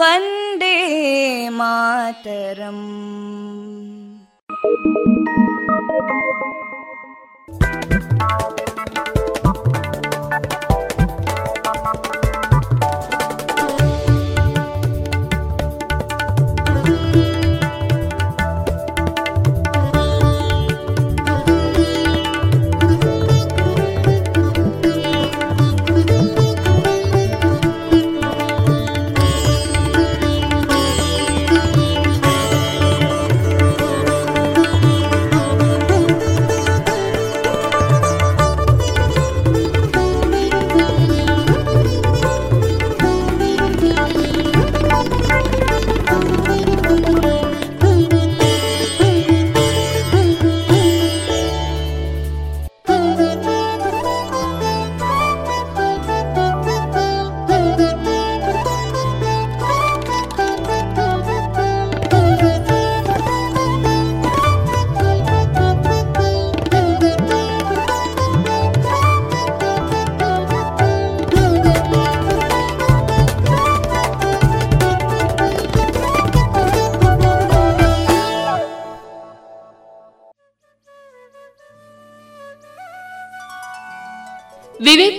[0.00, 0.76] वन्दे
[1.58, 2.84] मातरम्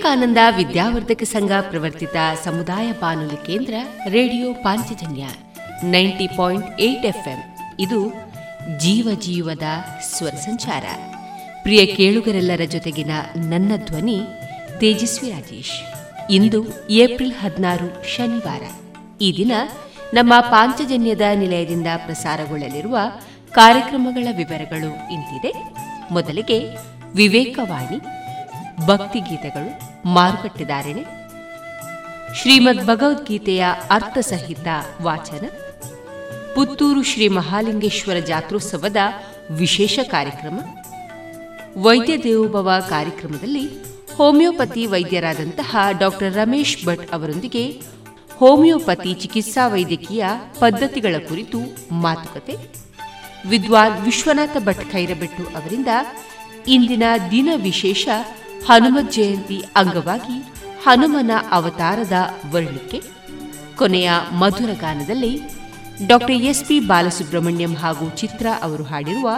[0.08, 3.74] ವಿವೇಕಾನಂದ ವಿದ್ಯಾವರ್ಧಕ ಸಂಘ ಪ್ರವರ್ತಿತ ಸಮುದಾಯ ಬಾನುಲಿ ಕೇಂದ್ರ
[4.08, 5.24] radio Panchajanya
[5.82, 7.38] ninety point eight FM.
[7.80, 8.08] ಇದು
[8.78, 9.62] ಜೀವ ಜೀವದ
[10.02, 10.84] ಸ್ವರ ಸಂಚಾರ.
[11.62, 14.20] ಪ್ರಿಯ ಕೇಳುಗರೆಲ್ಲರ ಜೊತೆಗಿನ ನನ್ನ ಧ್ವನಿ
[14.80, 15.80] ತೇಜಸ್ವಿ ರಾಜೇಶ್.
[16.30, 18.62] ಇಂದು ಏಪ್ರಿಲ್ ಹದಿನಾರು ಶನಿವಾರ.
[19.20, 19.52] ಈ ದಿನ
[20.14, 22.98] ನಮ್ಮ ಪಾಂಚಜನ್ಯದ ನಿಲಯದಿಂದ ಪ್ರಸಾರಗೊಳ್ಳಲಿರುವ
[23.50, 25.52] ಕಾರ್ಯಕ್ರಮಗಳ ವಿವರಗಳು ಇಂತಿದೆ.
[26.10, 26.60] ಮೊದಲಿಗೆ
[27.14, 28.00] ವಿವೇಕವಾಣಿ,
[28.86, 31.04] ಭಕ್ತಿಗೀತೆಗಳು ಮಾರುಕಟ್ಟೆದಾರಣೆ
[32.34, 34.66] ಶ್ರೀಮದ್ ಭಗವದ್ಗೀತೆಯ ಅರ್ಥಸಹಿತ
[35.02, 35.44] ವಾಚನ,
[36.54, 38.96] ಪುತ್ತೂರು ಶ್ರೀ ಮಹಾಲಿಂಗೇಶ್ವರ ಜಾತ್ರೋತ್ಸವದ
[39.50, 40.58] ವಿಶೇಷ ಕಾರ್ಯಕ್ರಮ,
[41.76, 43.66] ವೈದ್ಯ ದೇವೋಭವ ಕಾರ್ಯಕ್ರಮದಲ್ಲಿ
[44.14, 47.80] ಹೋಮಿಯೋಪತಿ ವೈದ್ಯರಾದಂತಹ ಡಾಕ್ಟರ್ ರಮೇಶ್ ಭಟ್ ಅವರೊಂದಿಗೆ
[48.36, 50.24] ಹೋಮಿಯೋಪತಿ ಚಿಕಿತ್ಸಾ ವೈದ್ಯಕೀಯ
[50.58, 51.58] ಪದ್ಧತಿಗಳ ಕುರಿತು
[51.92, 52.56] ಮಾತುಕತೆ,
[53.48, 55.88] ವಿದ್ವಾನ್ ವಿಶ್ವನಾಥ ಭಟ್ ಖೈರಬೆಟ್ಟು ಅವರಿಂದ
[56.66, 58.08] ಇಂದಿನ ದಿನ ವಿಶೇಷ
[58.66, 62.12] ಹನುಮತ್ ಜಯಂತಿ ಅಂಗವಾಗಿ ಹನುಮನ ಅವತಾರದ
[62.50, 63.02] ವರ್ಣಿಕೆ.
[63.76, 65.40] ಕೊನೆಯ ಮಧುರ ಗಾನದಲ್ಲಿ
[66.06, 69.30] ಡಾಕ್ಟರ್ ಎಸ್ಪಿ ಬಾಲಸುಬ್ರಹ್ಮಣ್ಯಂ ಹಾಗೂ ಚಿತ್ರ ಅವರು ಹಾಡಿರುವ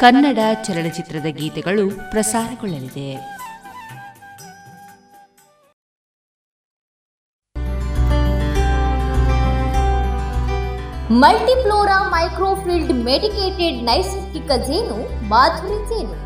[0.00, 3.36] ಕನ್ನಡ ಚಲನಚಿತ್ರದ ಗೀತೆಗಳು ಪ್ರಸಾರಗೊಳ್ಳಲಿದೆ.
[11.10, 16.25] ಮಲ್ಟಿಫ್ಲೋರಾ ಮೈಕ್ರೋಫಿಲ್ಡ್ ಮೆಡಿಕೇಟೆಡ್ ನೈಸರ್ಗಿಕ ಜೇನು ಮಾಧುರಿ ಜೇನು.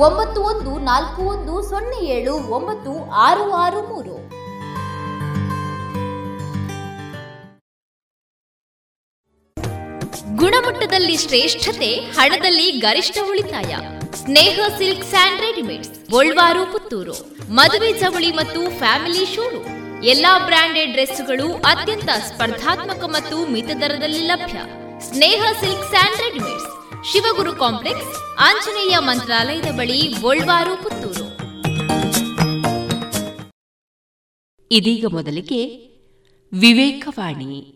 [0.00, 4.14] ಒಂಬತ್ತು ಒಂದು ನಾಲ್ಕು ಒಂದು ಸೊನ್ನೆ ಏಳು ಒಂಬತ್ತು ಆರು ಆರು ಮೂರು.
[10.36, 13.76] ಗುಣಮಟ್ಟದಲ್ಲಿ ಶ್ರೇಷ್ಠತೆ, ಹಣದಲ್ಲಿ ಗರಿಷ್ಠ ಉಳಿತಾಯ.
[14.14, 17.18] Sneha silk and readymades, Golwar, Puttur.
[17.50, 20.02] ಮದುವೆ ಚವಳಿ ಮತ್ತು ಫ್ಯಾಮಿಲಿ ಶೋರೂಮ್.
[20.04, 24.58] ಎಲ್ಲಾ ಬ್ರಾಂಡೆಡ್ ಡ್ರೆಸ್ಗಳು ಅತ್ಯಂತ ಸ್ಪರ್ಧಾತ್ಮಕ ಮತ್ತು ಮಿತ ದರದಲ್ಲಿ ಲಭ್ಯ.
[25.12, 26.77] Sneha silks and readymades.
[27.04, 31.38] Shivaguru complex, Anjaneya ಮಂತ್ರಾಲಯದ ಬಳಿ ಗೋಲ್ವಾರು ಪುತ್ತೂರು.
[34.70, 35.66] ಇದೀಗ ಮೊದಲಿಗೆ
[36.52, 37.74] ವಿವೇಕವಾಣಿ.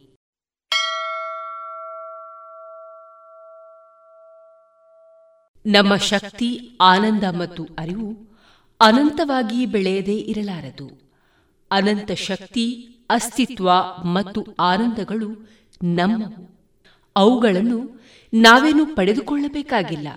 [5.67, 8.39] ನಮ್ಮ ಶಕ್ತಿ, ಆನಂದ ಮತ್ತು ಅರಿವು
[8.81, 11.13] ಅನಂತವಾಗಿ ಬೆಳೆಯದೇ ಇರಲಾರದು.
[11.71, 13.73] ಅನಂತ ಶಕ್ತಿ, ಅಸ್ತಿತ್ವ
[14.05, 16.53] ಮತ್ತು ಆನಂದಗಳು ನಮ್ಮವು.
[17.17, 18.02] ಅವುಗಳನ್ನು
[18.35, 20.09] ನಾವೇನು ಪಡೆದುಕೊಳ್ಳಬೇಕಾಗಿಲ್ಲ.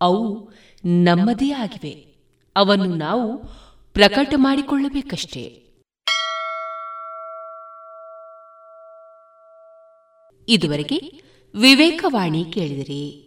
[0.00, 0.52] ಅವು
[0.84, 2.14] ನಮ್ಮದೇ ಆಗಿವೆ.
[2.56, 3.44] ಅವನ್ನು ನಾವು
[3.92, 5.60] ಪ್ರಕಟ ಮಾಡಿಕೊಳ್ಳಬೇಕಷ್ಟೇ.
[10.48, 11.22] ಇದುವರೆಗೆ
[11.60, 13.20] ವಿವೇಕವಾಣಿ ಕೇಳಿದಿರಿ.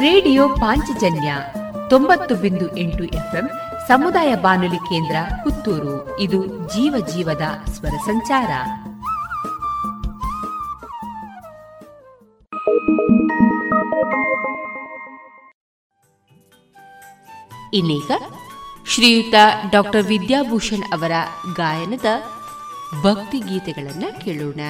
[0.00, 1.34] ರೇಡಿಯೋ ಪಾಂಚಜನ್ಯ
[1.90, 3.50] ತೊಂಬತ್ತು ಬಿಂದು ಎಂಟು ಎಫ್ಎಂ
[3.88, 6.20] ಸಮುದಾಯ ಬಾನುಲಿ ಕೇಂದ್ರ ಪುತ್ತೂರು.
[6.20, 8.50] ಇದು ಜೀವ ಜೀವದ ಸ್ವರ ಸಂಚಾರ.
[17.74, 18.10] ಇನ್ನೀಗ
[18.86, 19.34] ಶ್ರೀಯುತ
[19.70, 21.12] ಡಾಕ್ಟರ್ ವಿದ್ಯಾಭೂಷಣ್ ಅವರ
[21.56, 22.06] ಗಾಯನದ
[23.02, 24.60] ಭಕ್ತಿ ಗೀತೆಗಳನ್ನು ಕೇಳೋಣ.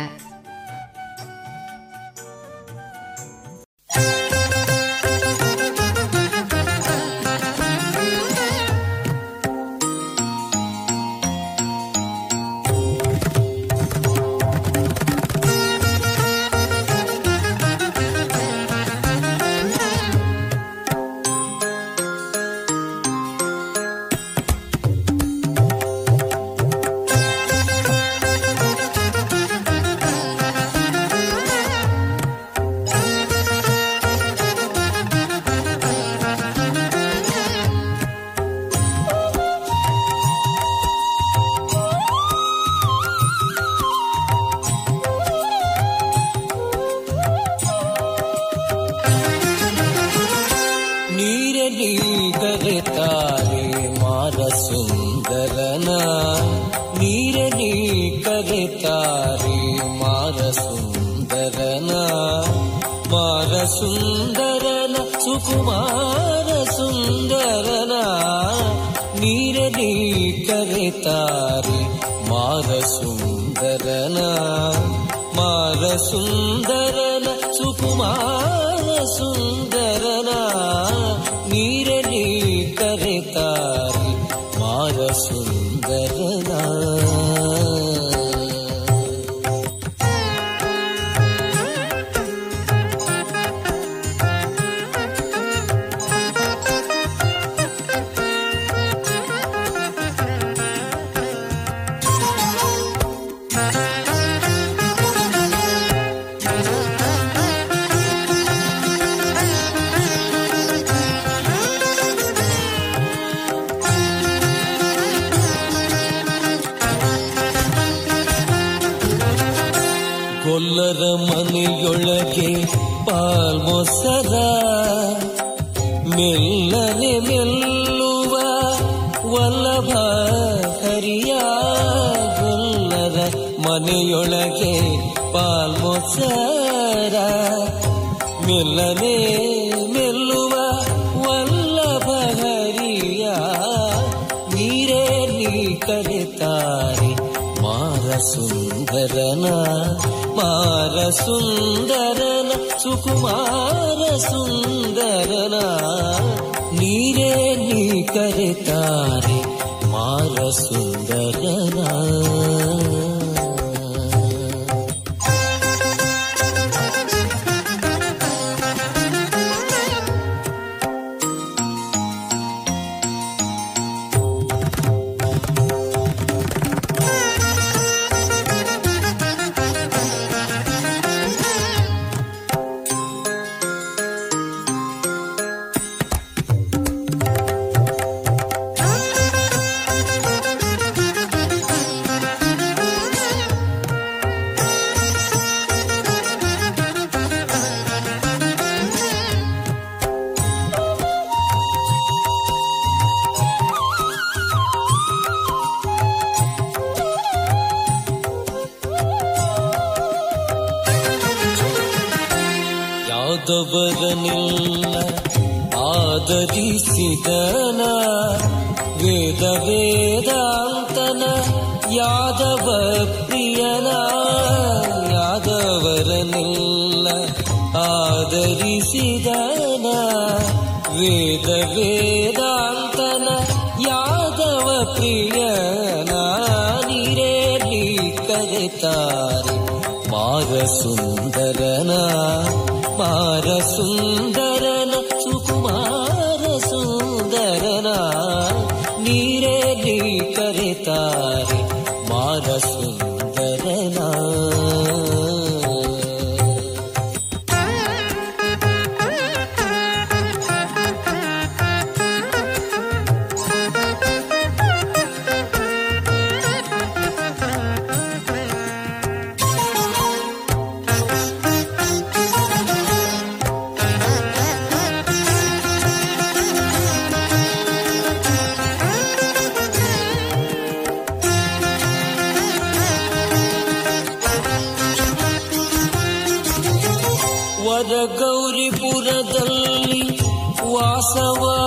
[290.77, 291.66] ವಾಸವಾಗಿಹನ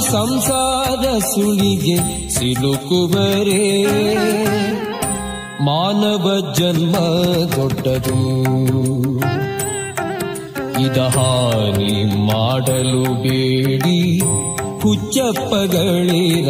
[0.00, 3.84] ಸಂಸಾರ ಸುಳಿಗೆ ಸಿಲುಕುವರೆ.
[5.64, 6.96] ಮಾನವ ಜನ್ಮ
[7.56, 8.44] ದೊಡ್ಡದು.
[10.80, 14.18] ಇದಹಾನಿ ಮಾಡಲು ಬೇಡಿ.
[14.82, 16.48] ಹುಚ್ಚಪ್ಪಗಳಿರ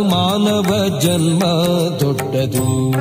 [0.00, 1.44] ಮಾನವ ಜನ್ಮ
[2.00, 2.92] ದೊಡ್ಡದು.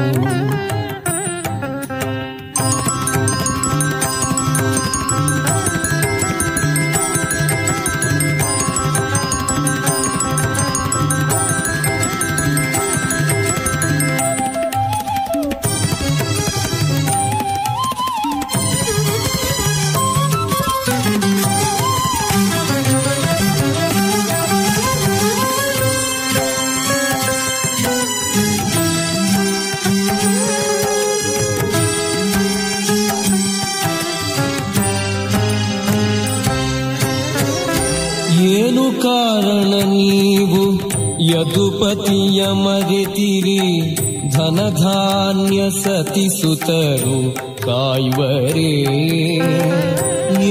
[41.82, 43.62] ಯದುಪತಿಯ ಮರೆತಿರಿ
[44.30, 47.18] ಧನಧಾನ್ಯ ಸತಿ ಸುತರು
[47.66, 48.74] ಕಾಯುವರೇ.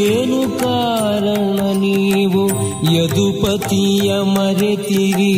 [0.09, 2.43] ಏನು ಕಾರಣ ನೀವು
[2.95, 5.37] ಯದುಪತಿಯ ಮರೆತಿರಿ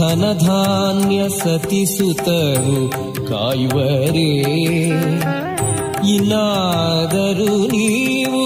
[0.00, 2.80] ಧನಧಾನ್ಯ ಸತಿ ಸುತರು
[3.28, 4.32] ಕಾಯುವರೇ.
[6.16, 8.44] ಇನ್ನಾದರೂ ನೀವು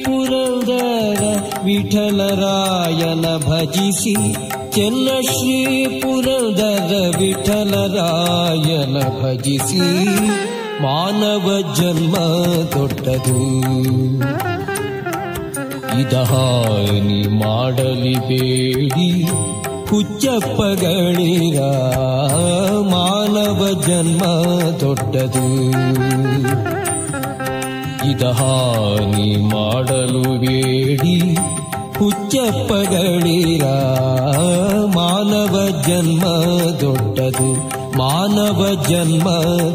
[0.04, 1.22] ಪುರಂದರ
[1.64, 4.32] ವಿಠಲರಾಯನ ಭಜಿಸಿ,
[4.70, 9.82] ಚೆನ್ನ ಶ್ರೀ ಪುರಂದರ ವಿಠಲರಾಯನ ಭಜಿಸಿ,
[10.82, 12.16] ಮಾನವ ಜನ್ಮ
[12.74, 13.40] ದೊಡ್ಡದು.
[16.00, 19.10] ಇದಹಾನಿ ಮಾಡಲಿ ಬೇಡಿ,
[19.90, 21.60] ಹುಚ್ಚಪ್ಪಗಳಿರ
[22.90, 24.24] ಮಾನವ ಜನ್ಮ
[24.80, 25.46] ದೊಡ್ಡದು.
[28.14, 31.34] ಇದಹಾನಿ ಮಾಡಲು ಬೇಡಿ.
[31.98, 33.64] ಹುಚ್ಚಪ್ಪಗಳಿರ,
[34.94, 36.24] ಮಾನವ ಜನ್ಮ
[36.80, 37.54] ದೊಡ್ಡದು,
[37.98, 39.28] ಮಾನವ ಜನ್ಮ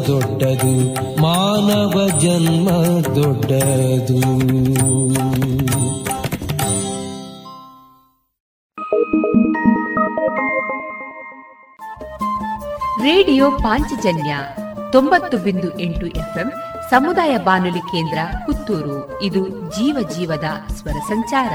[0.06, 2.70] ದೊಡ್ಡದು, ಮಾನವ ಜನ್ಮ
[3.14, 4.20] ದೊಡ್ಡದು.
[13.02, 14.36] ರೇಡಿಯೋ ಪಾಂಚಜನ್ಯ
[14.92, 16.52] ತೊಂಬತ್ತು ಬಿಂದು ಎಂಟು ಎಫ್ಎಂ
[16.90, 19.22] ಸಮುದಾಯ ಬಾನುಲಿ ಕೇಂದ್ರ ಪುತ್ತೂರು.
[19.22, 21.52] ಇದು ಜೀವ ಜೀವದ ಸ್ವರ ಸಂಚಾರ.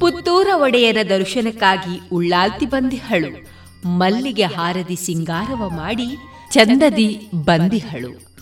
[0.00, 3.46] ಪುತ್ತೂರ ಒಡೆಯರ ದರ್ಶನಕ್ಕಾಗಿ ಉಳ್ಳಾಲ್ತಿ ಬಂದಿಹಳು.
[3.88, 6.16] ಮಲ್ಲಿಗೆ ಹಾರದಿ ಸಿಂಗಾರವ ಮಾಡಿ
[6.50, 8.32] ಚಂದದಿ ಬಂದಿಹಳು.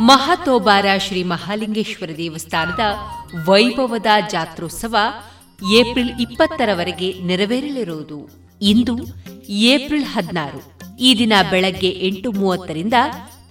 [0.00, 2.80] ಮಹಾತೋಬಾರ ಶ್ರೀ ಮಹಾಲಿಂಗೇಶ್ವರ ದೇವಸ್ಥಾನದ
[3.48, 4.96] ವೈಭವದ ಜಾತ್ರೋತ್ಸವ
[5.70, 8.28] ಏಪ್ರಿಲ್ ಇಪ್ಪತ್ತರವರೆಗೆ ನೆರವೇರಲಿರುವುದು.
[8.62, 8.98] ಇಂದು
[9.48, 10.72] ಏಪ್ರಿಲ್ ಹದಿನಾರು.
[11.00, 12.94] ಈ ದಿನ ಬೆಳಗ್ಗೆ ಎಂಟು ಮೂವತ್ತರಿಂದ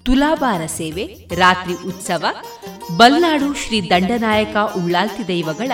[0.04, 2.26] ತುಲಾಭಾರ ಸೇವೆ, ರಾತ್ರಿ ಉತ್ಸವ,
[2.98, 5.72] ಬಲ್ನಾಡು ಶ್ರೀ ದಂಡನಾಯಕ ಉಳ್ಳಾಲ್ತಿ ದೈವಗಳ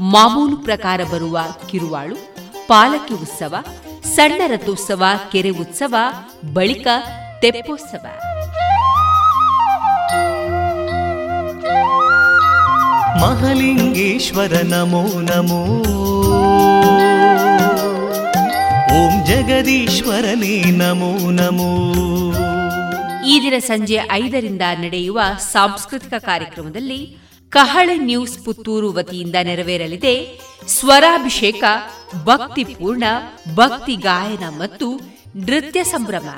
[0.00, 1.38] ಮಾಮೂಲು ಪ್ರಕಾರ ಬರುವ
[1.70, 2.16] ಕಿರುವಾಳು,
[2.66, 3.54] ಪಾಲಕಿ ಉತ್ಸವ,
[4.04, 5.94] ಸಣ್ಣ ರಥೋತ್ಸವ, ಕೆರೆ ಉತ್ಸವ,
[6.52, 6.86] ಬಳಿಕ
[7.40, 8.06] ತೆಪ್ಪೋತ್ಸವ.
[13.22, 15.64] ಮಹಲಿಂಗೇಶ್ವರ ನಮೋ ನಮೋ.
[18.94, 21.92] ಓಂ ಜಗದೀಶ್ವರನೇ ನಮೋ ನಮೋ.
[23.26, 27.16] ಈ ದಿನ ಸಂಜೆ ಐದರಿಂದ ನಡೆಯುವ ಸಾಂಸ್ಕೃತಿಕ ಕಾರ್ಯಕ್ರಮದಲ್ಲಿ
[27.48, 31.64] ಕಹಳೆ ನ್ಯೂಸ್ ಪುತ್ತೂರು ವತಿಯಿಂದ ನೆರವೇರಲಿದೆ ಸ್ವರಾಭಿಷೇಕ,
[32.24, 33.04] ಭಕ್ತಿಪೂರ್ಣ,
[33.54, 35.00] ಭಕ್ತಿ ಗಾಯನ ಮತ್ತು
[35.36, 36.28] ನೃತ್ಯ ಸಂಭ್ರಮ.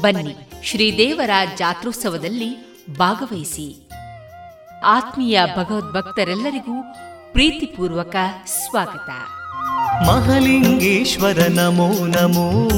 [0.00, 3.89] ಬನ್ನಿ ಶ್ರೀದೇವರ ಜಾತ್ರೋತ್ಸವದಲ್ಲಿ ಭಾಗವಹಿಸಿ.
[4.84, 6.82] ಆತ್ಮೀಯ ಭಗವದ್ಭಕ್ತರೆಲ್ಲರಿಗೂ
[7.32, 8.16] ಪ್ರೀತಿಪೂರ್ವಕ
[8.46, 9.10] ಸ್ವಾಗತ.
[10.06, 12.68] ಮಹಲಿಂಗೇಶ್ವರ ನಮೋ ನಮೋ.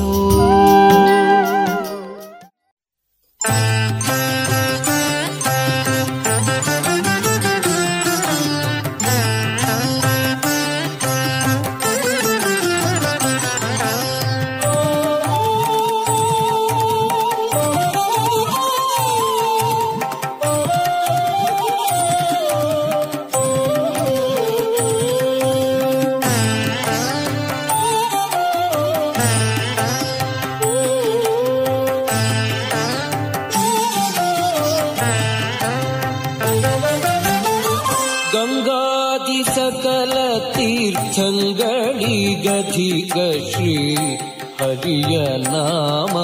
[44.83, 46.15] ಹರಿಯ ನಾಮ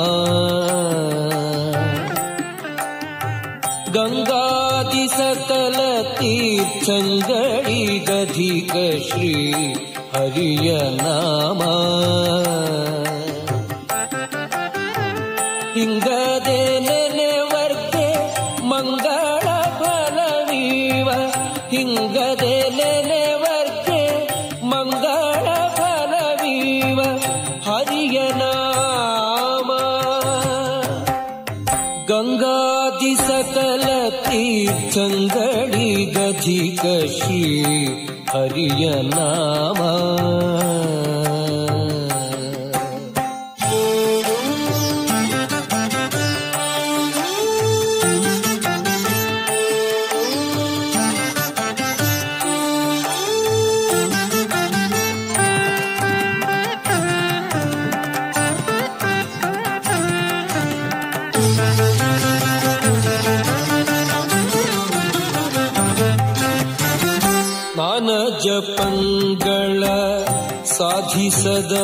[3.97, 5.77] ಗಂಗಾದಿ ಸಕಲ
[6.17, 8.75] ತೀರ್ಥಂಗಳಿ ಗಧಿಗ
[9.07, 9.33] ಶ್ರೀ
[10.15, 11.61] ಹರಿಯ ನಾಮ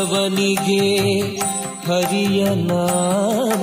[0.05, 0.85] ಸಾಧಿಸದವನಿಗೆ
[1.87, 3.63] ಹರಿಯ ನಾಮ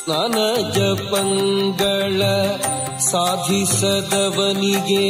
[0.00, 0.36] ಸ್ನಾನ
[0.76, 2.20] ಜಪಂಗಳ
[3.10, 5.06] ಸಾಧಿಸದವನಿಗೆ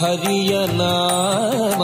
[0.00, 1.82] ಹರಿಯ ನಾಮ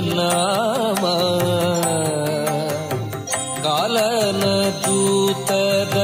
[0.00, 1.04] ನಾಮ
[3.64, 5.94] ಕಾಲನ ದೂತರ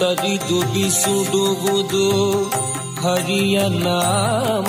[0.00, 2.06] ತರಿದು ಬಿಸುಡುವುದು
[3.02, 4.68] ಹರಿಯ ನಾಮ.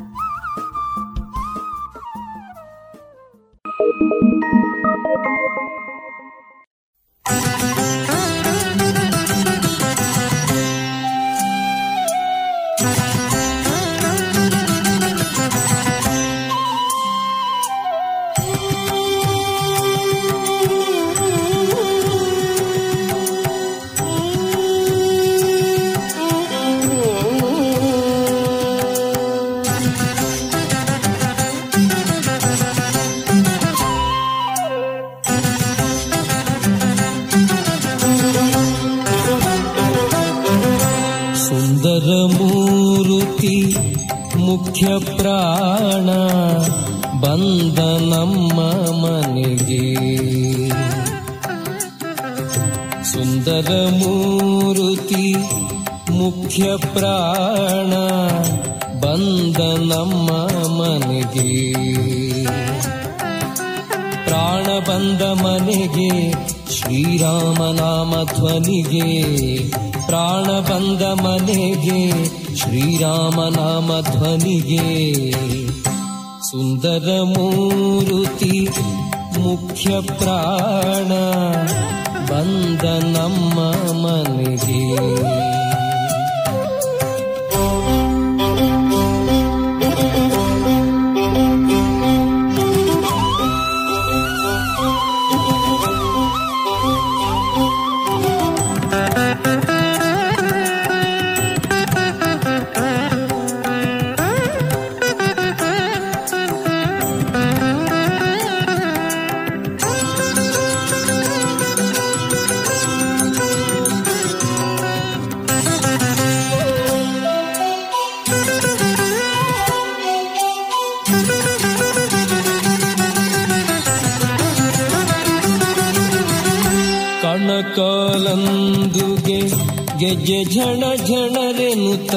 [130.31, 132.15] ಗೆಜ್ಜೆ ಝಣ ಝಣರೆನುತ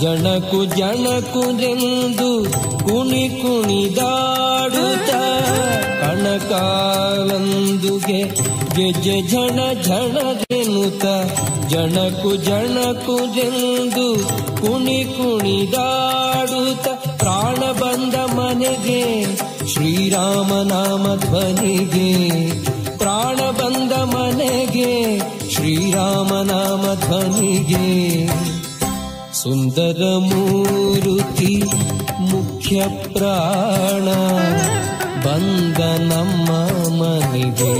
[0.00, 2.50] ಜಣಕು ಜಣಕುರೆಂದು
[2.84, 5.10] ಕುಣಿ ಕುಣಿದಾಡುತ್ತ
[6.00, 8.22] ಕಣಕಾಲಂದುಗೆ
[9.02, 11.04] ಜೆ ಝಣ ಝಣರೆನುತ
[11.68, 14.28] ಜಣಕು ಜಣಕುರೆಂದು
[14.60, 19.26] ಕುಣಿ ಕುಣಿದಾಡುತ್ತ ಪ್ರಾಣ ಬಂದ ಮನೆಗೆ
[19.66, 22.38] ಶ್ರೀರಾಮನಾಮ ಧ್ವನಿಗೆ,
[22.98, 25.25] ಪ್ರಾಣ ಬಂದ ಮನೆಗೆ
[25.96, 27.86] ಶ್ರೀರಾಮನಾಮ ಧ್ವನಿಗೆ
[29.32, 30.42] ಸುಂದರಮೂರುತಿ
[32.32, 32.82] ಮುಖ್ಯ
[33.12, 34.06] ಪ್ರಾಣ
[35.24, 35.78] ಬಂದ
[36.12, 36.48] ನಮ್ಮ
[37.00, 37.74] ಮನೆಗೆ.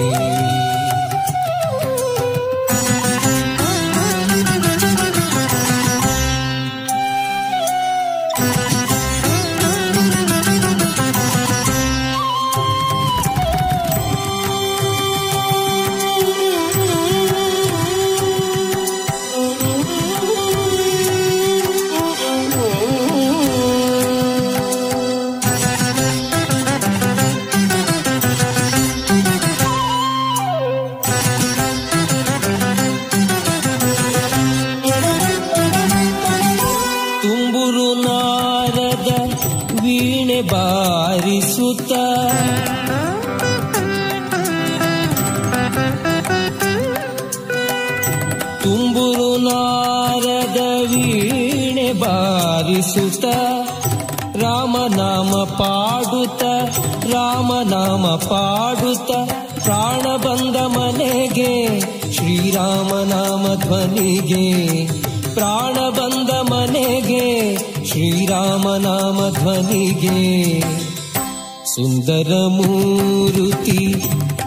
[72.08, 73.82] दरमोरुति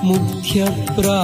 [0.10, 1.22] मुख्यप्रा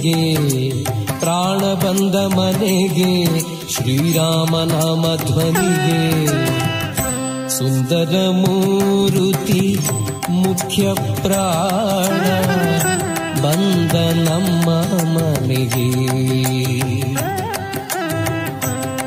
[0.00, 0.84] ಧ್ವನಿಗೆ
[1.20, 6.26] ಪ್ರಾಣ ಬಂದ ಮನೆಗೆ ಶ್ರೀರಾಮನಾಮ ಧ್ವನಿಗೆ.
[7.48, 9.78] ಸುಂದರ ಮೂರುತಿ
[10.30, 10.88] ಮುಖ್ಯ
[11.22, 12.26] ಪ್ರಾಣ
[13.42, 13.94] ಬಂದ
[14.28, 14.70] ನಮ್ಮ
[15.16, 15.90] ಮನೆಗೆ.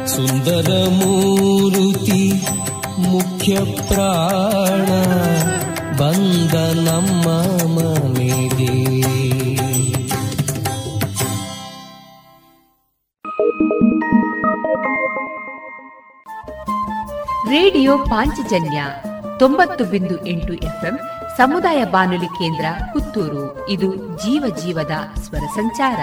[0.08, 2.24] ಸುಂದರ ಮೂರುತಿ
[3.00, 4.53] ಮುಖ್ಯ ಪ್ರಾಣ
[18.54, 18.84] ಪಾಂಚಜನ್ಯ
[19.40, 21.00] ತೊಂಬತ್ತು ಬಿಂದು ಎಂಟು ಎಫ್ಎಂ
[21.38, 23.70] ಸಮುದಾಯ ಬಾನುಲಿ ಕೇಂದ್ರ ಪುತ್ತೂರು.
[23.70, 26.00] ಇದು ಜೀವ ಜೀವದ ಸ್ವರ ಸಂಚಾರ.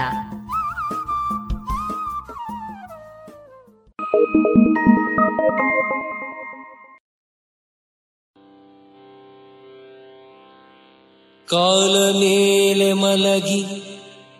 [11.51, 13.64] ಕಾಲ ಮೇಲೆ ಮಲಗಿ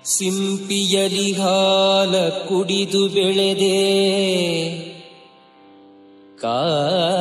[0.05, 3.81] ಸಿಂಪಿಯಲಿ ಹಾಲ ಕುಡಿದು ಬೆಳೆದೆ.
[6.41, 7.20] ಕಾಲ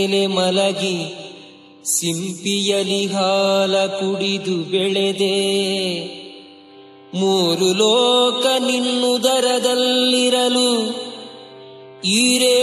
[0.00, 1.14] ಮೇಲೆ ಮಲಗಿ
[1.84, 5.38] ಸಿಂಪಿಯಲಿ ಹಾಲ ಕುಡಿದು ಬೆಳೆದೆ.
[7.14, 9.40] ಮೂರು ಲೋಕ ನಿನ್ನುದರದಲ್ಲಿರಲು
[12.04, 12.59] ಈರೇಳು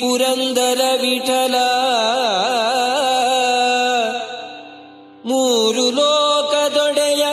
[0.00, 1.54] ಪುರಂದರ ವಿಠಲ.
[5.24, 7.26] ಮೂರು ಲೋಕದೊಡೆಯ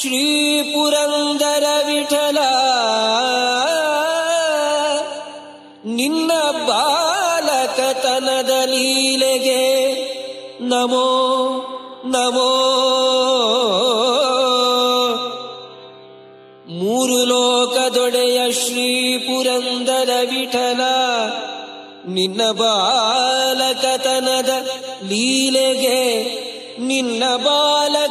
[0.00, 2.38] ಶ್ರೀ ಪುರಂದರ ವಿಠಲ.
[5.84, 6.32] ನಿನ್ನ
[6.66, 8.28] ಬಾಲಕತನ
[10.60, 11.10] ನಮೋ
[12.04, 12.70] ನಮೋ.
[16.68, 21.03] ಮೂರು ಲೋಕದೊಡೆಯ ಶ್ರೀ ಪುರಂದರ ವಿಠಲ.
[22.14, 24.50] ನಿನ್ನ ಬಾಲಕತನದ
[25.08, 26.00] ಲೀಲೆಗೆ
[26.82, 28.03] ನಿನ್ನ ಬಾಲಕತನದ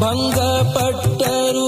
[0.00, 1.66] ಭಂಗಪಟ್ಟರು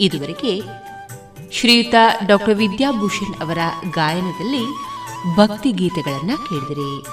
[0.00, 0.62] ಇದುವರೆಗೆ
[1.52, 1.94] ಶ್ರೀಯುತ
[2.26, 3.58] ಡಾಕ್ಟರ್ ವಿದ್ಯಾಭೂಷಣ್ ಅವರ
[3.90, 4.64] ಗಾಯನದಲ್ಲಿ
[5.36, 7.04] ಭಕ್ತಿ ಗೀತೆಗಳನ್ನ ಕೇಳಿದಿರಿ.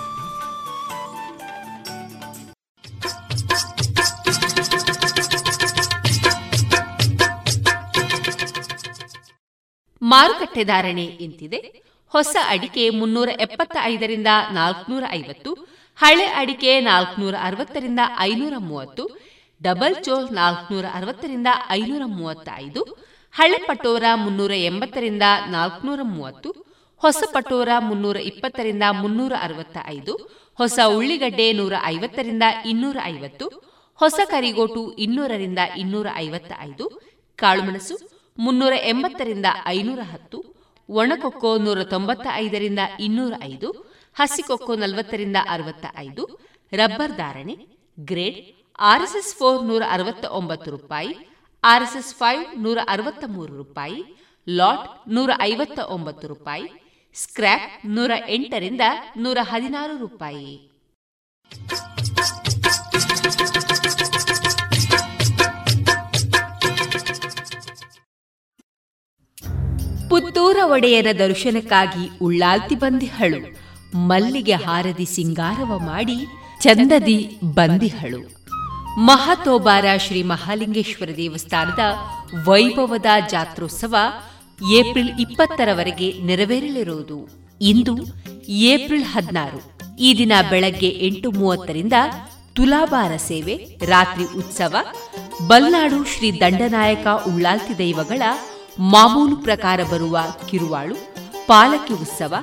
[10.02, 11.84] ಮಾರುಕಟ್ಟೆ ಧಾರಣೆ ಇಂತಿದೆ.
[12.08, 15.54] ಹೊಸ ಅಡಿಕೆ ಮುನ್ನೂರ ಎಪ್ಪತ್ತ ಐದರಿಂದ ನಾಲ್ಕುನೂರ ಐವತ್ತು,
[15.96, 22.82] ಹಳೆ ಅಡಿಕೆ ನಾಲ್ಕನೂರ ಅರವತ್ತರಿಂದ ಐನೂರ ಮೂವತ್ತು ಡಬಲ್ ಚೋಲ್ ನಾಲ್ಕುನೂರ ಅರವತ್ತರಿಂದ ಐನೂರ ಮೂವತ್ತೈದು,
[23.34, 26.50] ಹಳೆ ಪಟೋರ ಮುನ್ನೂರ ಎಂಬತ್ತರಿಂದ ನಾಲ್ಕುನೂರ ಮೂವತ್ತು,
[27.02, 30.14] ಹೊಸ ಪಟೋರ ಮುನ್ನೂರ ಇಪ್ಪತ್ತರಿಂದ ಮುನ್ನೂರ ಅರವತ್ತ ಐದು
[30.60, 33.46] ಹೊಸ ಉಳ್ಳಿಗಡ್ಡೆ ನೂರ ಐವತ್ತರಿಂದ ಇನ್ನೂರ ಐವತ್ತು,
[34.00, 36.86] ಹೊಸ ಕರಿಗೋಟು ಇನ್ನೂರರಿಂದ ಇನ್ನೂರ ಐವತ್ತ ಐದು
[37.40, 37.96] ಕಾಳುಮೆಣಸು
[38.38, 40.40] ಮುನ್ನೂರ ಎಂಬತ್ತರಿಂದ ಐನೂರ ಹತ್ತು,
[40.90, 43.70] ಒಣಕೊಕ್ಕೋ ನೂರ ತೊಂಬತ್ತ ಐದರಿಂದ ಇನ್ನೂರ ಐದು
[44.16, 46.24] ಹಸಿಕೊಕ್ಕೋ ನಲವತ್ತರಿಂದ ಅರವತ್ತ ಐದು
[46.72, 47.56] ರಬ್ಬರ್ ಧಾರಣೆ,
[48.00, 48.40] ಗ್ರೇಡ್
[48.80, 51.16] ಆರ್ಎಸ್ಎಸ್ ಫೋರ್ ನೂರ ಅರವತ್ತ ಒಂಬತ್ತು ರೂಪಾಯಿ,
[51.64, 54.04] ಆರ್ಎಸ್ಎಸ್ ಫೈವ್ ನೂರ ಅರವತ್ತ ಮೂರು ರೂಪಾಯಿ,
[54.50, 56.64] ಲಾಟ್ ನೂರ ಐವತ್ತ ಒಂಬತ್ತು ರೂಪಾಯಿ,
[57.14, 58.82] ಸ್ಕ್ರ್ಯಾಪ್ ನೂರ ಎಂಟರಿಂದ
[59.18, 60.70] ನೂರ ಹದಿನಾರು ರೂಪಾಯಿ.
[70.10, 73.42] ಪುತ್ತೂರ ಒಡೆಯರ ದರ್ಶನಕ್ಕಾಗಿ ಉಳ್ಳಾಲ್ತಿ ಬಂದಿಹಳು,
[73.98, 76.26] ಮಲ್ಲಿಗೆ ಹಾರದಿ ಸಿಂಗಾರವ ಮಾಡಿ
[76.60, 78.43] ಚಂದದಿ ಬಂದಿಹಳು.
[78.98, 81.80] ಮಹತೋಬಾರ ಶ್ರೀ ಮಹಾಲಿಂಗೇಶ್ವರ ದೇವಸ್ಥಾನದ
[82.50, 83.96] ವೈಭವದ ಜಾತ್ರೋತ್ಸವ
[84.72, 87.30] ಏಪ್ರಿಲ್ ಇಪ್ಪತ್ತರವರೆಗೆ ನೆರವೇರಲಿರುವುದು.
[87.62, 87.98] ಇಂದು
[88.48, 89.74] ಏಪ್ರಿಲ್ ಹದಿನಾರು.
[89.96, 91.94] ಈ ದಿನ ಬೆಳಗ್ಗೆ ಎಂಟು ಮೂವತ್ತರಿಂದ
[92.56, 94.76] ತುಲಾಭಾರ ಸೇವೆ, ರಾತ್ರಿ ಉತ್ಸವ,
[95.48, 98.22] ಬಲ್ನಾಡು ಶ್ರೀ ದಂಡನಾಯಕ ಉಳ್ಳಾಲ್ತಿ ದೈವಗಳ
[98.80, 100.20] ಮಾಮೂಲು ಪ್ರಕಾರ ಬರುವ
[100.50, 100.96] ಕಿರುವಾಳು,
[101.48, 102.36] ಪಾಲಕಿ ಉತ್ಸವ,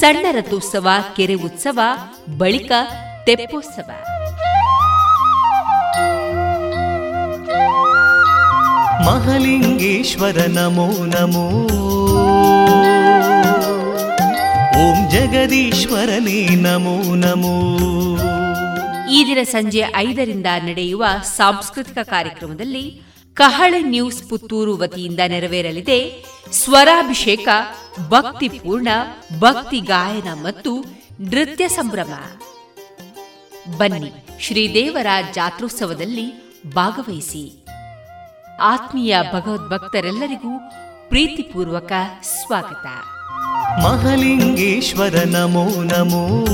[0.00, 1.80] ಸಣ್ಣ ರಥೋತ್ಸವ, ಕೆರೆ ಉತ್ಸವ,
[2.38, 2.72] ಬಳಿಕ
[3.24, 3.90] ತೆಪ್ಪೋತ್ಸವ.
[9.08, 11.48] ಮಹಲಿಂಗೇಶ್ವರ ನಮೋ ನಮೋ.
[14.78, 17.56] ಓಂ ಜಗದೀಶ್ವರನೇ ನಮೋ ನಮೋ.
[19.10, 23.02] ಈ ದಿನ ಸಂಜೆ ಐದರಿಂದ ನಡೆಯುವ ಸಾಂಸ್ಕೃತಿಕ ಕಾರ್ಯಕ್ರಮದಲ್ಲಿ
[23.34, 27.48] ಕಹಳೆ ನ್ಯೂಸ್ ಪುತ್ತೂರು ವತಿಯಿಂದ ನೆರವೇರಲಿದೆ ಸ್ವರಾಭಿಷೇಕ,
[28.08, 28.88] ಭಕ್ತಿಪೂರ್ಣ,
[29.38, 30.84] ಭಕ್ತಿ ಗಾಯನ ಮತ್ತು
[31.20, 32.12] ನೃತ್ಯ ಸಂಭ್ರಮ.
[33.76, 37.64] ಬನ್ನಿ ಶ್ರೀದೇವರ ಜಾತ್ರೋತ್ಸವದಲ್ಲಿ ಭಾಗವಹಿಸಿ.
[38.62, 40.58] ಆತ್ಮೀಯ ಭಗವದ್ಭಕ್ತರೆಲ್ಲರಿಗೂ
[41.08, 41.92] ಪ್ರೀತಿಪೂರ್ವಕ
[42.22, 42.86] ಸ್ವಾಗತ.
[43.84, 46.44] ಮಹಲಿಂಗೇಶ್ವರ ನಮೋ ನಮೋ.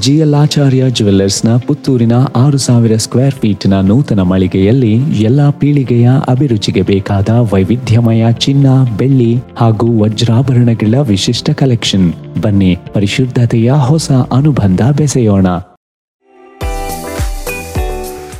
[0.00, 8.66] ಜಿಯಲಾಚಾರ್ಯ ಜುವೆಲ್ಲರ್ಸ್ನ ಪುತ್ತೂರಿನ ಆರು ಸಾವಿರ ಸ್ಕ್ವೇರ್ ಫೀಟ್ನ ನೂತನ ಮಳಿಗೆಯಲ್ಲಿ ಎಲ್ಲಾ ಪೀಳಿಗೆಯ ಅಭಿರುಚಿಗೆ ಬೇಕಾದ ವೈವಿಧ್ಯಮಯ ಚಿನ್ನ
[8.96, 12.12] ಬೆಳ್ಳಿ ಹಾಗೂ ವಜ್ರಾಭರಣಗಳ ವಿಶಿಷ್ಟ ಕಲೆಕ್ಷನ್.
[12.42, 15.46] ಬನ್ನಿ ಪರಿಶುದ್ಧತೆಯ ಹೊಸ ಅನುಬಂಧ ಬೆಸೆಯೋಣ.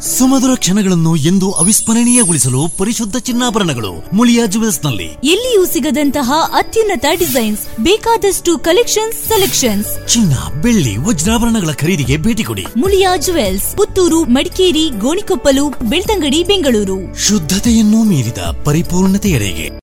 [0.00, 10.06] ಸುಮಧುರ ಕ್ಷಣಗಳನ್ನು ಎಂದು ಅವಿಸ್ಮರಣೀಯಗೊಳಿಸಲು ಪರಿಶುದ್ಧ ಚಿನ್ನಾಭರಣಗಳು ಮುಳಿಯಾ ಜುವೆಲ್ಸ್ನಲ್ಲಿ ಎಲ್ಲಿಯೂ ಸಿಗದಂತಹ ಅತ್ಯುನ್ನತ ಡಿಸೈನ್ಸ್ ಬೇಕಾದಷ್ಟು ಕಲೆಕ್ಷನ್ಸ್ ಸೆಲೆಕ್ಷನ್ಸ್.
[10.06, 12.66] ಚಿನ್ನ ಬೆಳ್ಳಿ ವಜ್ರಾಭರಣಗಳ ಖರೀದಿಗೆ ಭೇಟಿ ಕೊಡಿ.
[12.76, 17.16] ಮುಳಿಯಾ ಜುವೆಲ್ಸ್ ಪುತ್ತೂರು ಮಡಿಕೇರಿ ಗೋಣಿಕೊಪ್ಪಲು ಬೆಳ್ತಂಗಡಿ ಬೆಂಗಳೂರು.
[17.16, 19.78] ಶುದ್ಧತೆಯನ್ನು ಮೀರಿದ ಪರಿಪೂರ್ಣತೆಯಡೆಗೆ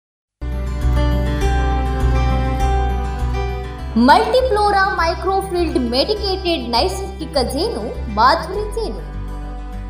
[3.98, 9.15] ಮಲ್ಟಿಫ್ಲೋರಾ ಮೈಕ್ರೋಫಿಲ್ಡ್ ಮೆಡಿಕೇಟೆಡ್ ನೈಸರ್ಗಿಕ ಜೇನು ಮಾಧುರಿ ಜೇನು.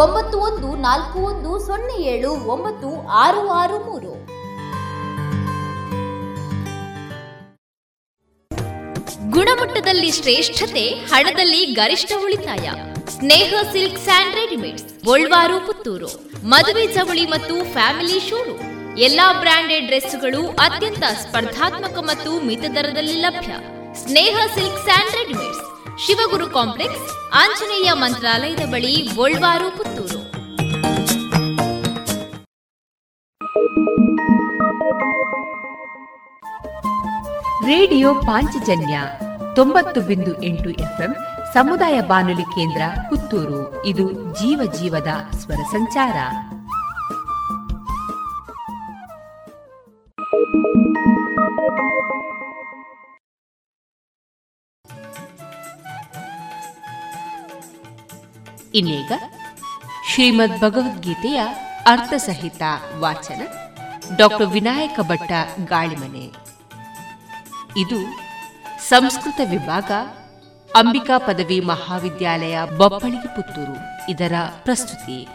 [0.00, 2.88] ಒಂಬತ್ತು ಒಂದು ನಾಲ್ಕು ಒಂದು ಸೊನ್ನೆ ಏಳು ಒಂಬತ್ತು
[3.22, 4.12] ಆರು ಆರು ಮೂರು.
[9.36, 12.66] ಗುಣಮಟ್ಟದಲ್ಲಿ ಶ್ರೇಷ್ಠತೆ, ಹಣದಲ್ಲಿ ಗರಿಷ್ಠ ಉಳಿತಾಯ.
[13.16, 16.10] Sneha silk and readymades, Golwar, Puttur.
[16.52, 18.64] ಮದುವೆ ಚವಳಿ ಮತ್ತು ಫ್ಯಾಮಿಲಿ ಶೋರೂಮ್
[19.08, 23.52] ಎಲ್ಲಾ ಬ್ರಾಂಡೆಡ್ ಡ್ರೆಸ್ಗಳು ಅತ್ಯಂತ ಸ್ಪರ್ಧಾತ್ಮಕ ಮತ್ತು ಮಿತ ದರದಲ್ಲಿ ಲಭ್ಯ.
[24.04, 25.64] Sneha silks and readymades
[26.06, 30.18] Shivaguru complex, Anjaneya ಮಂತ್ರಾಲಯದ ಬಳಿ ಗೋಳ್ವಾರು, ಪುತ್ತೂರು.
[37.66, 39.00] ರೇಡಿಯೋ ಪಾಂಚಜನ್ಯ
[39.54, 41.16] ತೊಂಬತ್ತು ಬಿಂದು ಎಂಟು ಎಫ್ಎಂ
[41.54, 43.86] ಸಮುದಾಯ ಬಾನುಲಿ ಕೇಂದ್ರ ಪುತ್ತೂರು.
[43.86, 46.16] ಇದು ಜೀವ ಜೀವದ ಸ್ವರ ಸಂಚಾರ.
[58.74, 59.12] ಇನ್ನೀಗ
[60.12, 61.42] ಶ್ರೀಮದ್ ಭಗವದ್ಗೀತೆಯ
[61.86, 62.62] ಅರ್ಥಸಹಿತ
[62.98, 63.42] ವಾಚನ
[64.16, 65.32] ಡಾಕ್ಟರ್ ವಿನಾಯಕ ಭಟ್ಟ
[65.64, 66.48] ಗಾಳಿಮನೆ.
[67.80, 67.96] ಇದು
[68.88, 69.90] ಸಂಸ್ಕೃತ ವಿಭಾಗ
[70.76, 74.10] ಅಂಬಿಕಾ ಪದವಿ ಮಹಾವಿದ್ಯಾಲಯ ಬಪ್ಪಳಿಗೆ ಪುತ್ತೂರು.
[74.10, 75.28] ಇದರ ಪ್ರಸ್ತುತಿ.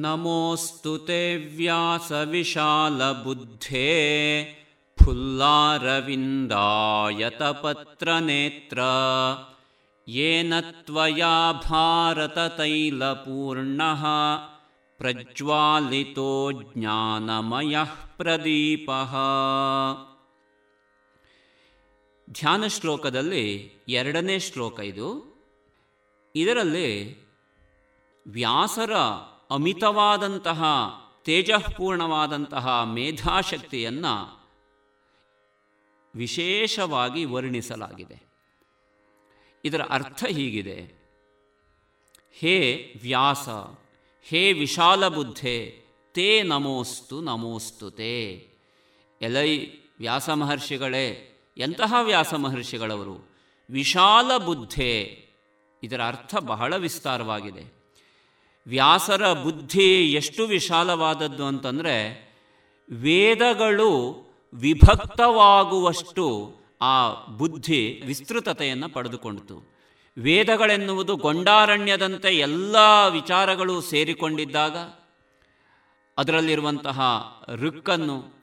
[0.00, 4.44] ನಮೋಸ್ತು ತೇ ವ್ಯಾಸ ವಿಶಾಲ ಬುದ್ಧೇ
[5.04, 8.78] ಫುಲ್ಲಾರವಿಂದಾಯತ ಪತ್ರ ನೇತ್ರ.
[10.09, 14.03] येन त्वया भारततैलपूर्णः
[14.99, 17.75] ಪ್ರಜ್ವಾಲಿತೋ ಜ್ಞಾನಮಯ
[18.17, 18.91] ಪ್ರದೀಪ
[22.27, 25.39] ಧ್ಯಾನ ಶ್ಲೋಕದಲ್ಲಿ ಎರಡನೇ ಶ್ಲೋಕ ಇದು
[26.35, 27.21] ಇದರಲ್ಲಿ
[28.25, 28.93] ವ್ಯಾಸರ
[29.51, 30.63] ಅಮಿತವಾದಂತಹ
[31.25, 34.45] ತೇಜಃಪೂರ್ಣವಾದಂತಹ ಮೇಧಾಶಕ್ತಿಯನ್ನು
[36.13, 38.28] ವಿಶೇಷವಾಗಿ ವರ್ಣಿಸಲಾಗಿದೆ
[39.64, 41.00] ಇದರ ಅರ್ಥ ಹೀಗಿದೆ.
[42.32, 43.48] ಹೇ ವ್ಯಾಸ,
[44.22, 45.76] ಹೇ ವಿಶಾಲ ಬುದ್ಧೆ,
[46.14, 48.48] ತೇ ನಮೋಸ್ತು ನಮೋಸ್ತು ತೇ
[49.22, 49.66] ಎಲೈ
[49.98, 53.30] ವ್ಯಾಸ ಮಹರ್ಷಿಗಳೇ, ಎಂತಹ ವ್ಯಾಸ ಮಹರ್ಷಿಗಳವರು?
[53.70, 55.24] ವಿಶಾಲ ಬುದ್ಧೆ.
[55.82, 57.74] ಇದರ ಅರ್ಥ ಬಹಳ ವಿಸ್ತಾರವಾಗಿದೆ.
[58.66, 62.30] ವ್ಯಾಸರ ಬುದ್ಧಿ ಎಷ್ಟು ವಿಶಾಲವಾದದ್ದು ಅಂತಂದರೆ,
[62.92, 69.80] ವೇದಗಳು ವಿಭಕ್ತವಾಗುವಷ್ಟು ಆ ಬುದ್ಧಿ ವಿಸ್ತೃತತೆಯನ್ನು ಪಡೆದುಕೊಂಡಿತು.
[70.18, 72.76] ವೇದಗಳೆನ್ನುವುದು ಗೊಂಡಾರಣ್ಯದಂತೆ ಎಲ್ಲ
[73.10, 74.76] ವಿಚಾರಗಳು ಸೇರಿಕೊಂಡಿದ್ದಾಗ
[76.18, 77.00] ಅದರಲ್ಲಿರುವಂತಹ
[77.48, 78.40] ಋಕ್ಕನ್ನು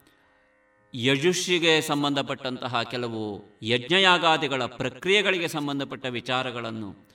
[0.94, 7.10] ಯಜುಷಿಗೆ ಸಂಬಂಧಪಟ್ಟಂತಹ ಕೆಲವು ಯಜ್ಞಯಾಗಾದಿಗಳ ಪ್ರಕ್ರಿಯೆಗಳಿಗೆ ಸಂಬಂಧಪಟ್ಟ ವಿಚಾರಗಳನ್ನು,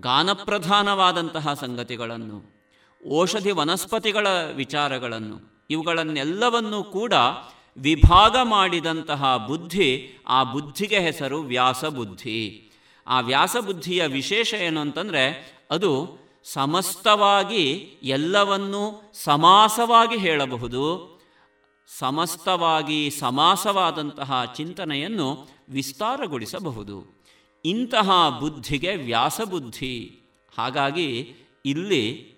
[0.00, 2.56] ಗಾನಪ್ರಧಾನವಾದಂತಹ ಸಂಗತಿಗಳನ್ನು,
[3.18, 7.12] ಔಷಧಿ ವನಸ್ಪತಿಗಳ ವಿಚಾರಗಳನ್ನು, ಇವುಗಳನ್ನೆಲ್ಲವನ್ನೂ ಕೂಡ
[7.76, 12.62] ವಿಭಾಗ ಮಾಡಿದಂತಹ ಬುದ್ಧಿ, ಆ ಬುದ್ಧಿಗೆ ಹೆಸರು ವ್ಯಾಸ ಬುದ್ಧಿ
[13.06, 21.16] ಆ ವ್ಯಾಸಬುದ್ಧಿಯ ವಿಶೇಷ ಏನು ಅಂತಂದರೆ ಅದು ಸಮಸ್ತವಾಗಿ ಎಲ್ಲವನ್ನೂ ಸಮಾಸವಾಗಿ ಹೇಳಬಹುದು.
[21.98, 27.24] ಸಮಸ್ತವಾಗಿ ಸಮಾಸವಾದಂತಹ ಚಿಂತನೆಯನ್ನು ವಿಸ್ತಾರಗೊಳಿಸಬಹುದು.
[27.64, 30.20] ಇಂತಹ ಬುದ್ಧಿಗೆ ವ್ಯಾಸಬುದ್ಧಿ.
[30.58, 32.34] ಹಾಗಾಗಿ ಇಲ್ಲಿ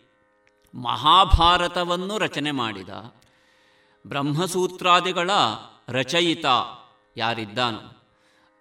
[0.75, 2.89] ಮಹಾಭಾರತವನ್ನು ರಚನೆ ಮಾಡಿದ.
[4.07, 5.31] ಬ್ರಹ್ಮಸೂತ್ರಾದಿಗಳ
[5.89, 6.45] ರಚಯಿತ
[7.17, 8.03] ಯಾರಿದ್ದಾನೋ?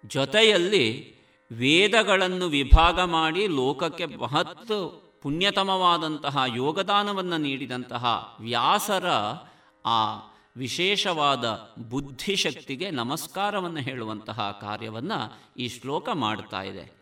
[0.06, 1.18] ಜೊತೆಯಲ್ಲಿ
[1.52, 9.08] ವೇದಗಳನ್ನು ವಿಭಾಗ ಮಾಡಿ ಲೋಕಕ್ಕೆ ಮಹತ್ ಪುಣ್ಯತಮವಾದಂತಹ ಯೋಗದಾನವನ್ನು ನೀಡಿದಂತಹ ವ್ಯಾಸರ
[9.86, 10.14] ಆ
[10.56, 16.92] ವಿಶೇಷವಾದ ಬುದ್ಧಿಶಕ್ತಿಗೆ ನಮಸ್ಕಾರವನ್ನು ಹೇಳುವಂತಹ ಕಾರ್ಯವನ್ನು ಈ ಶ್ಲೋಕ ಮಾಡ್ತಾ ಇದೆ.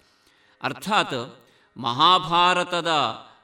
[0.62, 1.36] ಅರ್ಥಾತ್
[1.76, 2.88] ಮಹಾಭಾರತದ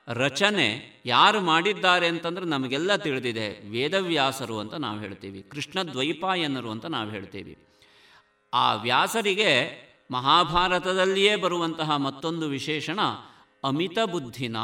[0.08, 3.68] ರಚನೆ ಯಾರು ಮಾಡಿದ್ದಾರೆ ಅಂತಂದ್ರೆ ನಮಗೆಲ್ಲ ತಿಳಿದಿದೆ.
[3.70, 5.42] ವೇದವ್ಯಾಸರು ಅಂತ ನಾವು ಹೇಳ್ತೀವಿ.
[5.42, 7.58] ಕೃಷ್ಣ ದ್ವೈಪಾಯನರು ಅಂತ ನಾವು ಹೇಳ್ತೀವಿ.
[8.54, 13.00] ಆ ವ್ಯಾಸರಿಗೆ ಮಹಾಭಾರತದಲ್ಲಿಯೇ ಬರುವಂತಹ ಮತ್ತೊಂದು ವಿಶೇಷಣ
[13.64, 14.56] ಅಮಿತ ಬುದ್ಧಿನ.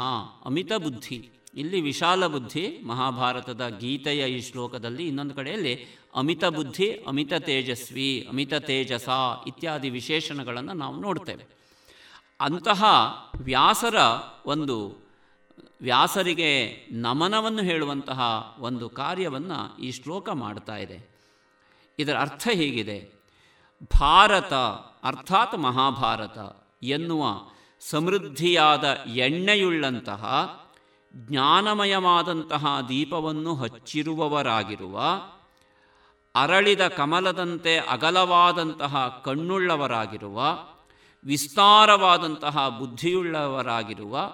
[0.45, 1.29] ಅಮಿತ ಬುದ್ಧಿ.
[1.55, 9.09] ಇಲ್ಲಿ ವಿಶಾಲ ಬುದ್ಧಿ, ಮಹಾಭಾರತದ ಗೀತೆಯ ಈ ಶ್ಲೋಕದಲ್ಲಿ ಇನ್ನೊಂದು ಕಡೆಯಲ್ಲಿ ಅಮಿತ ಬುದ್ಧಿ, ಅಮಿತ ತೇಜಸ್ವಿ, ಅಮಿತ ತೇಜಸ
[9.47, 11.45] ಇತ್ಯಾದಿ ವಿಶೇಷಣಗಳನ್ನು ನಾವು ನೋಡ್ತೇವೆ.
[12.41, 12.83] ಅಂತಹ
[13.35, 13.95] ವ್ಯಾಸರ
[14.45, 15.08] ಒಂದು
[15.81, 18.21] ವ್ಯಾಸರಿಗೆ ನಮನವನ್ನು ಹೇಳುವಂತಹ
[18.59, 21.19] ಒಂದು ಕಾರ್ಯವನ್ನು ಈ ಶ್ಲೋಕ ಮಾಡ್ತಾ ಇದೆ.
[21.99, 23.19] ಇದರ ಅರ್ಥ ಹೀಗಿದೆ.
[23.99, 24.53] ಭಾರತ
[25.03, 26.37] ಅರ್ಥಾತ್ ಮಹಾಭಾರತ
[26.83, 27.23] ಎನ್ನುವ
[27.79, 28.83] ಸಮೃದ್ಧಿಯಾದ
[29.15, 30.53] ಎಣ್ಣೆಯುಳ್ಳಂತಹ
[31.15, 35.01] ಜ್ಞಾನಮಯವಾದಂತಹ ದೀಪವನ್ನು ಹಚ್ಚಿರುವವರಾಗಿರುವ,
[36.35, 40.43] ಅರಳಿದ ಕಮಲದಂತೆ ಅಗಲವಾದಂತಹ ಕಣ್ಣುಳ್ಳವರಾಗಿರುವ,
[41.25, 44.33] ವಿಸ್ತಾರವಾದಂತಹ ಬುದ್ಧಿಯುಳ್ಳವರಾಗಿರುವ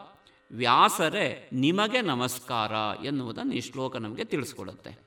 [0.56, 2.72] ವ್ಯಾಸರೇ, ನಿಮಗೆ ನಮಸ್ಕಾರ
[3.06, 4.98] ಎನ್ನುವುದನ್ನು ಈ ಶ್ಲೋಕ ನಮಗೆ ತಿಳಿಸ್ಕೊಡುತ್ತೆ.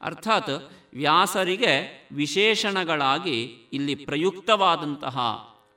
[0.00, 0.50] ಅರ್ಥಾತ್
[0.92, 3.42] ವ್ಯಾಸರಿಗೆ ವಿಶೇಷಣಗಳಾಗಿ
[3.72, 5.18] ಇಲ್ಲಿ ಪ್ರಯುಕ್ತವಾದಂತಹ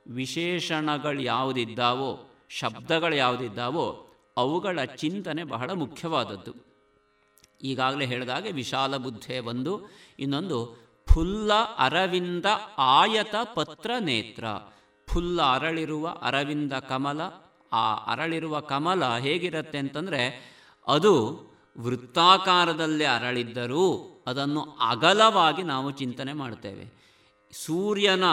[0.06, 4.06] ವಿಶೇಷಣಗಳು ಯಾವುದಿದ್ದಾವೋ, ಶಬ್ದಗಳು ಯಾವುದಿದ್ದಾವೋ,
[4.36, 6.52] ಅವುಗಳ ಚಿಂತನೆ ಬಹಳ ಮುಖ್ಯವಾದದ್ದು.
[7.62, 9.80] ಈಗಾಗಲೇ ಹೇಳಿದಾಗೆ ವಿಶಾಲ ಬುದ್ಧೆ ಒಂದು,
[10.18, 12.44] ಇನ್ನೊಂದು ಫುಲ್ಲ ಅರವಿಂದ
[12.78, 14.44] ಆಯತ ಪತ್ರ ನೇತ್ರ.
[15.06, 17.20] ಫುಲ್ಲ ಅರಳಿರುವ ಅರವಿಂದ ಕಮಲ
[17.72, 20.50] ಆ ಅರಳಿರುವ ಕಮಲ ಹೇಗಿರುತ್ತೆ ಅಂತಂದರೆ
[20.88, 21.42] ಅದು
[21.78, 27.00] ವೃತ್ತಾಕಾರದಲ್ಲಿ ಅರಳಿದ್ದರೂ ಅದನ್ನು ಅಗಲವಾಗಿ ನಾವು ಚಿಂತನೆ ಮಾಡ್ತೇವೆ.
[27.52, 28.24] ಸೂರ್ಯನ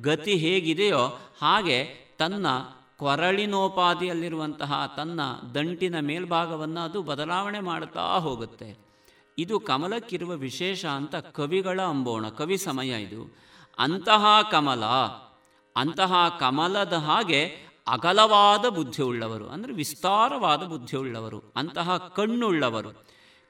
[0.00, 1.84] ಗತಿ ಹೇಗಿದೆಯೋ ಹಾಗೆ
[2.18, 2.46] ತನ್ನ
[2.96, 5.20] ಕೊರಳಿನೋಪಾದಿಯಲ್ಲಿರುವಂತಹ ತನ್ನ
[5.54, 8.78] ದಂಟಿನ ಮೇಲ್ಭಾಗವನ್ನು ಅದು ಬದಲಾವಣೆ ಮಾಡುತ್ತಾ ಹೋಗುತ್ತೆ.
[9.38, 13.36] ಇದು ಕಮಲಕ್ಕಿರುವ ವಿಶೇಷ ಅಂತ ಕವಿಗಳ ಅಂಬೋಣ, ಕವಿ ಸಮಯ ಇದು.
[13.78, 14.84] ಅಂತಹ ಕಮಲ,
[15.76, 22.90] ಅಂತಹ ಕಮಲದ ಹಾಗೆ ಅಗಲವಾದ ಬುದ್ಧಿಯುಳ್ಳವರು, ಅಂದರೆ ವಿಸ್ತಾರವಾದ ಬುದ್ಧಿಯುಳ್ಳವರು, ಅಂತಹ ಕಣ್ಣುಳ್ಳವರು.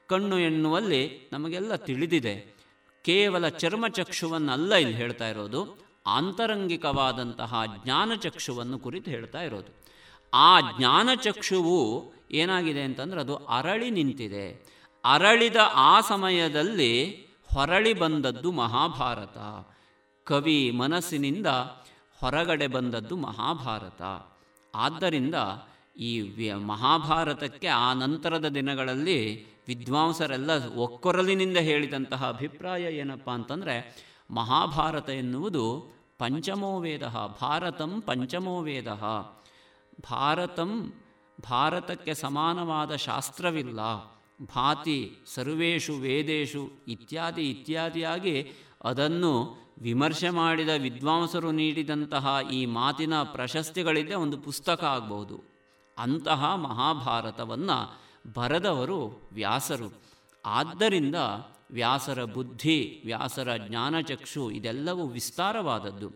[0.09, 2.35] ಕಣ್ಣು ಎನ್ನುವಲ್ಲಿ ನಮಗೆಲ್ಲ ತಿಳಿದಿದೆ,
[3.05, 5.61] ಕೇವಲ ಚರ್ಮಚಕ್ಷುವನ್ನಲ್ಲ ಇಲ್ಲಿ ಹೇಳ್ತಾ ಇರೋದು
[6.07, 9.71] ಆಂತರಂಗಿಕವಾದಂತಹ ಜ್ಞಾನಚಕ್ಷುವನ್ನು ಕುರಿತು ಹೇಳ್ತಾ ಇರೋದು.
[10.33, 11.79] ಆ ಜ್ಞಾನಚಕ್ಷುವು
[12.31, 14.45] ಏನಾಗಿದೆ ಅಂತಂದರೆ ಅದು ಅರಳಿ ನಿಂತಿದೆ.
[15.03, 16.93] ಅರಳಿದ ಆ ಸಮಯದಲ್ಲಿ
[17.53, 19.37] ಹೊರಳಿ ಬಂದದ್ದು ಮಹಾಭಾರತ.
[20.27, 21.47] ಕವಿ ಮನಸ್ಸಿನಿಂದ
[22.21, 24.01] ಹೊರಗಡೆ ಬಂದದ್ದು ಮಹಾಭಾರತ.
[24.75, 25.35] ಆದ್ದರಿಂದ
[25.99, 26.21] ಈ
[26.53, 37.03] ಮಹಾಭಾರತಕ್ಕೆ ಆ ನಂತರದ ದಿನಗಳಲ್ಲಿ ವಿದ್ವಾಂಸರೆಲ್ಲ ಒಕ್ಕೊರಲಿನಿಂದ ಹೇಳಿದಂತಹ ಅಭಿಪ್ರಾಯ ಏನಪ್ಪ ಅಂತಂದರೆ, ಮಹಾಭಾರತ ಎನ್ನುವುದು ಪಂಚಮೋ ವೇದ,
[37.41, 38.87] ಭಾರತಂ ಪಂಚಮೋ ವೇದ.
[40.11, 40.93] ಭಾರತಂ
[41.41, 43.79] ಭಾರತಕ್ಕೆ ಸಮಾನವಾದ ಶಾಸ್ತ್ರವಿಲ್ಲ.
[44.55, 48.51] ಭಾತಿ ಸರ್ವೇಷು ವೇದೇಶು ಇತ್ಯಾದಿ ಇತ್ಯಾದಿಯಾಗಿ
[48.83, 55.43] ಅದನ್ನು ವಿಮರ್ಶೆ ಮಾಡಿದ ವಿದ್ವಾಂಸರು ನೀಡಿದಂತಹ ಈ ಮಾತಿನ ಪ್ರಶಸ್ತಿಗಳಿದ್ದೇ ಒಂದು ಪುಸ್ತಕ ಆಗಬಹುದು.
[55.97, 58.01] ಅಂತಹ ಮಹಾಭಾರತವನ್ನು
[58.33, 60.01] ಬರೆದವರು ವ್ಯಾಸರು.
[60.45, 61.15] ಆದ್ದರಿಂದ
[61.71, 66.11] ವ್ಯಾಸರ ಬುದ್ಧಿ, ವ್ಯಾಸರ ಜ್ಞಾನಚಕ್ಷು ಇದೆಲ್ಲವೂ ವಿಸ್ತಾರವಾದದ್ದು.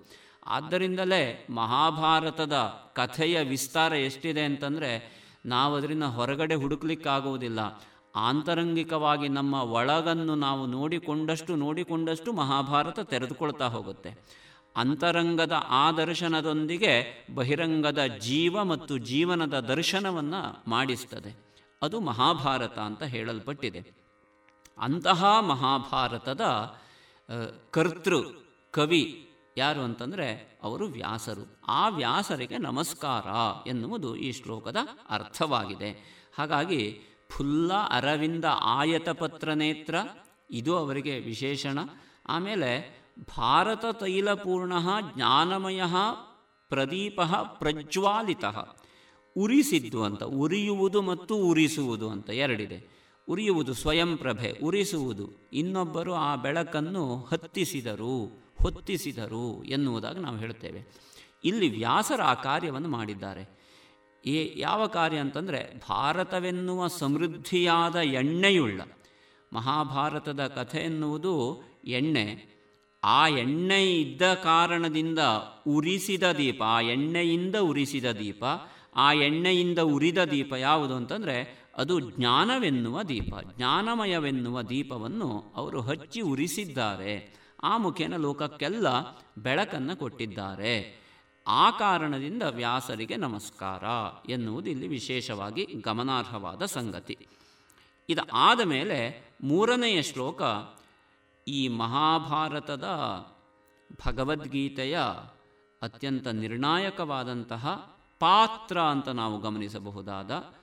[0.46, 2.54] ಆದ್ದರಿಂದಲೇ ಮಹಾಭಾರತದ
[2.94, 7.84] ಕಥೆಯ ವಿಸ್ತಾರ ಎಷ್ಟಿದೆ ಅಂತಂದರೆ ನಾವು ಅದರಿಂದ ಹೊರಗಡೆ ಹುಡುಕ್ಲಿಕ್ಕಾಗುವುದಿಲ್ಲ.
[8.16, 14.18] ಆಂತರಂಗಿಕವಾಗಿ ನಮ್ಮ ಒಳಗನ್ನು ನಾವು ನೋಡಿಕೊಂಡಷ್ಟು ನೋಡಿಕೊಂಡಷ್ಟು ಮಹಾಭಾರತ ತೆರೆದುಕೊಳ್ತಾ ಹೋಗುತ್ತೆ.
[14.76, 21.38] ಅಂತರಂಗದ ಆ ದರ್ಶನದೊಂದಿಗೆ ಬಹಿರಂಗದ ಜೀವ ಮತ್ತು ಜೀವನದ ದರ್ಶನವನ್ನು ಮಾಡಿಸ್ತದೆ.
[21.82, 23.92] ಅದು ಮಹಾಭಾರತ ಅಂತ ಹೇಳಲ್ಪಟ್ಟಿದೆ.
[24.78, 26.42] ಅಂತಹ ಮಹಾಭಾರತದ
[27.72, 28.16] ಕರ್ತೃ,
[28.72, 31.58] ಕವಿ ಯಾರು ಅಂತಂದರೆ ಅವರು ವ್ಯಾಸರು.
[31.68, 33.26] ಆ ವ್ಯಾಸರಿಗೆ ನಮಸ್ಕಾರ
[33.70, 34.78] ಎನ್ನುವುದು ಈ ಶ್ಲೋಕದ
[35.10, 36.22] ಅರ್ಥವಾಗಿದೆ.
[36.38, 37.00] ಹಾಗಾಗಿ
[37.32, 39.96] ಫುಲ್ಲ ಅರವಿಂದ ಆಯತಪತ್ರ ನೇತ್ರ,
[40.52, 41.80] ಇದು ಅವರಿಗೆ ವಿಶೇಷಣ.
[42.28, 43.02] ಆಮೇಲೆ
[43.38, 44.74] ಭಾರತ ತೈಲಪೂರ್ಣ
[45.16, 45.82] ಜ್ಞಾನಮಯ
[46.70, 48.46] ಪ್ರದೀಪ ಪ್ರಜ್ವಾಲಿತ.
[49.38, 53.02] ಉರಿಸಿದ್ದು ಅಂತ, ಉರಿಯುವುದು ಮತ್ತು ಉರಿಸುವುದು ಅಂತ ಎರಡಿದೆ.
[53.30, 60.82] ಉರಿಯುವುದು ಸ್ವಯಂ ಪ್ರಭೆ, ಉರಿಸುವುದು ಇನ್ನೊಬ್ಬರು ಆ ಬೆಳಕನ್ನು ಹತ್ತಿಸಿದರು, ಹೊತ್ತಿಸಿದರು ಎನ್ನುವುದಾಗಿ ನಾವು ಹೇಳ್ತೇವೆ.
[61.44, 63.61] ಇಲ್ಲಿ ವ್ಯಾಸರ ಆ ಕಾರ್ಯವನ್ನು ಮಾಡಿದ್ದಾರೆ.
[64.26, 68.82] ಈ ಯಾವ ಕಾರ್ಯ ಅಂತಂದರೆ ಭಾರತವೆನ್ನುವ ಸಮೃದ್ಧಿಯಾದ ಎಣ್ಣೆಯುಳ್ಳ.
[69.54, 72.52] ಮಹಾಭಾರತದ ಕಥೆ ಎನ್ನುವುದು ಎಣ್ಣೆ.
[73.04, 75.20] ಆ ಎಣ್ಣೆ ಇದ್ದ ಕಾರಣದಿಂದ
[75.68, 78.44] ಉರಿಸಿದ ದೀಪ, ಆ ಎಣ್ಣೆಯಿಂದ ಉರಿಸಿದ ದೀಪ,
[78.96, 87.42] ಆ ಎಣ್ಣೆಯಿಂದ ಉರಿದ ದೀಪ ಯಾವುದು ಅಂತಂದರೆ ಅದು ಜ್ಞಾನವೆನ್ನುವ ದೀಪ, ಜ್ಞಾನಮಯವೆನ್ನುವ ದೀಪವನ್ನು ಅವರು ಹಚ್ಚಿ ಉರಿಸಿದ್ದಾರೆ.
[87.64, 88.88] ಆ ಮುಖೇನ ಲೋಕಕ್ಕೆಲ್ಲ
[89.38, 91.01] ಬೆಳಕನ್ನು ಕೊಟ್ಟಿದ್ದಾರೆ.
[91.48, 93.84] ಆ ಕಾರಣದಿಂದ ವ್ಯಾಸರಿಗೆ ನಮಸ್ಕಾರ
[94.32, 97.28] ಎನ್ನುವುದು ಇಲ್ಲಿ ವಿಶೇಷವಾಗಿ ಗಮನಾರ್ಹವಾದ ಸಂಗತಿ.
[98.10, 100.42] ಇದು ಆದ ಮೇಲೆ ಮೂರನೆಯ ಶ್ಲೋಕ,
[101.48, 102.88] ಈ ಮಹಾಭಾರತದ
[104.08, 105.00] ಭಗವದ್ಗೀತೆಯ
[105.82, 110.54] ಅತ್ಯಂತ ನಿರ್ಣಾಯಕವಾದಂತಹ ಪಾತ್ರ ಅಂತ ನಾವು ಗಮನಿಸಬಹುದಾದ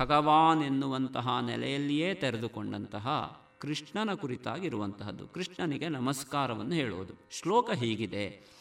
[0.00, 5.28] ಭಗವಾನ್ ಎನ್ನುವಂತಹ ನೆಲೆಯಲ್ಲಿಯೇ ತೆರೆದುಕೊಂಡಂತಹ ಕೃಷ್ಣನ ಕುರಿತಾಗಿರುವಂತಹದ್ದು.
[5.28, 7.12] ಕೃಷ್ಣನಿಗೆ ನಮಸ್ಕಾರವನ್ನು ಹೇಳುವುದು.
[7.30, 8.57] ಶ್ಲೋಕ ಹೀಗಿದೆ.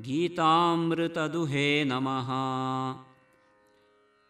[0.00, 2.30] ಗೀತಾಮೃತದುಹೇ ನಮಃ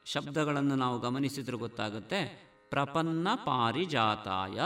[0.06, 4.60] ಶಬ್ದಗಳನ್ನು ನಾವು ಗಮನಿಸಿದ್ರೆ ಗೊತ್ತಾಗುತ್ತೆ ಪ್ರಪನ್ನ ಪಾರಿಜಾತಾಯ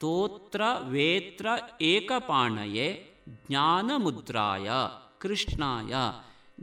[0.00, 1.46] ತೋತ್ರ ವೇತ್ರ
[1.82, 4.70] ಏಕಪಾಣಯೇ ಜ್ಞಾನಮುದ್ರಾಯ
[5.18, 5.94] ಕೃಷ್ಣಾಯ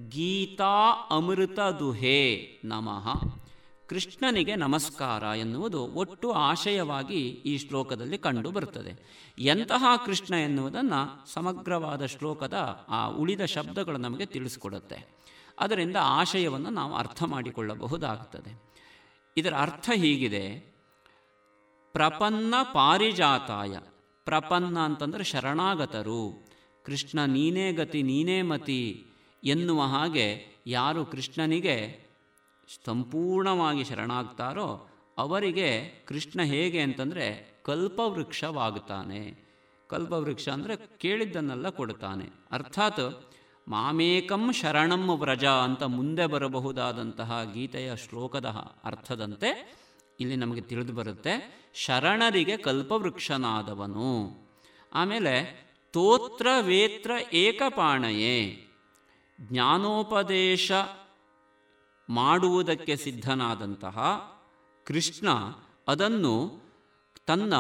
[0.09, 3.37] ಗೀತಾ ಅಮೃತ ದುಹೇ ನಮಃ
[3.92, 9.24] ಕೃಷ್ಣನಿಗೆ ನಮಸ್ಕಾರ ಎನ್ನುವುದು ಒಟ್ಟು ಆಶಯವಾಗಿ ಈ ಶ್ಲೋಕದಲ್ಲಿ ಕಂಡು ಬರುತ್ತದೆ.
[9.38, 15.16] ಎಂತಹ ಕೃಷ್ಣ ಎನ್ನುವುದನ್ನು ಸಮಗ್ರವಾದ ಶ್ಲೋಕದ ಆ ಉಳಿದ ಶಬ್ದಗಳು ನಮಗೆ ತಿಳಿಸಿಕೊಡುತ್ತೆ.
[15.60, 18.74] ಅದರಿಂದ ಆಶಯವನ್ನು ನಾವು ಅರ್ಥ ಮಾಡಿಕೊಳ್ಳಬಹುದಾಗುತ್ತದೆ.
[19.36, 20.74] ಇದರ ಅರ್ಥ ಹೀಗಿದೆ.
[21.92, 23.78] ಪ್ರಪನ್ನ ಪಾರಿಜಾತಾಯ.
[24.24, 26.48] ಪ್ರಪನ್ನ ಅಂತಂದರೆ ಶರಣಾಗತರು.
[26.84, 29.06] ಕೃಷ್ಣ ನೀನೇ ಗತಿ ನೀನೇ ಮತಿ
[29.44, 32.11] ಎನ್ನುವ ಹಾಗೆ ಯಾರು ಕೃಷ್ಣನಿಗೆ
[32.84, 35.68] ಸಂಪೂರ್ಣವಾಗಿ ಶರಣಾಗ್ತಾರೋ ಅವರಿಗೆ
[36.06, 37.26] ಕೃಷ್ಣ ಹೇಗೆ ಅಂತಂದರೆ
[37.64, 39.22] ಕಲ್ಪವೃಕ್ಷವಾಗುತ್ತಾನೆ.
[39.88, 42.26] ಕಲ್ಪವೃಕ್ಷ ಅಂದರೆ ಕೇಳಿದ್ದನ್ನೆಲ್ಲ ಕೊಡುತ್ತಾನೆ.
[42.50, 43.32] ಅರ್ಥಾತ್
[43.68, 48.46] ಮಾಮೇಕಂ ಶರಣಂ ವ್ರಜ ಅಂತ ಮುಂದೆ ಬರಬಹುದಾದಂತಹ ಗೀತೆಯ ಶ್ಲೋಕದ
[48.84, 49.50] ಅರ್ಥದಂತೆ
[50.20, 51.34] ಇಲ್ಲಿ ನಮಗೆ ತಿಳಿದು ಬರುತ್ತೆ,
[51.74, 54.10] ಶರಣರಿಗೆ ಕಲ್ಪವೃಕ್ಷನಾದವನು.
[54.92, 55.34] ಆಮೇಲೆ
[55.92, 58.66] ತೋತ್ರ ವೇತ್ರ ಏಕಪಾಣಯೇ,
[59.40, 60.72] ಜ್ಞಾನೋಪದೇಶ
[62.10, 63.98] ಮಾಡುವುದಕ್ಕೆ ಸಿದ್ಧನಾದಂತಹ
[64.84, 65.28] ಕೃಷ್ಣ
[65.88, 66.62] ಅದನ್ನು
[67.26, 67.54] ತನ್ನ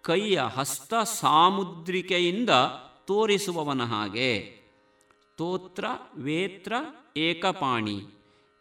[0.00, 2.50] ಕೈಯ ಹಸ್ತ ಸಾಮುದ್ರಿಕೆಯಿಂದ
[3.06, 4.58] ತೋರಿಸುವವನ ಹಾಗೆ.
[5.36, 5.84] ತೋತ್ರ,
[6.16, 6.72] ವೇತ್ರ,
[7.16, 8.00] ಏಕಪಾಣಿ.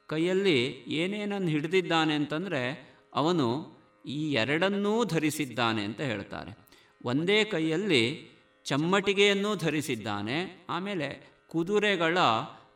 [0.08, 6.58] ಕೈಯಲ್ಲಿ ಏನೇನನ್ನು ಹಿಡಿದಿದ್ದಾನೆ ಅಂತಂದರೆ ಅವನು ಈ ಎರಡನ್ನೂ ಧರಿಸಿದ್ದಾನೆ ಅಂತ ಹೇಳ್ತಾರೆ.
[7.06, 8.30] ಒಂದೇ ಕೈಯಲ್ಲಿ
[8.66, 12.18] ಚಮ್ಮಟಿಗೆಯನ್ನೂ ಧರಿಸಿದ್ದಾನೆ, ಆಮೇಲೆ ಕುದುರೆಗಳ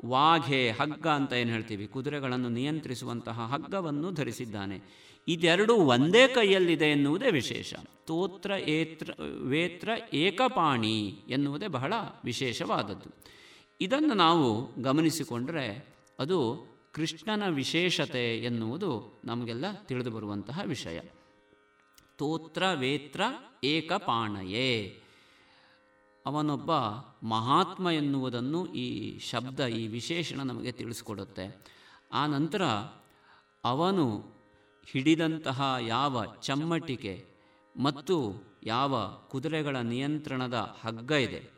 [0.05, 1.87] ವಾಘೆ, ಹಗ್ಗ ಅಂತ ಏನು ಹೇಳ್ತೀವಿ?
[1.87, 5.05] ಕುದುರೆಗಳನ್ನು ನಿಯಂತ್ರಿಸುವಂತಹ ಹಗ್ಗವನ್ನು ಧರಿಸಿದ್ದಾನೆ.
[5.27, 7.73] ಇದೆರಡೂ ಒಂದೇ ಕೈಯಲ್ಲಿದೆ ಎನ್ನುವುದೇ ವಿಶೇಷ.
[8.05, 11.93] ತೋತ್ರ, ಏತ್ರ, ವೇತ್ರ, ಏಕಪಾಣಿ ಎನ್ನುವುದೇ ಬಹಳ
[12.25, 13.15] ವಿಶೇಷವಾದದ್ದು.
[13.81, 20.99] ಇದನ್ನು ನಾವು ಗಮನಿಸಿಕೊಂಡರೆ ಅದು ಕೃಷ್ಣನ ವಿಶೇಷತೆ ಎನ್ನುವುದು ನಮಗೆಲ್ಲ ತಿಳಿದು ಬರುವಂತಹ ವಿಷಯ.
[22.17, 23.21] ತೋತ್ರ, ವೇತ್ರ,
[23.63, 25.01] ಏಕಪಾಣಯೇ.
[26.25, 26.71] ಅವನೊಬ್ಬ
[27.23, 31.65] ಮಹಾತ್ಮ ಎನ್ನುವುದನ್ನು ಈ ಶಬ್ದ, ಈ ವಿಶೇಷಣ ನಮಗೆ ತಿಳಿಸ್ಕೊಡುತ್ತೆ.
[32.11, 32.63] ಆ ನಂತರ
[33.63, 34.35] ಅವನು
[34.91, 37.25] ಹಿಡಿದಂತಹ ಯಾವ ಚಮ್ಮಟಿಕೆ
[37.81, 41.55] ಮತ್ತು ಯಾವ ಕುದುರೆಗಳ ನಿಯಂತ್ರಣದ ಹಗ್ಗ ಇದೆ.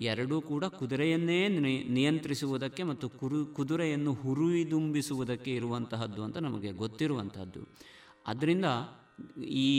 [0.00, 1.48] ಎರಡೂ ಕೂಡ ಕುದುರೆಯನ್ನೇ
[1.88, 7.68] ನಿಯಂತ್ರಿಸುವುದಕ್ಕೆ ಮತ್ತು ಕುರು, ಕುದುರೆಯನ್ನು ಹುರಿದುಂಬಿಸುವುದಕ್ಕೆ ಇರುವಂತಹದ್ದು ಅಂತ ನಮಗೆ ಗೊತ್ತಿರುವಂತಹದ್ದು.
[8.26, 8.64] ಅದರಿಂದ
[9.44, 9.70] ಈ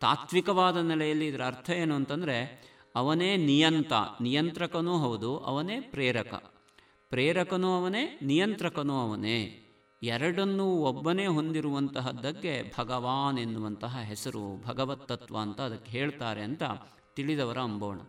[0.00, 2.67] ತಾತ್ವಿಕವಾದ ನೆಲೆಯಲ್ಲಿ ಇದರ ಅರ್ಥ ಏನು ಅಂತಂದರೆ
[2.98, 6.34] ಅವನೇ ನಿಯಂತ, ನಿಯಂತ್ರಕನೂ ಹೌದು, ಅವನೇ ಪ್ರೇರಕ.
[7.10, 9.64] ಪ್ರೇರಕನೂ ಅವನೇ, ನಿಯಂತ್ರಕನೂ ಅವನೇ.
[10.02, 16.62] ಎರಡನ್ನೂ ಒಬ್ಬನೇ ಹೊಂದಿರುವಂತಹದ್ದಕ್ಕೆ ಭಗವಾನ್ ಎನ್ನುವಂತಹ ಹೆಸರು, ಭಗವತ್ ತತ್ವ ಅಂತ ಅದಕ್ಕೆ ಹೇಳ್ತಾರೆ ಅಂತ
[17.16, 18.00] ತಿಳಿದವರ ಅಂಬೋಣ.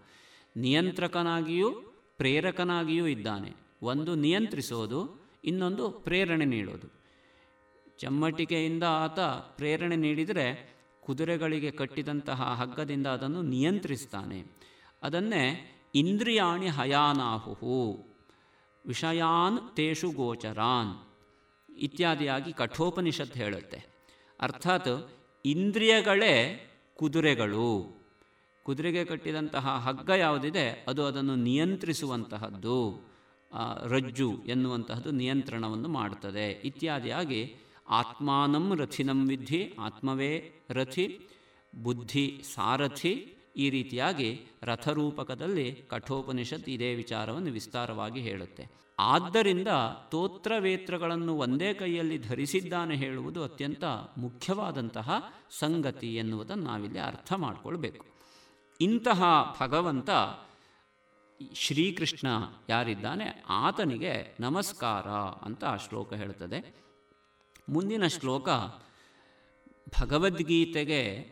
[0.57, 1.71] ನಿಯಂತ್ರಕನಾಗಿಯೂ
[2.17, 3.51] ಪ್ರೇರಕನಾಗಿಯೂ ಇದ್ದಾನೆ.
[3.81, 4.99] ಒಂದು ನಿಯಂತ್ರಿಸೋದು,
[5.45, 6.87] ಇನ್ನೊಂದು ಪ್ರೇರಣೆ ನೀಡೋದು.
[7.99, 9.19] ಚಮ್ಮಟಿಕೆಯಿಂದ ಆತ
[9.57, 14.58] ಪ್ರೇರಣೆ ನೀಡಿದರೆ ಕುದುರೆಗಳಿಗೆ ಕಟ್ಟಿದಂತಹ ಹಗ್ಗದಿಂದ ಅದನ್ನು ನಿಯಂತ್ರಿಸ್ತಾನೆ.
[15.03, 15.45] ಅದನ್ನೇ
[15.95, 18.05] ಇಂದ್ರಿಯಾಣಿ ಹಯಾನಾಹುಹು,
[18.85, 20.91] ವಿಷಯಾನ್ ತೇಷು ಗೋಚರಾನ್
[21.77, 23.85] ಇತ್ಯಾದಿಯಾಗಿ ಕಠೋಪನಿಷತ್ ಹೇಳುತ್ತೆ.
[24.39, 25.11] ಅರ್ಥಾತ್
[25.45, 26.35] ಇಂದ್ರಿಯಗಳೇ
[26.95, 27.99] ಕುದುರೆಗಳು.
[28.63, 32.77] ಕುದುರೆಗೆ ಕಟ್ಟಿದಂತಹ ಹಗ್ಗ ಯಾವುದಿದೆ, ಅದು ಅದನ್ನು ನಿಯಂತ್ರಿಸುವಂತಹದ್ದು
[33.85, 37.55] ರಜ್ಜು ಎನ್ನುವಂತಹದ್ದು ನಿಯಂತ್ರಣವನ್ನು ಮಾಡುತ್ತದೆ ಇತ್ಯಾದಿಯಾಗಿ
[37.89, 41.19] ಆತ್ಮಾನಂ ರಥಿನಂ ವಿಧಿ ಆತ್ಮವೇ ರಥಿ,
[41.83, 43.13] ಬುದ್ಧಿ ಸಾರಥಿ
[43.59, 48.67] ಈ ರೀತಿಯಾಗಿ ರಥರೂಪಕದಲ್ಲಿ ಕಠೋಪನಿಷತ್ ಇದೇ ವಿಚಾರವನ್ನು ವಿಸ್ತಾರವಾಗಿ ಹೇಳುತ್ತೆ.
[48.99, 49.67] ಆದ್ದರಿಂದ
[50.11, 53.83] ತೋತ್ರವೇತ್ರಗಳನ್ನು ಒಂದೇ ಕೈಯಲ್ಲಿ ಧರಿಸಿದ್ದಾನೆ ಹೇಳುವುದು ಅತ್ಯಂತ
[54.17, 58.05] ಮುಖ್ಯವಾದಂತಹ ಸಂಗತಿ ಎನ್ನುವುದನ್ನು ನಾವಿಲ್ಲಿ ಅರ್ಥ ಮಾಡಿಕೊಳ್ಬೇಕು.
[58.81, 59.23] ಇಂತಹ
[59.59, 60.09] ಭಗವಂತ
[61.53, 62.27] ಶ್ರೀಕೃಷ್ಣ
[62.69, 63.43] ಯಾರಿದ್ದಾನೆ?
[63.49, 65.07] ಆತನಿಗೆ ನಮಸ್ಕಾರ
[65.45, 66.75] ಅಂತ ಆ ಶ್ಲೋಕ ಹೇಳುತ್ತದೆ.
[67.69, 68.49] ಮುಂದಿನ ಶ್ಲೋಕ
[70.01, 71.31] ಭಗವದ್ಗೀತೆಗೆ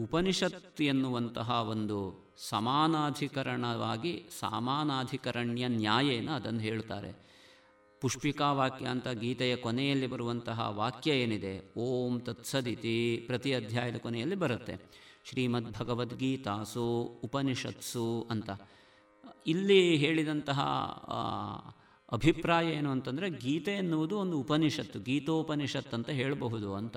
[0.00, 7.26] ಉಪನಿಷತ್ ಎನ್ನುವಂತಹ ಒಂದು ಸಮಾನಾಧಿಕರಣವಾಗಿ ಸಮಾನಾಧಿಕರಣ್ಯ ನ್ಯಾಯೇನ ಅದನ್ನು ಹೇಳ್ತಾರೆ.
[8.00, 11.74] ಪುಷ್ಪಿಕಾ ವಾಕ್ಯ ಅಂತ ಗೀತೆಯ ಕೊನೆಯಲ್ಲಿ ಬರುವಂತಹ ವಾಕ್ಯ ಏನಿದೆ?
[11.76, 14.76] ಓಂ ತತ್ಸದಿತಿ ಪ್ರತಿ ಅಧ್ಯಾಯದ ಕೊನೆಯಲ್ಲಿ ಬರುತ್ತೆ.
[15.24, 18.50] ಶ್ರೀಮದ್ ಭಗವದ್ಗೀತಾಸು ಉಪನಿಷತ್ಸು ಅಂತ.
[19.46, 20.60] ಇಲ್ಲಿ ಹೇಳಿದಂತಹ
[22.12, 26.96] ಅಭಿಪ್ರಾಯ ಏನು ಅಂತಂದರೆ ಗೀತೆ ಎನ್ನುವುದು ಒಂದು ಉಪನಿಷತ್ತು ಗೀತೋಪನಿಷತ್ ಅಂತ ಹೇಳಬಹುದು ಅಂತ.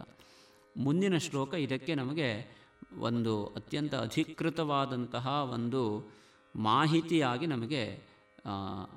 [0.78, 2.59] ಮುಂದಿನ ಶ್ಲೋಕ ಇದಕ್ಕೆ ನಮಗೆ
[2.98, 6.12] ಒಂದು ಅತ್ಯಂತ ಅಧಿಕೃತವಾದಂತಹ ಒಂದು
[6.56, 8.02] ಮಾಹಿತಿಯಾಗಿ ನಮಗೆ,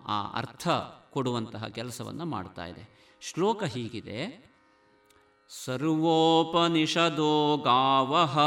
[0.06, 0.68] ಆ ಅರ್ಥ
[1.12, 2.88] ಕೊಡುವಂತಹ ಕೆಲಸವನ್ನು ಮಾಡ್ತಾ ಇದೆ.
[3.20, 4.52] ಶ್ಲೋಕ ಹೀಗಿದೆ,
[5.64, 8.38] ಸರ್ವೋಪನಿಷದೋ ಗಾವಹ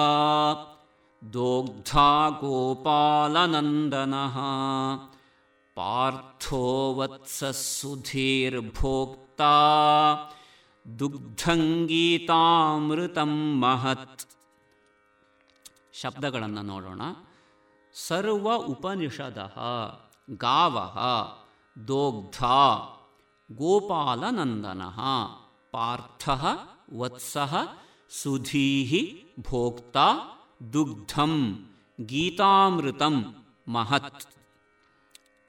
[1.34, 4.14] ದೋಗ್ಧಾ ಗೋಪಾಲನಂದನ
[5.76, 8.24] ಪಾರ್ಥೋ ವತ್ಸುಧೀರ್ಭೋಕ್ತಾ
[11.00, 14.34] ದುಗ್ಧಂಗೀತಾಮೃತಂ ಮಹತ್.
[16.02, 17.02] ಶಬ್ದಗಳನ್ನು ನೋಡೋಣ.
[17.93, 19.56] ಸರ್ವ ಉಪನಿಷದ,
[20.30, 20.80] ಗಾವ
[21.88, 22.43] ದೋಗ್ಧ
[23.52, 24.82] ಗೋಪಾಲನಂದನ,
[25.72, 26.30] ಪಾರ್ಥ,
[26.98, 27.38] ವತ್ಸ,
[28.10, 29.98] ಸುಧೀ, ಭೋಕ್ತ,
[30.74, 31.66] ದುಗ್ಧಂ,
[32.02, 34.26] ಗೀತಾಮೃತಂ, ಮಹತ್.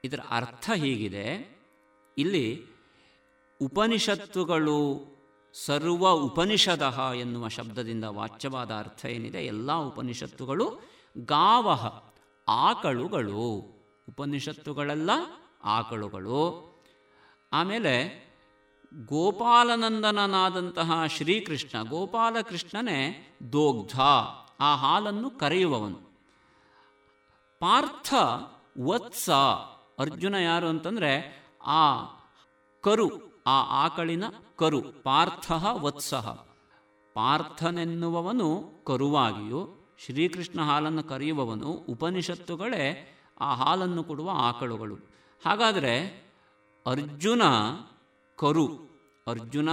[0.05, 1.57] ಇದರ ಅರ್ಥ ಹೀಗಿದೆ?
[2.19, 2.65] ಇಲ್ಲಿ
[3.63, 5.16] ಉಪನಿಷತ್ತುಗಳು
[5.65, 9.39] ಸರ್ವ ಉಪನಿಷದ ಎನ್ನುವ ಶಬ್ದದಿಂದ ವಾಚ್ಯವಾದ ಅರ್ಥ ಏನಿದೆ?
[9.39, 10.81] ಎಲ್ಲ ಉಪನಿಷತ್ತುಗಳು
[11.19, 12.03] ಗಾವಹ,
[12.49, 13.65] ಆಕಳುಗಳು.
[14.09, 15.11] ಉಪನಿಷತ್ತುಗಳೆಲ್ಲ
[15.65, 16.67] ಆಕಳುಗಳು.
[17.53, 18.27] ಆಮೇಲೆ
[19.07, 24.01] ಗೋಪಾಲನಂದನನಾದಂತಹ ಶ್ರೀಕೃಷ್ಣ, ಗೋಪಾಲಕೃಷ್ಣನೇ ದೋಗ್ಧ,
[24.61, 26.17] ಆ ಹಾಲನ್ನು ಕರೆಯುವವನು.
[27.61, 28.15] ಪಾರ್ಥ
[28.85, 29.31] ವತ್ಸ,
[29.99, 32.03] ಅರ್ಜುನ ಯಾರು ಅಂತಂದರೆ ಆ
[32.81, 34.25] ಕರು ಆ ಆಕಳಿನ
[34.57, 36.33] ಕರು, ಪಾರ್ಥ ವತ್ಸಃ.
[37.15, 44.95] ಪಾರ್ಥನೆನ್ನುವವನು ಕರುವಾಗಿಯೂ, ಶ್ರೀಕೃಷ್ಣ ಹಾಲನ್ನು ಕರೆಯುವವನು ಉಪನಿಷತ್ತುಗಳೇ ಆ ಹಾಲನ್ನು ಕೊಡುವ ಆಕಳುಗಳು.
[45.47, 46.27] ಹಾಗಾದರೆ
[46.87, 47.43] ಅರ್ಜುನ
[48.37, 48.67] ಕರು,
[49.27, 49.69] ಅರ್ಜುನ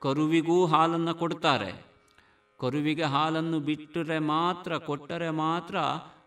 [0.00, 1.86] ಕರುವಿಗೂ ಹಾಲನ್ನು ಕೊಡ್ತಾರೆ.
[2.60, 5.76] ಕರುವಿಗೆ ಹಾಲನ್ನು ಬಿಟ್ಟರೆ ಮಾತ್ರ, ಕೊಟ್ಟರೆ ಮಾತ್ರ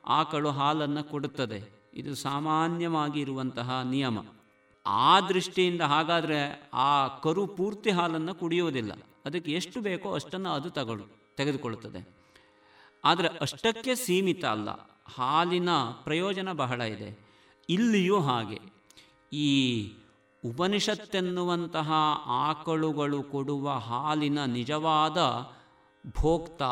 [0.07, 1.91] ಆಕಳು ಹಾಲನ್ನು ಕೊಡುತ್ತದೆ.
[1.93, 4.17] ಇದು ಸಾಮಾನ್ಯವಾಗಿ ಇರುವಂತಹ ನಿಯಮ.
[4.87, 8.91] ಆ ದೃಷ್ಟಿಯಿಂದ ಹಾಗಾದರೆ ಆ ಕರು ಪೂರ್ತಿ ಹಾಲನ್ನು ಕುಡಿಯೋದಿಲ್ಲ
[9.25, 12.17] ಅದಕ್ಕೆ ಎಷ್ಟು ಬೇಕೋ ಅಷ್ಟನ್ನು ಅದು ತಗೊಳ್ಳು, ತೆಗೆದುಕೊಳ್ಳುತ್ತದೆ.
[13.05, 14.69] ಆದರೆ ಅಷ್ಟಕ್ಕೆ ಸೀಮಿತ ಅಲ್ಲ.
[15.15, 15.69] ಹಾಲಿನ
[16.03, 17.19] ಪ್ರಯೋಜನ ಬಹಳ ಇದೆ.
[17.69, 18.59] ಇಲ್ಲಿಯೂ ಹಾಗೆ.
[19.33, 19.83] ಈ
[20.45, 21.91] ಉಪನಿಷತ್ತೆನ್ನುವಂತಹ
[22.25, 25.17] ಆಕಳುಗಳು ಕೊಡುವ ಹಾಲಿನ ನಿಜವಾದ
[26.21, 26.63] ಭೋಕ್ತ,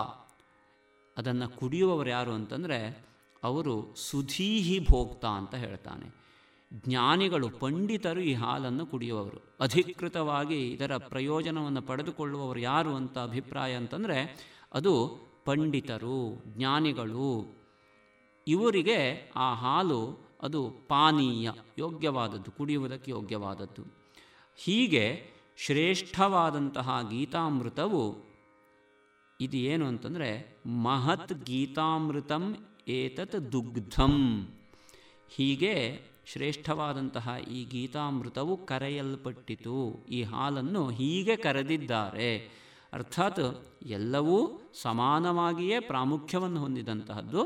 [1.19, 3.05] ಅದನ್ನು ಕುಡಿಯುವವರು ಯಾರು ಅಂತಂದರೆ,
[3.43, 6.24] ಅವರು ಸುಧೀಹಿ ಭೋಕ್ತ ಅಂತ ಹೇಳ್ತಾನೆ.
[6.75, 9.55] ಜ್ಞಾನಿಗಳು, ಪಂಡಿತರು ಈ ಹಾಲನ್ನು ಕುಡಿಯುವವರು.
[9.59, 17.55] ಅಧಿಕೃತವಾಗಿ ಇದರ ಪ್ರಯೋಜನವನ್ನು ಪಡೆದುಕೊಳ್ಳುವವರು ಯಾರು ಅಂತ ಅಭಿಪ್ರಾಯ ಅಂತಂದರೆ, ಅದು ಪಂಡಿತರು, ಜ್ಞಾನಿಗಳು.
[18.47, 23.83] ಇವರಿಗೆ ಆ ಹಾಲು ಅದು ಪಾನೀಯ, ಯೋಗ್ಯವಾದದ್ದು, ಕುಡಿಯುವುದಕ್ಕೆ ಯೋಗ್ಯವಾದದ್ದು.
[24.55, 28.15] ಹೀಗೆ ಶ್ರೇಷ್ಠವಾದಂತಹ ಗೀತಾಮೃತವು
[29.41, 32.57] ಇದು ಏನು ಅಂತಂದರೆ, ಮಹತ್ ಗೀತಾಮೃತಂ
[32.87, 34.47] ಏತತ್ ದುಗ್ಧಂ.
[35.29, 40.05] ಹೀಗೆ ಶ್ರೇಷ್ಠವಾದಂತಹ ಈ ಗೀತಾಮೃತವು ಕರೆಯಲ್ಪಟ್ಟಿತು.
[40.09, 42.65] ಈ ಹಾಲನ್ನು ಹೀಗೆ ಕರೆದಿದ್ದಾರೆ.
[42.93, 47.45] ಅರ್ಥಾತ್ ಎಲ್ಲವೂ ಸಮಾನವಾಗಿಯೇ ಪ್ರಾಮುಖ್ಯವನ್ನು ಹೊಂದಿದಂತಹದ್ದು.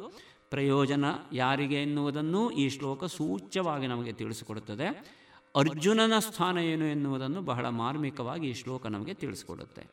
[0.49, 5.19] ಪ್ರಯೋಜನ ಯಾರಿಗೆ ಎನ್ನುವುದನ್ನು ಈ ಶ್ಲೋಕ ಸೂಚ್ಯವಾಗಿ ನಮಗೆ ತಿಳಿಸಿಕೊಡುತ್ತದೆ.
[5.55, 9.88] ಅರ್ಜುನನ ಸ್ಥಾನ ಏನು ಎನ್ನುವುದನ್ನು ಬಹಳ ಮಾರ್ಮಿಕವಾಗಿ ಈ ಶ್ಲೋಕ ನಮಗೆ ತಿಳಿಸಿಕೊಡುತ್ತೆ.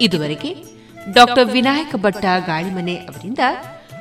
[0.00, 0.75] ಇದುವರೆಗೆ
[1.12, 3.38] ಡಾಕ್ಟರ್ ವಿನಾಯಕ ಭಟ್ಟ ಗಾಳಿಮನೆ ಅವರಿಂದ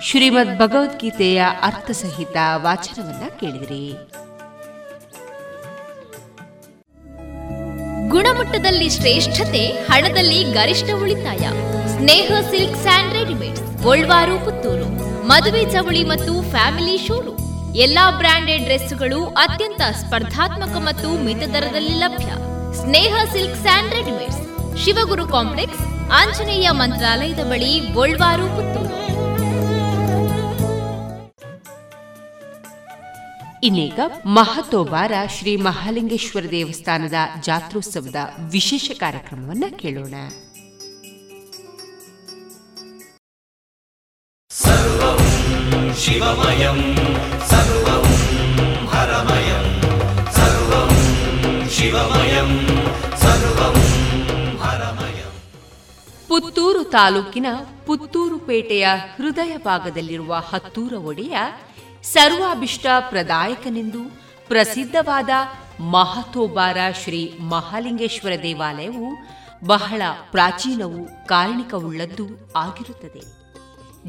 [0.02, 3.92] ಶ್ರೀಮದ್ ಭಗವದ್ಗೀತೆಯ ಅರ್ಥಸಹಿತ ವಾಚನವನ್ನ ಕೇಳಿದಿರಿ.
[8.10, 11.48] ಗುಣಮಟ್ಟದಲ್ಲಿ ಶ್ರೇಷ್ಠತೆ, ಹಣದಲ್ಲಿ ಗರಿಷ್ಠ ಉಳಿತಾಯ.
[11.88, 14.86] Sneha silk and readymade Golwar, Puttur.
[15.28, 17.76] ಮದುವೆ ಚವಳಿ ಮತ್ತು ಫ್ಯಾಮಿಲಿ ಶೋರೂಮ್.
[17.76, 22.26] ಎಲ್ಲಾ ಬ್ರಾಂಡೆಡ್ ಡ್ರೆಸ್ಗಳು ಅತ್ಯಂತ ಸ್ಪರ್ಧಾತ್ಮಕ ಮತ್ತು ಮಿತ ದರದಲ್ಲಿ ಲಭ್ಯ.
[22.82, 28.96] Sneha silks and readymades Shivaguru complex Anjaneya ಮಂತ್ರಾಲಯದ ಬಳಿ ಗೋಲ್ವಾರು ಪುತ್ತೂರು.
[33.64, 38.16] ಇನ್ನೀಗ ಮಹತೋಬಾರ ಶ್ರೀ ಮಹಾಲಿಂಗೇಶ್ವರ ದೇವಸ್ಥಾನದ ಜಾತ್ರೋತ್ಸವದ
[38.52, 40.16] ವಿಶೇಷ ಕಾರ್ಯಕ್ರಮವನ್ನು ಕೇಳೋಣ.
[46.02, 46.80] ಶಿವಮಯಂ
[47.50, 48.06] ಸರ್ವಂ
[48.88, 49.66] ಹರಮಯಂ
[50.34, 50.92] ಸರ್ವಂ
[51.70, 52.15] ಶಿವಮಯಂ.
[56.40, 57.46] ಪುತ್ತೂರು ತಾಲೂಕಿನ
[57.86, 61.38] ಪುತ್ತೂರು ಪೇಟೆಯ ಹೃದಯ ಭಾಗದಲ್ಲಿರುವ ಹತ್ತೂರ ಒಡೆಯ
[62.04, 64.00] ಸರ್ವಾಭಿಷ್ಟ ಪ್ರದಾಯಕನೆಂದು
[64.48, 65.30] ಪ್ರಸಿದ್ಧವಾದ
[65.80, 69.16] ಮಹತೋಬಾರ ಶ್ರೀ ಮಹಾಲಿಂಗೇಶ್ವರ ದೇವಾಲಯವು
[69.66, 70.02] ಬಹಳ
[70.32, 73.22] ಪ್ರಾಚೀನವು ಕಾರಣಿಕವುಳ್ಳದ್ದು ಆಗಿರುತ್ತದೆ.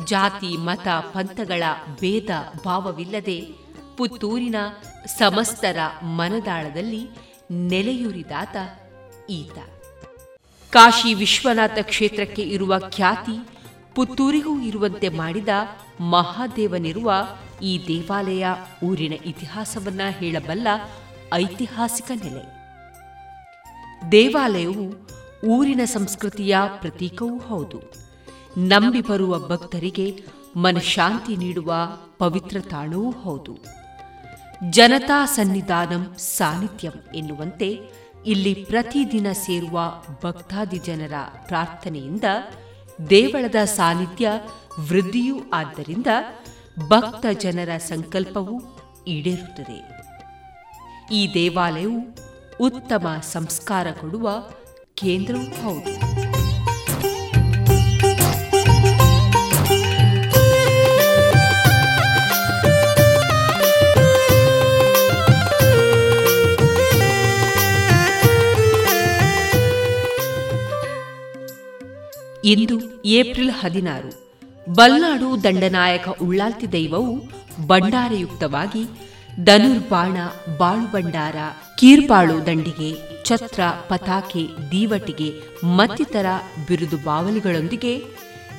[0.04, 1.62] ಜಾತಿ, ಮತ, ಪಂಥಗಳ
[2.00, 2.30] ಭೇದ
[2.64, 3.40] ಭಾವವಿಲ್ಲದೆ
[3.96, 4.56] ಪುತ್ತೂರಿನ
[5.06, 7.08] ಸಮಸ್ತರ ಮನದಾಳದಲ್ಲಿ
[7.50, 8.56] ನೆಲೆಯೂರಿದಾತ
[9.30, 9.58] ಈತ.
[10.76, 13.48] ಕಾಶಿ ವಿಶ್ವನಾಥ ಕ್ಷೇತ್ರಕ್ಕೆ ಇರುವ ಖ್ಯಾತಿ
[13.94, 15.48] ಪುತ್ತೂರಿಗೂ ಇರುವಂತೆ ಮಾಡಿದ
[16.00, 17.12] ಮಹಾದೇವನಿರುವ
[17.62, 18.46] ಈ ದೇವಾಲಯ
[18.84, 20.68] ಊರಿನ ಇತಿಹಾಸವನ್ನ ಹೇಳಬಲ್ಲ
[21.34, 22.56] ಐತಿಹಾಸಿಕ ನೆಲೆ.
[24.12, 24.94] ದೇವಾಲಯವು
[25.46, 27.92] ಊರಿನ ಸಂಸ್ಕೃತಿಯ ಪ್ರತೀಕವೂ ಹೌದು.
[28.58, 30.24] ನಂಬಿ ಬರುವ ಭಕ್ತರಿಗೆ
[30.56, 31.74] ಮನಶಾಂತಿ ನೀಡುವ
[32.18, 33.58] ಪವಿತ್ರ ತಾಣವೂ ಹೌದು.
[34.70, 37.95] ಜನತಾ ಸನ್ನಿಧಾನಂ ಸಾನ್ನಿಧ್ಯಂ ಎನ್ನುವಂತೆ
[38.26, 41.12] ಇಲ್ಲಿ ಪ್ರತಿದಿನ ಸೇರುವ ಭಕ್ತಾದಿ ಜನರ
[41.46, 42.24] ಪ್ರಾರ್ಥನೆಯಿಂದ
[43.10, 44.30] ದೇವಳದ ಸಾನ್ನಿಧ್ಯ
[44.88, 46.06] ವೃದ್ಧಿಯೂ ಆದ್ದರಿಂದ
[46.88, 48.78] ಭಕ್ತ ಜನರ ಸಂಕಲ್ಪವೂ
[49.08, 49.78] ಈಡೇರುತ್ತದೆ.
[51.14, 52.00] ಈ ದೇವಾಲಯವು
[52.60, 54.30] ಉತ್ತಮ ಸಂಸ್ಕಾರ ಕೊಡುವ
[54.94, 56.35] ಕೇಂದ್ರವೂ ಹೌದು.
[72.50, 72.76] ಇಂದು
[73.18, 74.10] ಏಪ್ರಿಲ್ ಹದಿನಾರು
[74.66, 77.14] ಬಲ್ನಾಡು ದಂಡನಾಯಕ ಉಳ್ಳಾಲ್ತಿ ದೈವವು
[77.66, 78.82] ಭಂಡಾರಯುಕ್ತವಾಗಿ
[79.44, 80.16] ಧನುರ್ಬಾಣ
[80.58, 81.36] ಬಾಳುಬಂಡಾರ
[81.78, 82.90] ಕೀರ್ಬಾಳು ದಂಡಿಗೆ,
[83.24, 85.28] ಛತ್ರ, ಪತಾಕೆ, ದೀವಟಿಗೆ,
[85.76, 86.26] ಮತ್ತಿತರ
[86.68, 87.92] ಬಿರುದು ಬಾವಲಿಗಳೊಂದಿಗೆ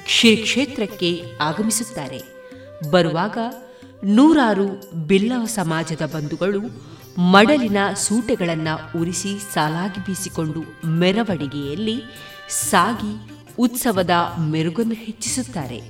[0.07, 1.09] ಶ್ರೀ ಕ್ಷೇತ್ರಕ್ಕೆ
[1.41, 2.19] ಆಗಮಿಸುತ್ತಾರೆ.
[2.91, 3.37] ಬರುವಾಗ
[4.15, 4.67] ನೂರಾರು
[5.07, 6.61] ಬಿಲ್ಲವ ಸಮಾಜದ ಬಂಧುಗಳು
[7.33, 10.61] ಮಡಲಿನ ಸೂಟೆಗಳನ್ನು ಉರಿಸಿ ಸಾಲಾಗಿ ಬೀಸಿಕೊಂಡು
[10.99, 11.97] ಮೆರವಣಿಗೆಯಲ್ಲಿ
[12.69, 13.13] ಸಾಗಿ
[13.59, 14.09] ಉತ್ಸವದ
[14.39, 15.81] ಮೆರುಗನ್ನು ಹೆಚ್ಚಿಸುತ್ತಾರೆ.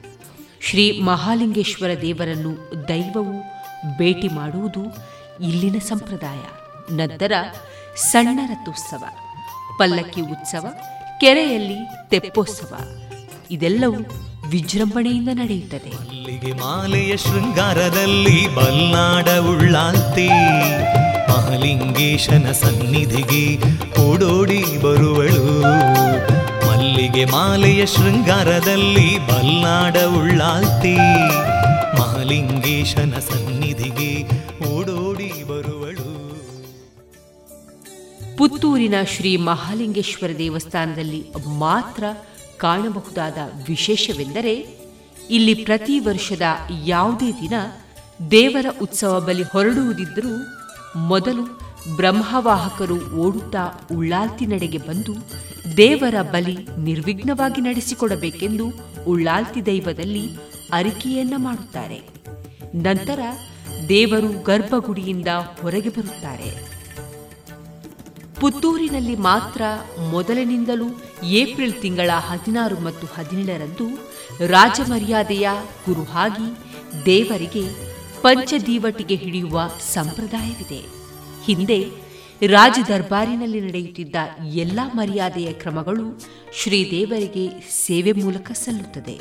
[0.62, 3.42] ಶ್ರೀ ಮಹಾಲಿಂಗೇಶ್ವರ ದೇವರನ್ನು ದೈವವು
[3.98, 4.98] ಭೇಟಿ ಮಾಡುವುದು
[5.44, 6.38] ಇಲ್ಲಿನ ಸಂಪ್ರದಾಯ.
[6.96, 7.32] ನಂತರ
[7.96, 9.04] ಸಣ್ಣ ರಥೋತ್ಸವ,
[9.80, 10.66] ಪಲ್ಲಕ್ಕಿ ಉತ್ಸವ,
[11.20, 12.78] ಕೆರೆಯಲ್ಲಿ ತೆಪ್ಪೋತ್ಸವ.
[13.52, 13.96] ಇದೆಲ್ಲವೂ
[14.50, 15.90] ವಿಜೃಂಭಣೆಯಿಂದ ನಡೆಯುತ್ತದೆ.
[15.90, 20.30] ಮಲ್ಲಿಗೆ ಮಾಲೆಯ ಶೃಂಗಾರದಲ್ಲಿ ಬಲ್ನಾಡ ಉಳ್ಳಾಲ್ತಿ.
[21.30, 23.58] ಮಹಾಲಿಂಗೇಶನ ಸನ್ನಿಧಿಗೆ
[24.02, 25.62] ಓಡೋಡಿ ಬರುವಳು.
[26.88, 30.96] ಮಲ್ಲಿಗೆ ಮಾಲೆಯ ಶೃಂಗಾರದಲ್ಲಿ ಬಲ್ಲಾಡ ಉಳ್ಳಾಲ್ತಿ.
[32.00, 34.24] ಮಹಾಲಿಂಗೇಶನ ಸನ್ನಿಧಿಗೆ
[34.68, 36.08] ಓಡೋಡಿ ಬರುವಳು.
[38.38, 41.26] ಪುತ್ತೂರಿನ ಶ್ರೀ ಮಹಾಲಿಂಗೇಶ್ವರ ದೇವಸ್ಥಾನದಲ್ಲಿ
[41.60, 42.04] ಮಾತ್ರ
[42.58, 43.38] ಕಾಣಬಹುದಾದ
[43.68, 44.56] ವಿಶೇಷವೆಂದರೆ,
[45.30, 46.42] ಇಲ್ಲಿ ಪ್ರತಿ ವರ್ಷದ
[46.86, 47.54] ಯಾವುದೇ ದಿನ
[48.32, 50.36] ದೇವರ ಉತ್ಸವ ಬಲಿ ಹೊರಡುವುದಿದ್ದರೂ
[51.00, 55.16] ಮೊದಲು ಬ್ರಹ್ಮವಾಹಕರು ಓಡುತ್ತಾ ಉಳ್ಳಾಲ್ತಿ ನಡೆಗೆ ಬಂದು
[55.78, 58.66] ದೇವರ ಬಲಿ ನಿರ್ವಿಘ್ನವಾಗಿ ನಡೆಸಿಕೊಡಬೇಕೆಂದು
[59.08, 60.30] ಉಳ್ಳಾಲ್ತಿ ದೈವದಲ್ಲಿ
[60.74, 62.02] ಅರಿಕೆಯನ್ನ ಮಾಡುತ್ತಾರೆ.
[62.76, 63.20] ನಂತರ
[63.90, 65.28] ದೇವರು ಗರ್ಭಗುಡಿಯಿಂದ
[65.62, 66.68] ಹೊರಗೆ ಬರುತ್ತಾರೆ.
[68.42, 69.62] ಪುತ್ತೂರಿನಲ್ಲಿ ಮಾತ್ರ
[70.12, 70.86] ಮೊದಲಿನಿಂದಲೂ
[71.24, 73.86] ಏಪ್ರಿಲ್ ತಿಂಗಳ ಹದಿನಾರು ಮತ್ತು ಹದಿನೇಳರಂದು
[74.48, 75.50] ರಾಜಮರ್ಯಾದೆಯ
[75.86, 76.58] ಗುರುಹಾಗಿ
[77.06, 77.64] ದೇವರಿಗೆ
[78.22, 79.62] ಪಂಚದೀವಟಿಗೆ ಹಿಡಿಯುವ
[79.94, 80.97] ಸಂಪ್ರದಾಯವಿದೆ.
[81.48, 81.90] ಹಿಂದೆ
[82.48, 84.16] ರಾಜ ದರ್ಬಾರಿನಲ್ಲಿ ನಡೆಯುತ್ತಿದ್ದ
[84.54, 86.22] ಎಲ್ಲ ಮರ್ಯಾದೆಯ ಕ್ರಮಗಳು
[86.54, 89.20] ಶ್ರೀದೇವರಿಗೆ ಸೇವೆ ಮೂಲಕ ಸಲ್ಲುತ್ತದೆ.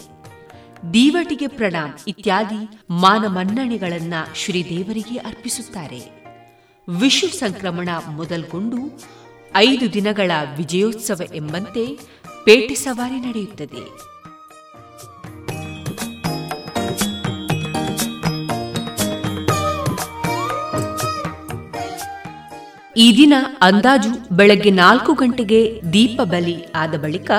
[0.92, 6.32] ದೀವಟಿಗೆ ಪ್ರಣಾಮ್ ಇತ್ಯಾದಿ ಮಾನಮನ್ನಣೆಗಳನ್ನ ಶ್ರೀದೇವರಿಗೆ ಅರ್ಪಿಸುತ್ತಾರೆ.
[6.88, 8.76] ವಿಷು ಸಂಕ್ರಮಣ ಮೊದಲ್ಗೊಂಡು
[9.56, 11.98] ಐದು ದಿನಗಳ ವಿಜಯೋತ್ಸವ ಎಂಬಂತೆ
[12.44, 14.15] ಪೇಟೆ ಸವಾರಿ ನಡೆಯುತ್ತದೆ.
[22.96, 27.30] ಈ ದಿನ ಅಂದಾಜು ಬೆಳಗ್ಗೆ ನಾಲ್ಕು ಗಂಟೆಗೆ ದೀಪ ಬಲಿ ಆದ ಬಳಿಕ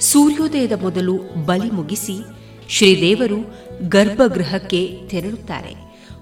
[0.00, 1.14] ಸೂರ್ಯೋದಯದ ಮೊದಲು
[1.46, 2.16] ಬಲಿ ಮುಗಿಸಿ
[2.68, 3.38] ಶ್ರೀದೇವರು
[3.88, 5.74] ಗರ್ಭಗೃಹಕ್ಕೆ ತೆರಳುತ್ತಾರೆ.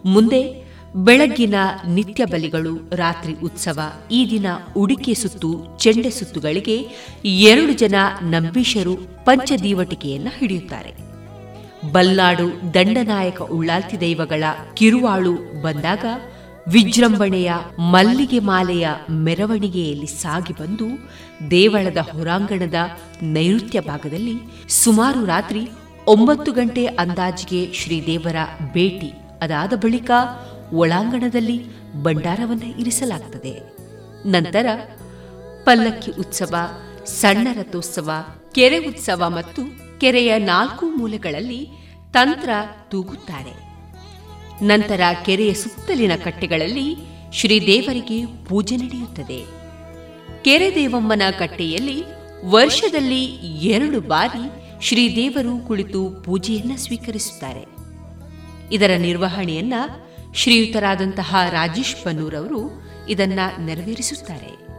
[0.04, 1.54] ಮುಂದೆ ಬೆಳಗ್ಗಿನ
[1.88, 3.80] ನಿತ್ಯ ಬಲಿಗಳು, ರಾತ್ರಿ ಉತ್ಸವ,
[4.10, 4.46] ಈ ದಿನ
[4.76, 6.76] ಉಡಿಕೆ ಸುತ್ತು, ಚೆಂಡೆ ಸುತ್ತುಗಳಿಗೆ
[7.24, 10.92] ಎರಡು ಜನ ನಂಬೀಶರು ಪಂಚದೀವಟಿಕೆಯನ್ನು ಹಿಡಿಯುತ್ತಾರೆ.
[11.92, 14.44] ಬಲ್ನಾಡು ದಂಡನಾಯಕ ಉಳ್ಳಾಲ್ತಿ ದೈವಗಳ
[14.74, 16.04] ಕಿರುವಾಳು ಬಂದಾಗ
[16.72, 20.86] ವಿಜೃಂಭಣೆಯ ಮಲ್ಲಿಗೆ ಮಾಲೆಯ ಮೆರವಣಿಗೆಯಲ್ಲಿ ಸಾಗಿ ಬಂದು
[21.50, 22.74] ದೇವಳದ ಹೊರಾಂಗಣದ
[23.22, 24.34] ನೈಋತ್ಯ ಭಾಗದಲ್ಲಿ
[24.68, 25.70] ಸುಮಾರು ರಾತ್ರಿ
[26.06, 28.36] ಒಂಬತ್ತು ಗಂಟೆ ಅಂದಾಜಿಗೆ ಶ್ರೀದೇವರ
[28.72, 29.12] ಭೇಟಿ.
[29.40, 30.10] ಅದಾದ ಬಳಿಕ
[30.72, 31.64] ಒಳಾಂಗಣದಲ್ಲಿ
[32.02, 33.54] ಭಂಡಾರವನ್ನು ಇರಿಸಲಾಗುತ್ತದೆ
[34.28, 34.66] ನಂತರ
[35.64, 36.54] ಪಲ್ಲಕ್ಕಿ ಉತ್ಸವ,
[37.04, 38.10] ಸಣ್ಣ ರಥೋತ್ಸವ,
[38.52, 39.62] ಕೆರೆ ಉತ್ಸವ ಮತ್ತು
[40.00, 41.68] ಕೆರೆಯ ನಾಲ್ಕು ಮೂಲೆಗಳಲ್ಲಿ
[42.12, 42.50] ತಂತ್ರ
[42.88, 43.69] ತೂಗುತ್ತಾರೆ.
[44.62, 46.96] ನಂತರ ಕೆರೆಯ ಸುತ್ತಲಿನ ಕಟ್ಟೆಗಳಲ್ಲಿ
[47.32, 49.44] ಶ್ರೀದೇವರಿಗೆ ಪೂಜೆ ನಡೆಯುತ್ತದೆ.
[50.42, 52.04] ಕೆರೆ ದೇವಮ್ಮನ ಕಟ್ಟೆಯಲ್ಲಿ
[52.50, 53.24] ವರ್ಷದಲ್ಲಿ
[53.66, 54.50] ಎರಡು ಬಾರಿ
[54.88, 57.66] ಶ್ರೀದೇವರು ಕುಳಿತು ಪೂಜೆಯನ್ನ ಸ್ವೀಕರಿಸುತ್ತಾರೆ.
[58.72, 59.74] ಇದರ ನಿರ್ವಹಣೆಯನ್ನ
[60.34, 64.70] ಶ್ರೀಯುತರಾದಂತಹ ರಾಜೇಶ್ ಬನ್ನೂರ್ ಅವರು ಇದನ್ನ ನೆರವೇರಿಸುತ್ತಾರೆ.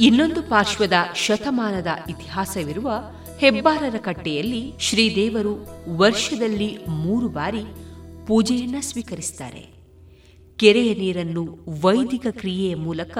[0.00, 2.92] ಇನ್ನೊಂದು ಪಾರ್ಶ್ವದ ಶತಮಾನದ ಇತಿಹಾಸವಿರುವ
[3.40, 7.62] ಹೆಬ್ಬಾರರ ಕಟ್ಟೆಯಲ್ಲಿ ಶ್ರೀದೇವರು ವರ್ಷದಲ್ಲಿ ಮೂರು ಬಾರಿ
[8.28, 9.66] ಪೂಜೆಯನ್ನ ಸ್ವೀಕರಿಸುತ್ತಾರೆ.
[10.56, 13.18] ಕೆರೆಯ ನೀರನ್ನು ವೈದಿಕ ಕ್ರಿಯೆಯ ಮೂಲಕ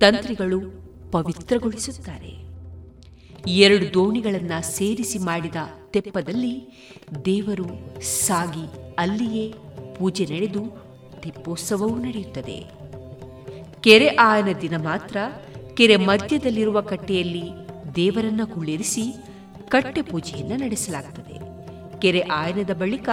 [0.00, 0.60] ತಂತ್ರಿಗಳು
[1.10, 2.46] ಪವಿತ್ರಗೊಳಿಸುತ್ತಾರೆ.
[3.50, 5.54] ಎರಡು ದೋಣಿಗಳನ್ನು ಸೇರಿಸಿ ಮಾಡಿದ
[5.90, 6.54] ತೆಪ್ಪದಲ್ಲಿ
[7.24, 7.66] ದೇವರು
[8.02, 9.54] ಸಾಗಿ ಅಲ್ಲಿಯೇ
[9.98, 10.62] ಪೂಜೆ ನಡೆದು
[11.22, 12.70] ತೆಪ್ಪೋತ್ಸವವೂ ನಡೆಯುತ್ತದೆ.
[13.80, 15.16] ಕೆರೆ ಆಯನ ದಿನ ಮಾತ್ರ
[15.74, 17.42] ಕೆರೆ ಮಧ್ಯದಲ್ಲಿರುವ ಕಟ್ಟೆಯಲ್ಲಿ
[17.94, 19.02] ದೇವರನ್ನ ಕುಳ್ಳಿರಿಸಿ
[19.68, 21.36] ಕಟ್ಟೆ ಪೂಜೆಯನ್ನು ನಡೆಸಲಾಗುತ್ತದೆ
[22.00, 23.08] ಕೆರೆ ಆಯನದ ಬಳಿಕ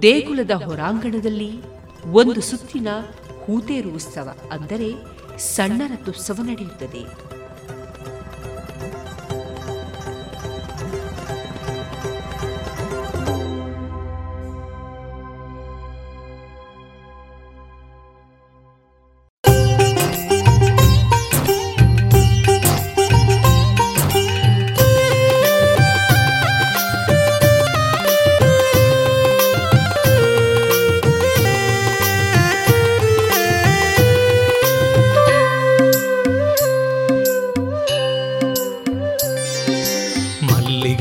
[0.00, 1.50] ದೇಗುಲದ ಹೊರಾಂಗಣದಲ್ಲಿ
[2.12, 2.88] ಒಂದು ಸುತ್ತಿನ
[3.46, 4.88] ಹೂತೇರು ಉತ್ಸವ ಅಂದರೆ
[5.38, 7.32] ಸಣ್ಣ ರಥೋತ್ಸವ ನಡೆಯುತ್ತದೆ.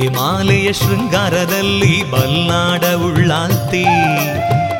[0.07, 3.83] ಮಾಲೆಯ ಶೃಂಗಾರದಲ್ಲಿ ಬಲ್ನಾಡ ಉಳ್ಳಾಲ್ತಿ.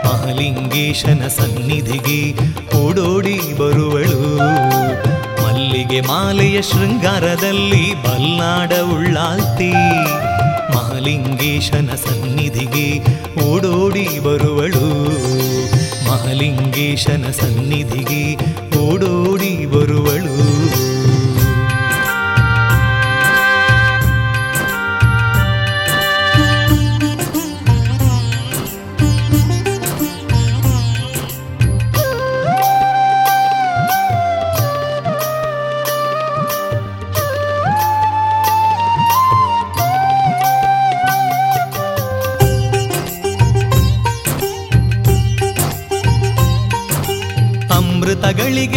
[0.06, 2.34] ಮಹಲಿಂಗೇಶನ ಸನ್ನಿಧಿಗೆ
[2.78, 4.38] ಓಡೋಡಿ ಬರುವಳು.
[5.44, 9.72] ಮಲ್ಲಿಗೆ ಮಾಲೆಯ ಶೃಂಗಾರದಲ್ಲಿ ಬಲ್ನಾಡ ಉಳ್ಳಾಲ್ತಿ.
[10.76, 13.00] ಮಹಲಿಂಗೇಶನ ಸನ್ನಿಧಿಗೆ
[13.44, 15.10] ಓಡೋಡಿ ಬರುವಳು.
[16.10, 18.36] ಮಹಲಿಂಗೇಶನ ಸನ್ನಿಧಿಗೆ
[18.78, 20.21] ಓಡೋಡಿ ಬರುವಳು.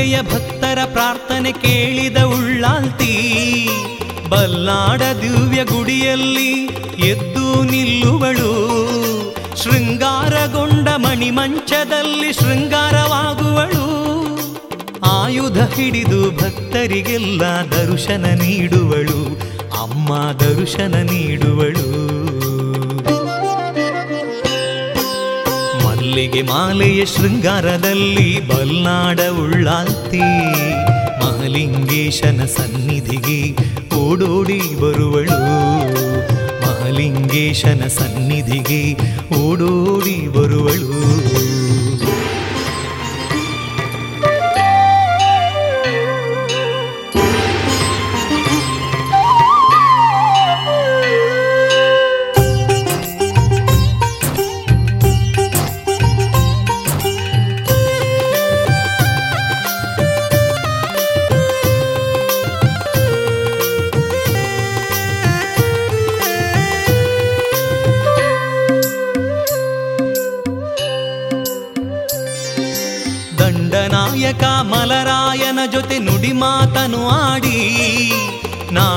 [0.04, 3.68] ಅಮೃತಗಳಿಗೆಯ ಭಕ್ತರ ಪ್ರಾರ್ಥನೆ ಕೇಳಿದ ಉಳ್ಳಾಲ್ತಿ,
[4.28, 6.52] ಬಲ್ಲಾಡ ದಿವ್ಯ ಗುಡಿಯಲ್ಲಿ
[7.06, 8.50] ಎದ್ದು ನಿಲ್ಲುವಳು.
[9.62, 13.86] ಶೃಂಗಾರಗೊಂಡ ಮಣಿಮಂಚದಲ್ಲಿ ಶೃಂಗಾರವಾಗುವಳು.
[15.04, 19.20] ಆಯುಧ ಹಿಡಿದು ಭಕ್ತರಿಗೆಲ್ಲ ದರ್ಶನ ನೀಡುವಳು.
[19.82, 21.93] ಅಮ್ಮ ದರ್ಶನ ನೀಡುವಳು.
[26.24, 30.20] ಮಲ್ಲಿಗೆ ಮಾಲೆಯ ಶೃಂಗಾರದಲ್ಲಿ ಬಲ್ನಾಡ ಉಳ್ಳಾಲ್ತಿ
[31.20, 33.40] ಮಹಲಿಂಗೇಶನ ಸನ್ನಿಧಿಗೆ
[33.96, 35.38] ಓಡೋಡಿ ಬರುವಳು.
[36.62, 38.82] ಮಹಲಿಂಗೇಶನ ಸನ್ನಿಧಿಗೆ
[39.36, 40.92] ಓಡೋಡಿ ಬರುವಳು.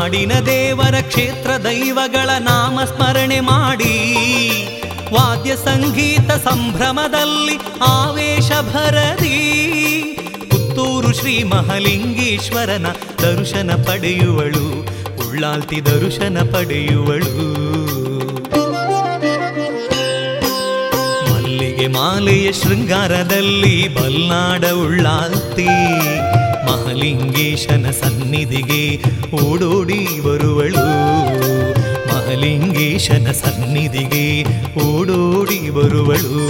[0.08, 3.96] ನಾಡಿನ ದೇವರ ಕ್ಷೇತ್ರ ದೈವಗಳ ನಾಮ ಸ್ಮರಣೆ ಮಾಡಿ
[5.14, 7.58] ವಾದ್ಯ ಸಂಗೀತ ಸಂಭ್ರಮದಲ್ಲಿ
[7.88, 9.40] ಆವೇಶ ಭರದಿ.
[10.50, 12.88] ಪುತ್ತೂರು ಶ್ರೀ ಮಹಲಿಂಗೇಶ್ವರನ
[13.22, 14.66] ದರ್ಶನ ಪಡೆಯುವಳು,
[15.28, 17.36] ಉಳ್ಳಾಲ್ತಿ ದರ್ಶನ ಪಡೆಯುವಳು.
[21.34, 25.70] ಮಲ್ಲಿಗೆ ಮಾಲೆಯ ಶೃಂಗಾರದಲ್ಲಿ ಬಲ್ನಾಡ ಉಳ್ಳಾಲ್ತಿ.
[26.68, 28.84] ಮಹಲಿಂಗೇಶನ ಸನ್ನಿಧಿಗೆ
[29.42, 30.86] ಓಡೋಡಿ ಬರುವಳು
[32.10, 34.26] ಮಹಲಿಂಗೇಶನ ಸನ್ನಿಧಿಗೆ
[34.86, 36.44] ಓಡೋಡಿ ಬರುವಳು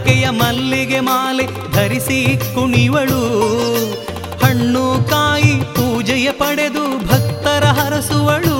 [0.00, 3.22] ಹರಕೆಯ ಮಲ್ಲಿಗೆ ಮಾಲೆ ಧರಿಸಿ ಕುಣಿವಳು.
[4.44, 8.56] ಹಣ್ಣು ಕಾಯಿ ಪೂಜೆಯ ಪಡೆದು ಭಕ್ತರ ಹರಸುವಳು.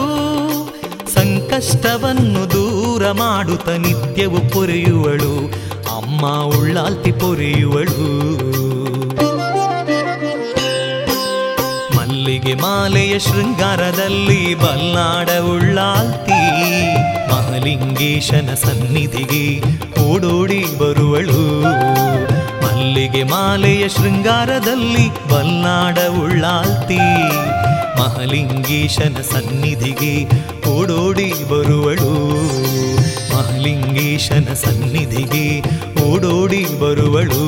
[1.14, 5.52] ಸಂಕಷ್ಟವನ್ನು ದೂರ ಮಾಡುತ್ತ ನಿತ್ಯವು ಪೊರೆಯುವಳು.
[5.96, 8.08] ಅಮ್ಮ ಉಳ್ಳಾಲ್ತಿ ಪೊರೆಯುವಳು.
[11.96, 16.29] ಮಲ್ಲಿಗೆ ಮಾಲೆಯ ಶೃಂಗಾರದಲ್ಲಿ ಬಲ್ಲಾಡ ಉಳ್ಳಾಲ್ತಿ
[17.60, 19.60] ಮಹಲಿಂಗೇಶನ ಸನ್ನಿಧಿಗೆ
[20.00, 21.62] ಓಡೋಡಿ ಬರುವಳು.
[22.62, 26.98] ಮಲ್ಲಿಗೆ ಮಾಲೆಯ ಶೃಂಗಾರದಲ್ಲಿ ಬಲ್ನಾಡ ಉಳ್ಳಾಲ್ತಿ
[28.00, 30.24] ಮಹಾಲಿಂಗೇಶನ ಸನ್ನಿಧಿಗೆ
[30.70, 32.12] ಓಡೋಡಿ ಬರುವಳು.
[33.36, 35.60] ಮಹಾಲಿಂಗೇಶನ ಸನ್ನಿಧಿಗೆ
[36.10, 37.44] ಓಡೋಡಿ ಬರುವಳು.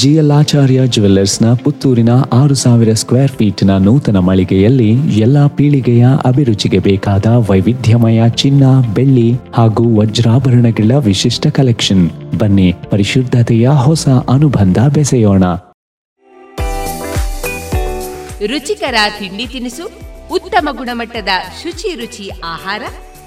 [0.00, 4.90] ಜಿಎಲ್ ಆಚಾರ್ಯ ಜುವೆಲ್ಲರ್ಸ್ನ ಪುತ್ತೂರಿನ ಆರು ಸಾವಿರ ಸ್ಕ್ವೇರ್ ಫೀಟ್ನ ನೂತನ ಮಳಿಗೆಯಲ್ಲಿ
[5.20, 8.64] ಎಲ್ಲಾ ಪೀಳಿಗೆಯ ಅಭಿರುಚಿಗೆ ಬೇಕಾದ ವೈವಿಧ್ಯಮಯ ಚಿನ್ನ,
[8.94, 12.10] ಬೆಳ್ಳಿ ಹಾಗೂ ವಜ್ರಾಭರಣಗಳ ವಿಶಿಷ್ಟ ಕಲೆಕ್ಷನ್.
[12.38, 15.44] ಬನ್ನಿ, ಪರಿಶುದ್ಧತೆಯ ಹೊಸ ಅನುಬಂಧ ಬೆಸೆಯೋಣ.
[18.46, 19.86] ರುಚಿಕರ ತಿಂಡಿ ತಿನಿಸು,
[20.34, 21.28] ಉತ್ತಮ ಗುಣಮಟ್ಟದ
[21.62, 22.82] ಶುಚಿ ರುಚಿ ಆಹಾರ,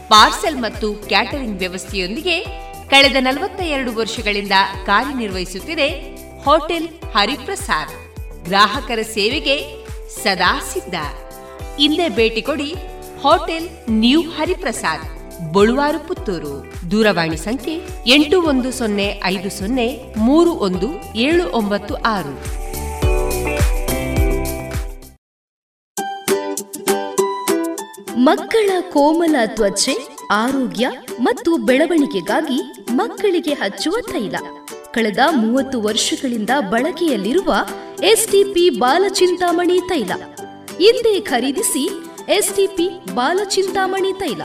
[0.10, 2.40] ಪಾರ್ಸೆಲ್ ಮತ್ತು ಕ್ಯಾಟರಿಂಗ್ ವ್ಯವಸ್ಥೆಯೊಂದಿಗೆ
[2.90, 4.52] ಕಳೆದ ನಲವತ್ತ ಎರಡು ವರ್ಷಗಳಿಂದ
[4.86, 6.14] ಕಾರ್ಯನಿರ್ವಹಿಸುತ್ತಿದೆ
[6.46, 7.92] ಹೋಟೆಲ್ ಹರಿಪ್ರಸಾದ್.
[8.48, 9.56] ಗ್ರಾಹಕರ ಸೇವೆಗೆ
[10.24, 10.96] ಸದಾ ಸಿದ್ಧ.
[11.86, 12.72] ಇಲ್ಲೇ ಭೇಟಿ ಕೊಡಿ
[13.24, 13.68] ಹೋಟೆಲ್
[14.02, 15.06] ನ್ಯೂ ಹರಿಪ್ರಸಾದ್,
[15.54, 16.54] ಬಳುವಾರು ಪುತ್ತೂರು.
[16.92, 17.76] ದೂರವಾಣಿ ಸಂಖ್ಯೆ
[18.16, 19.88] ಎಂಟು ಒಂದು ಸೊನ್ನೆ ಐದು ಸೊನ್ನೆ
[20.26, 20.90] ಮೂರು ಒಂದು
[21.28, 22.36] ಏಳು ಒಂಬತ್ತು ಆರು.
[28.28, 29.96] ಮಕ್ಕಳ ಕೋಮಲ ತ್ವಚೆ,
[30.42, 30.88] ಆರೋಗ್ಯ
[31.28, 32.60] ಮತ್ತು ಬೆಳವಣಿಗೆಗಾಗಿ
[33.00, 34.36] ಮಕ್ಕಳಿಗೆ ಹಚ್ಚುವ ತೈಲ.
[34.94, 37.56] ಕಳೆದ ಮೂವತ್ತು ವರ್ಷಗಳಿಂದ ಬಳಕೆಯಲ್ಲಿರುವ
[38.04, 40.12] ಎಸ್ಟಿಪಿ ಬಾಲಚಿಂತಾಮಣಿ ತೈಲ.
[40.78, 41.90] ಹಿಂದೆ ಖರೀದಿಸಿ
[42.30, 44.42] ಎಸ್ಟಿಪಿ ಬಾಲಚಿಂತಾಮಣಿ ತೈಲ.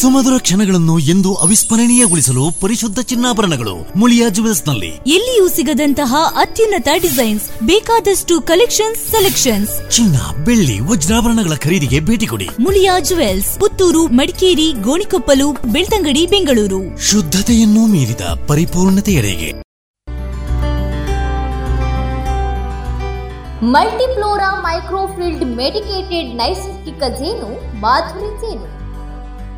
[0.00, 9.90] ಸುಮಧುರ ಕ್ಷಣಗಳನ್ನು ಎಂದು ಅವಿಸ್ಮರಣೀಯಗೊಳಿಸಲು ಪರಿಶುದ್ಧ ಚಿನ್ನಾಭರಣಗಳು ಮುಳಿಯಾ ಜುವೆಲ್ಸ್ನಲ್ಲಿ ಎಲ್ಲಿಯೂ ಸಿಗದಂತಹ ಅತ್ಯುನ್ನತ ಡಿಸೈನ್ಸ್ ಬೇಕಾದಷ್ಟು ಕಲೆಕ್ಷನ್ಸ್ ಸೆಲೆಕ್ಷನ್ಸ್.
[9.90, 12.48] ಚಿನ್ನ ಬೆಳ್ಳಿ ವಜ್ರಾಭರಣಗಳ ಖರೀದಿಗೆ ಭೇಟಿ ಕೊಡಿ.
[12.60, 16.82] ಮುಳಿಯಾ ಜುವೆಲ್ಸ್ ಪುತ್ತೂರು ಮಡಿಕೇರಿ ಗೋಣಿಕೊಪ್ಪಲು ಬೆಳ್ತಂಗಡಿ ಬೆಂಗಳೂರು.
[17.10, 19.50] ಶುದ್ಧತೆಯನ್ನು ಮೀರಿದ ಪರಿಪೂರ್ಣತೆಯರೆಗೆ
[23.74, 27.48] ಮಲ್ಟಿಫ್ಲೋರಾ ಮೈಕ್ರೋಫಿಲ್ಡ್ ಮೆಡಿಕೇಟೆಡ್ ನೈಸರ್ಗಿಕ ಜೇನು
[27.80, 28.77] ಮಾಧುರಿ ಜೇನು.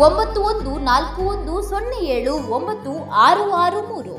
[0.00, 4.16] ಒಂಬತ್ತು ಒಂದು ನಾಲ್ಕು ಒಂದು ಸೊನ್ನೆ ಏಳು ಒಂಬತ್ತು ಆರು ಆರು ಮೂರು.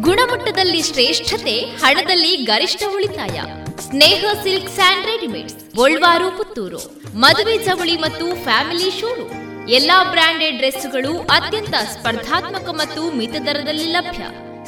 [0.00, 3.40] ಗುಣಮಟ್ಟದಲ್ಲಿ ಶ್ರೇಷ್ಠತೆ, ಹಣದಲ್ಲಿ ಗರಿಷ್ಠ ಉಳಿತಾಯ.
[3.80, 6.80] Sneha silk and readymades, Golwar, Puttur.
[7.18, 9.68] ಮದುವೆ ಚವಳಿ ಮತ್ತು ಫ್ಯಾಮಿಲಿ ಶೋರೂಮ್.
[9.68, 14.24] ಎಲ್ಲಾ ಬ್ರಾಂಡೆಡ್ ಡ್ರೆಸ್ಗಳು ಅತ್ಯಂತ ಸ್ಪರ್ಧಾತ್ಮಕ ಮತ್ತು ಮಿತ ದರದಲ್ಲಿ ಲಭ್ಯ.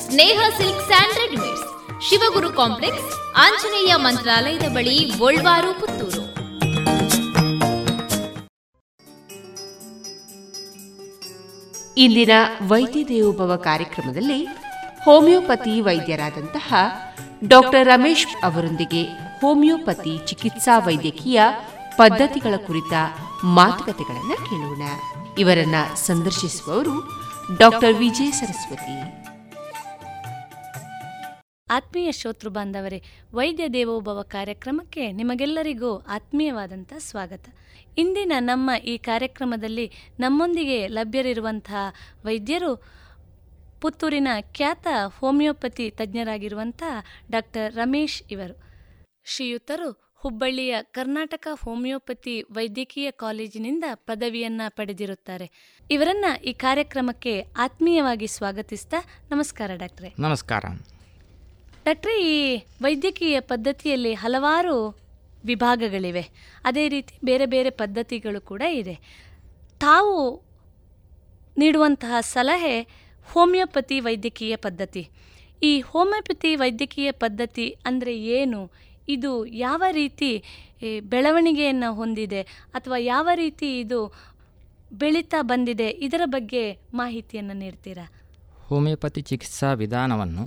[0.06, 1.66] Sneha silks and readymades.
[2.02, 6.22] Shivaguru complex, Anjaneya ಮಂತ್ರಾಲಯದ ಬಳಿ ಗೋಳ್ವಾರು, ಪುತ್ತೂರು.
[11.96, 12.30] ಇಂದಿನ
[12.68, 14.44] ವೈದ್ಯ ದೇವೋಭವ ಕಾರ್ಯಕ್ರಮದಲ್ಲಿ
[15.04, 16.74] ಹೋಮಿಯೋಪತಿ ವೈದ್ಯರಾದಂತಹ
[17.48, 19.04] ಡಾಕ್ಟರ್ ರಮೇಶ್ ಅವರೊಂದಿಗೆ
[19.40, 21.42] ಹೋಮಿಯೋಪತಿ ಚಿಕಿತ್ಸಾ ವೈದ್ಯಕೀಯ
[21.96, 22.92] ಪದ್ಧತಿಗಳ ಕುರಿತ
[23.44, 24.82] ಮಾತುಕತೆಗಳನ್ನು ಕೇಳೋಣ.
[25.38, 27.10] ಇವರನ್ನ ಸಂದರ್ಶಿಸುವವರು
[27.56, 29.27] ಡಾಕ್ಟರ್ ವಿಜಯ ಸರಸ್ವತಿ.
[31.70, 33.02] ಆತ್ಮೀಯ ಶ್ರೋತೃ ಬಾಂಧವರೇ,
[33.34, 37.48] ವೈದ್ಯ ದೇವೋಭವ ಕಾರ್ಯಕ್ರಮಕ್ಕೆ ನಿಮಗೆಲ್ಲರಿಗೂ ಆತ್ಮೀಯವಾದಂಥ ಸ್ವಾಗತ.
[37.98, 41.92] ಇಂದಿನ ನಮ್ಮ ಈ ಕಾರ್ಯಕ್ರಮದಲ್ಲಿ ನಮ್ಮೊಂದಿಗೆ ಲಭ್ಯರಿರುವಂತಹ
[42.24, 42.82] ವೈದ್ಯರು,
[43.80, 44.86] ಪುತ್ತೂರಿನ ಖ್ಯಾತ
[45.18, 46.82] ಹೋಮಿಯೋಪತಿ ತಜ್ಞರಾಗಿರುವಂಥ
[47.30, 48.62] ಡಾಕ್ಟರ್ ರಮೇಶ್ ಇವರು.
[49.24, 55.50] ಶ್ರೀಯುತರು ಹುಬ್ಬಳ್ಳಿಯ ಕರ್ನಾಟಕ ಹೋಮಿಯೋಪತಿ ವೈದ್ಯಕೀಯ ಕಾಲೇಜಿನಿಂದ ಪದವಿಯನ್ನ ಪಡೆದಿರುತ್ತಾರೆ.
[55.90, 58.96] ಇವರನ್ನ ಈ ಕಾರ್ಯಕ್ರಮಕ್ಕೆ ಆತ್ಮೀಯವಾಗಿ ಸ್ವಾಗತಿಸ್ತಾ
[59.30, 60.14] ನಮಸ್ಕಾರ ಡಾಕ್ಟ್ರೆ.
[60.18, 60.64] ನಮಸ್ಕಾರ.
[61.88, 62.38] ಡಾಕ್ಟ್ರೆ, ಈ
[62.84, 64.74] ವೈದ್ಯಕೀಯ ಪದ್ಧತಿಯಲ್ಲಿ ಹಲವಾರು
[65.50, 66.24] ವಿಭಾಗಗಳಿವೆ.
[66.68, 68.94] ಅದೇ ರೀತಿ ಬೇರೆ ಬೇರೆ ಪದ್ಧತಿಗಳು ಕೂಡ ಇದೆ.
[69.84, 70.16] ತಾವು
[71.62, 72.74] ನೀಡುವಂತಹ ಸಲಹೆ
[73.32, 75.02] ಹೋಮಿಯೋಪತಿ ವೈದ್ಯಕೀಯ ಪದ್ಧತಿ.
[75.68, 78.60] ಈ ಹೋಮಿಯೋಪತಿ ವೈದ್ಯಕೀಯ ಪದ್ಧತಿ ಅಂದರೆ ಏನು?
[79.14, 80.30] ಇದು ಯಾವ ರೀತಿ
[81.12, 82.42] ಬೆಳವಣಿಗೆಯನ್ನು ಹೊಂದಿದೆ?
[82.78, 84.00] ಅಥವಾ ಯಾವ ರೀತಿ ಇದು
[85.00, 85.88] ಬೆಳೀತಾ ಬಂದಿದೆ?
[86.06, 86.62] ಇದರ ಬಗ್ಗೆ
[87.00, 88.06] ಮಾಹಿತಿಯನ್ನು ನೀಡ್ತೀರಾ?
[88.68, 90.44] ಹೋಮಿಯೋಪತಿ ಚಿಕಿತ್ಸಾ ವಿಧಾನವನ್ನು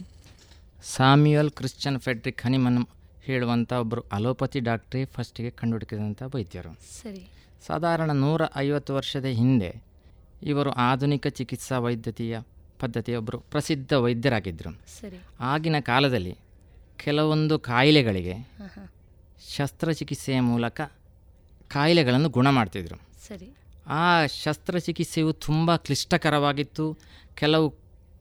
[0.83, 2.85] ಸಾಮ್ಯುಯಲ್ ಕ್ರಿಶ್ಚಿಯನ್ ಫೆಡ್ರಿಕ್ ಹನಿಮನ್
[3.23, 6.73] ಹೇಳುವಂಥ ಒಬ್ಬರು ಅಲೋಪತಿ ಡಾಕ್ಟ್ರೇ ಫಸ್ಟಿಗೆ ಕಂಡುಹಿಡಿದಂಥ ವೈದ್ಯರು.
[6.73, 7.29] ಸರಿ.
[7.67, 9.83] ಸಾಧಾರಣ ನೂರ ಐವತ್ತು ವರ್ಷದ ಹಿಂದೆ
[10.43, 12.39] ಇವರು ಆಧುನಿಕ ಚಿಕಿತ್ಸಾ ವೈದ್ಯತೆಯ
[12.79, 14.71] ಪದ್ಧತಿಯ ಒಬ್ಬರು ಪ್ರಸಿದ್ಧ ವೈದ್ಯರಾಗಿದ್ದರು
[15.01, 15.19] ಸರಿ.
[15.39, 16.37] ಆಗಿನ ಕಾಲದಲ್ಲಿ
[16.97, 18.51] ಕೆಲವೊಂದು ಕಾಯಿಲೆಗಳಿಗೆ
[19.55, 20.81] ಶಸ್ತ್ರಚಿಕಿತ್ಸೆಯ ಮೂಲಕ
[21.67, 22.95] ಕಾಯಿಲೆಗಳನ್ನು ಗುಣ ಮಾಡ್ತಿದ್ರು.
[23.27, 23.55] ಸರಿ.
[23.87, 26.97] ಆ ಶಸ್ತ್ರಚಿಕಿತ್ಸೆಯು ತುಂಬ ಕ್ಲಿಷ್ಟಕರವಾಗಿತ್ತು.
[27.35, 27.75] ಕೆಲವು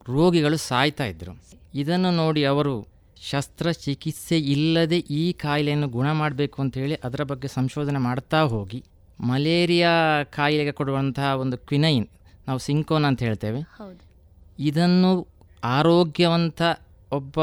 [0.07, 2.87] ರೋಗಿಗಳು ಸಾಯ್ತಾ ಇದ್ದರು ಇದನ್ನು ನೋಡಿ ಅವರು
[3.21, 8.83] ಶಸ್ತ್ರಚಿಕಿತ್ಸೆ ಇಲ್ಲದೆ ಈ ಕಾಯಿಲೆಯನ್ನು ಗುಣ ಮಾಡಬೇಕು ಅಂಥೇಳಿ ಅದರ ಬಗ್ಗೆ ಸಂಶೋಧನೆ ಮಾಡ್ತಾ ಹೋಗಿ.
[9.19, 12.07] ಮಲೇರಿಯಾ ಕಾಯಿಲೆಗೆ ಕೊಡುವಂತಹ ಒಂದು ಕ್ವಿನೈನ್
[12.47, 13.61] ನಾವು ಸಿಂಕೋನ್ ಅಂತ ಹೇಳ್ತೇವೆ.
[14.59, 15.27] ಇದನ್ನು
[15.63, 16.61] ಆರೋಗ್ಯವಂತ
[17.11, 17.39] ಒಬ್ಬ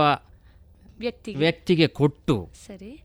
[0.98, 1.86] ವ್ಯಕ್ತಿಗೆ.
[1.86, 3.02] ಕೊಟ್ಟು ಸರಿ.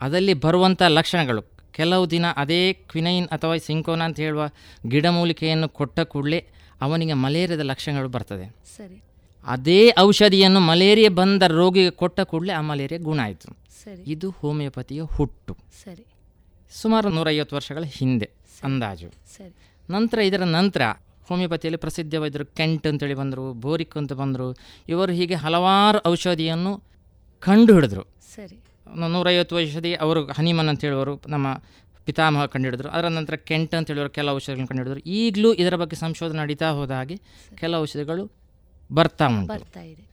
[0.00, 1.42] ಅದರಲ್ಲಿ ಬರುವಂಥ ಲಕ್ಷಣಗಳು.
[1.72, 4.48] ಕೆಲವು ದಿನ ಅದೇ ಕ್ವಿನೈನ್ ಅಥವಾ ಸಿಂಕೋನ ಅಂತ ಹೇಳುವ
[4.88, 6.46] ಗಿಡಮೂಲಿಕೆಯನ್ನು ಕೊಟ್ಟ ಕೂಡಲೇ
[6.80, 8.54] ಅವನಿಗೆ ಮಲೇರಿಯಾದ ಲಕ್ಷಣಗಳು ಬರ್ತದೆ.
[8.76, 9.02] ಸರಿ.
[9.46, 13.48] ಅದೇ ಔಷಧಿಯನ್ನು ಮಲೇರಿಯಾ ಬಂದ ರೋಗಿಗೆ ಕೊಟ್ಟ ಕೂಡಲೇ ಆ ಮಲೇರಿಯಾ ಗುಣ ಆಯಿತು.
[13.84, 14.02] ಸರಿ.
[14.10, 15.56] ಇದು ಹೋಮಿಯೋಪತಿಯ ಹುಟ್ಟು.
[15.84, 16.06] ಸರಿ.
[16.70, 18.30] ಸುಮಾರು ನೂರೈವತ್ತು ವರ್ಷಗಳ ಹಿಂದೆ
[18.64, 19.08] ಅಂದಾಜು.
[19.36, 19.54] ಸರಿ.
[19.90, 20.82] ನಂತರ ಇದರ ನಂತರ
[21.28, 24.56] ಹೋಮಿಯೋಪತಿಯಲ್ಲಿ ಪ್ರಸಿದ್ಧವಾದರು ಕೆಂಟ್ ಅಂತೇಳಿ ಬಂದರು ಬೋರಿಕ್ ಅಂತ ಬಂದರು
[24.88, 26.82] ಇವರು ಹೀಗೆ ಹಲವಾರು ಔಷಧಿಯನ್ನು
[27.40, 28.02] ಕಂಡು ಹಿಡಿದ್ರು.
[28.34, 28.58] ಸರಿ.
[28.96, 31.62] ನೂರೈವತ್ತು ಔಷಧಿ ಅವರು ಹನಿಮನ್ ಅಂತ ಹೇಳುವರು ನಮ್ಮ
[32.04, 36.70] ಪಿತಾಮಹ ಕಂಡುಹಿಡಿದ್ರು ಅದರ ನಂತರ ಕೆಂಟ್ ಅಂತ ಹೇಳುವರು ಕೆಲವು ಔಷಧಿಗಳನ್ನು ಕಂಡುಹಿಡಿದ್ರು ಈಗಲೂ ಇದರ ಬಗ್ಗೆ ಸಂಶೋಧನೆ ನಡೀತಾ
[36.70, 37.20] ಹೋದ ಹಾಗೆ
[37.54, 38.43] ಕೆಲವು ಔಷಧಿಗಳು
[38.90, 40.04] ಬರ್ತಾ ಬರ್ತಾ ಇದೆ.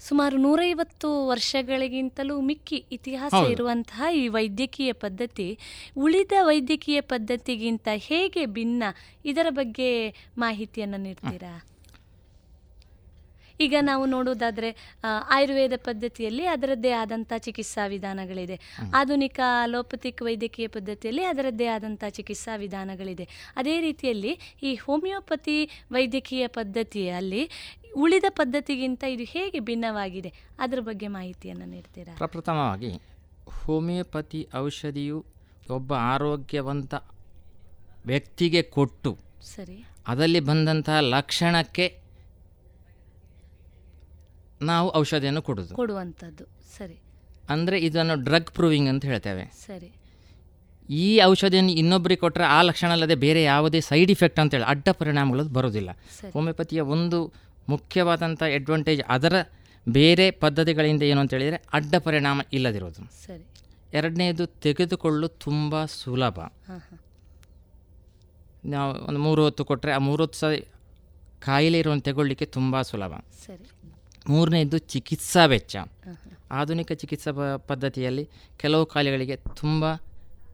[0.00, 5.58] ಸುಮಾರು ನೂರೈವತ್ತು ವರ್ಷಗಳಿಗಿಂತಲೂ ಮಿಕ್ಕಿ ಇತಿಹಾಸ ಇರುವಂತಹ ಈ ವೈದ್ಯಕೀಯ ಪದ್ಧತಿ
[5.96, 8.82] ಉಳಿದ ವೈದ್ಯಕೀಯ ಪದ್ಧತಿಗಿಂತ ಹೇಗೆ ಭಿನ್ನ?
[9.24, 9.90] ಇದರ ಬಗ್ಗೆ
[10.38, 11.52] ಮಾಹಿತಿಯನ್ನು ನೀಡ್ತೀರಾ?
[13.60, 18.60] ಈಗ ನಾವು ನೋಡೋದಾದರೆ ಆಯುರ್ವೇದ ಪದ್ಧತಿಯಲ್ಲಿ ಅದರದ್ದೇ ಆದಂಥ ಚಿಕಿತ್ಸಾ ವಿಧಾನಗಳಿದೆ.
[18.94, 23.28] ಆಧುನಿಕ ಅಲೋಪತಿಕ್ ವೈದ್ಯಕೀಯ ಪದ್ಧತಿಯಲ್ಲಿ ಅದರದ್ದೇ ಆದಂಥ ಚಿಕಿತ್ಸಾ ವಿಧಾನಗಳಿದೆ.
[23.56, 27.50] ಅದೇ ರೀತಿಯಲ್ಲಿ ಈ ಹೋಮಿಯೋಪತಿ ವೈದ್ಯಕೀಯ ಪದ್ಧತಿಯಲ್ಲಿ
[27.96, 30.32] ಉಳಿದ ಪದ್ಧತಿಗಿಂತ ಇದು ಹೇಗೆ ಭಿನ್ನವಾಗಿದೆ?
[30.58, 32.14] ಅದರ ಬಗ್ಗೆ ಮಾಹಿತಿಯನ್ನು ನೀಡ್ತೀರಾ?
[32.16, 33.00] ಪ್ರಪ್ರಥಮವಾಗಿ
[33.46, 35.24] ಹೋಮಿಯೋಪತಿ ಔಷಧಿಯು
[35.70, 36.94] ಒಬ್ಬ ಆರೋಗ್ಯವಂತ
[38.06, 39.84] ವ್ಯಕ್ತಿಗೆ ಕೊಟ್ಟು ಸರಿ.
[40.06, 41.98] ಅದರಲ್ಲಿ ಬಂದಂತಹ ಲಕ್ಷಣಕ್ಕೆ
[44.62, 45.74] ನಾವು ಔಷಧಿಯನ್ನು ಕೊಡೋದು.
[45.74, 46.44] ಕೊಡುವಂಥದ್ದು.
[46.78, 46.98] ಸರಿ.
[47.48, 49.44] ಅಂದರೆ ಇದನ್ನು ಡ್ರಗ್ ಪ್ರೂವಿಂಗ್ ಅಂತ ಹೇಳ್ತೇವೆ.
[49.66, 49.92] ಸರಿ.
[50.90, 55.90] ಈ ಔಷಧಿಯನ್ನು ಇನ್ನೊಬ್ಬರಿಗೆ ಕೊಟ್ಟರೆ ಆ ಲಕ್ಷಣ ಅಲ್ಲದೆ ಬೇರೆ ಯಾವುದೇ ಸೈಡ್ ಇಫೆಕ್ಟ್ ಅಂತೇಳಿ ಅಡ್ಡ ಪರಿಣಾಮಗಳು ಬರೋದಿಲ್ಲ
[56.32, 57.32] ಹೋಮಿಯೋಪತಿಯ ಒಂದು
[57.68, 59.42] ಮುಖ್ಯವಾದಂಥ ಅಡ್ವಾಂಟೇಜ್ ಅದರ
[59.88, 63.26] ಬೇರೆ ಪದ್ಧತಿಗಳಿಂದ ಏನು ಅಂತ ಹೇಳಿದರೆ ಅಡ್ಡ ಪರಿಣಾಮ ಇಲ್ಲದಿರೋದು.
[63.26, 63.46] ಸರಿ.
[63.92, 66.40] ಎರಡನೇದು ತೆಗೆದುಕೊಳ್ಳಲು ತುಂಬ ಸುಲಭ.
[68.64, 70.48] ನಾವು ಒಂದು ಮೂರು ಹೊತ್ತು ಕೊಟ್ಟರೆ ಆ ಮೂರು ಹೊತ್ತು ಸಹ
[71.40, 73.12] ಕಾಯಿಲೆ ಇರುವಂಥ ತಗೊಳ್ಳಿಕ್ಕೆ ತುಂಬ ಸುಲಭ.
[73.46, 73.70] ಸರಿ.
[74.28, 75.76] ಮೂರನೇದು ಚಿಕಿತ್ಸಾ ವೆಚ್ಚ.
[76.50, 79.84] ಆಧುನಿಕ ಚಿಕಿತ್ಸಾ ಪ- ಪದ್ಧತಿಯಲ್ಲಿ ಕೆಲವು ಕಾಯಿಲೆಗಳಿಗೆ ತುಂಬ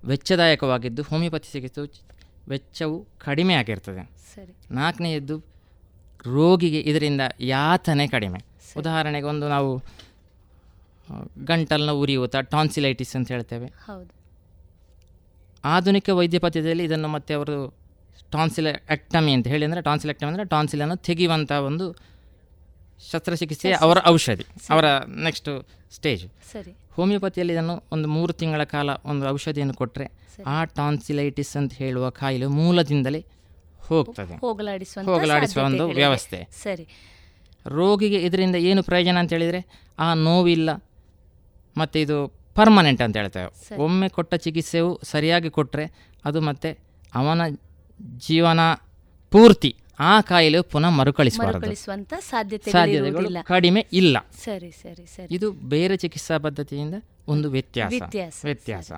[0.05, 2.13] ವೆಚ್ಚದಾಯಕವಾಗಿದ್ದು ಹೋಮಿಯೋಪತಿ ಚಿಕಿತ್ಸೆಯು ಚಿ-
[2.51, 4.11] ವೆಚ್ಚವು ಕಡಿಮೆ ಆಗಿರ್ತದೆ.
[4.35, 4.57] ಸರಿ.
[4.71, 5.58] ನಾಲ್ಕನೆಯದ್ದು
[6.27, 8.45] ರೋಗಿಗೆ ಇದರಿಂದ ಯಾತನೆ ಕಡಿಮೆ.
[8.77, 9.83] ಉದಾಹರಣೆಗೆ ಒಂದು ನಾವು
[11.45, 13.67] ಗಂಟಲ್ನ ಉರಿಯೂತ ಟಾನ್ಸಿಲೈಟಿಸ್ ಅಂತ ಹೇಳ್ತೇವೆ.
[13.67, 14.11] ಹೌದು.
[15.65, 17.77] ಆಧುನಿಕ ವೈದ್ಯ ಪದ್ಧತಿಯಲ್ಲಿ ಇದನ್ನು ಮತ್ತೆ ಅವರು
[18.31, 21.97] ಟಾನ್ಸಿಲ ಎಕ್ಟಮಿ ಅಂತ ಹೇಳಿ ಅಂದರೆ ಟಾನ್ಸಿಲ್ ಎಕ್ಟಮಿ ಅಂದರೆ ಟಾನ್ಸಿಲನ್ನು ತೆಗೆಯುವಂಥ ಒಂದು
[23.11, 26.27] ಶಸ್ತ್ರಚಿಕಿತ್ಸೆ ಅವರ ಔಷಧಿ ಅವರ ನೆಕ್ಸ್ಟ್ ಸ್ಟೇಜ್.
[26.53, 26.73] ಸರಿ.
[26.91, 30.11] ಹೋಮಿಯೋಪತಿಯಲ್ಲಿ ಇದನ್ನು ಒಂದು ಮೂರು ತಿಂಗಳ ಕಾಲ ಒಂದು ಔಷಧಿಯನ್ನು ಕೊಟ್ಟರೆ
[30.47, 33.25] ಆ ಟಾನ್ಸಿಲೈಟಿಸ್ ಅಂತ ಹೇಳುವ ಕಾಯಿಲೆ ಮೂಲದಿಂದಲೇ
[33.89, 34.37] ಹೋಗ್ತದೆ.
[34.37, 36.49] ಹೋಗಲಾಡಿಸುವ ಒಂದು ವ್ಯವಸ್ಥೆ.
[36.63, 36.89] ಸರಿ.
[37.67, 39.67] ರೋಗಿಗೆ ಇದರಿಂದ ಏನು ಪ್ರಯೋಜನ ಅಂತ ಹೇಳಿದರೆ
[39.99, 40.85] ಆ ನೋವಿಲ್ಲ
[41.77, 43.75] ಮತ್ತು ಇದು ಪರ್ಮನೆಂಟ್ ಅಂತ ಹೇಳ್ತೇವೆ.
[43.75, 45.93] ಒಮ್ಮೆ ಕೊಟ್ಟ ಚಿಕಿತ್ಸೆಯು ಸರಿಯಾಗಿ ಕೊಟ್ಟರೆ
[46.25, 46.79] ಅದು ಮತ್ತೆ
[47.15, 47.41] ಅವನ
[48.17, 48.61] ಜೀವನ
[49.31, 51.59] ಪೂರ್ತಿ ಆ ಕಾಯಿಲೆ ಪುನಃ ಮರುಕಳಿಸಬಾರದು.
[51.59, 53.39] ಮರುಕಳಿಸುವಂತ ಸಾಧ್ಯತೆಗಳು ಇರುವುದಿಲ್ಲ.
[53.43, 54.17] ಕಡಿಮೆ ಇಲ್ಲ.
[54.45, 55.35] ಸರಿ ಸರಿ ಸರಿ.
[55.35, 56.95] ಇದು ಬೇರೆ ಚಿಕಿತ್ಸಾ ಪದ್ಧತಿಯಿಂದ
[57.29, 57.93] ಒಂದು ವ್ಯತ್ಯಾಸ.
[58.45, 58.93] ವ್ಯತ್ಯಾಸ.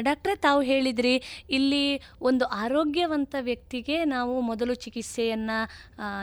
[0.00, 5.50] ಡಾಕ್ಟ್ರೇ ತಾವು ಹೇಳಿದ್ರಿ ಇಲ್ಲಿ ಒಂದು ಆರೋಗ್ಯವಂತ ವ್ಯಕ್ತಿಗೆ ನಾವು ಮೊದಲು ಚಿಕಿತ್ಸೆಯನ್ನ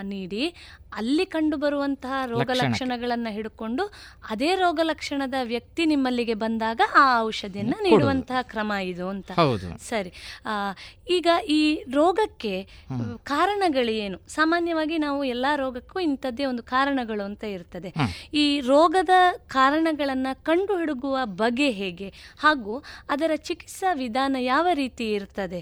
[0.01, 0.55] ನೀಡಿ.
[0.95, 2.39] ಅಲ್ಲಿ ಕಂಡುಬರುವಂತಹ ರೋಗ.
[2.53, 3.83] ಲಕ್ಷಣಗಳನ್ನು ಹಿಡ್ಕೊಂಡು
[4.29, 7.73] ಅದೇ ರೋಗ ಲಕ್ಷಣದ ವ್ಯಕ್ತಿ ನಿಮ್ಮಲ್ಲಿಗೆ ಬಂದಾಗ ಆ ಔಷಧಿಯನ್ನ.
[7.83, 9.31] ನೀಡುವಂತಹ ಕ್ರಮ ಇದು ಅಂತ.
[9.89, 10.13] ಸರಿ.
[11.09, 12.67] ಈಗ ಈ ರೋಗಕ್ಕೆ
[13.23, 14.03] ಕಾರಣಗಳೇನು?
[14.03, 17.93] ಏನು ಸಾಮಾನ್ಯವಾಗಿ ನಾವು ಎಲ್ಲ ರೋಗಕ್ಕೂ ಇಂಥದ್ದೇ ಒಂದು ಕಾರಣಗಳು ಅಂತ ಇರ್ತದೆ.
[18.33, 19.09] ಈ ರೋಗದ
[19.47, 22.09] ಕಾರಣಗಳನ್ನು ಕಂಡು ಹಿಡುಗುವ ಬಗೆ ಹೇಗೆ?
[22.39, 25.61] ಹಾಗೂ ಅದರ ಚಿಕಿತ್ಸಾ ವಿಧಾನ ಯಾವ ರೀತಿ ಇರ್ತದೆ?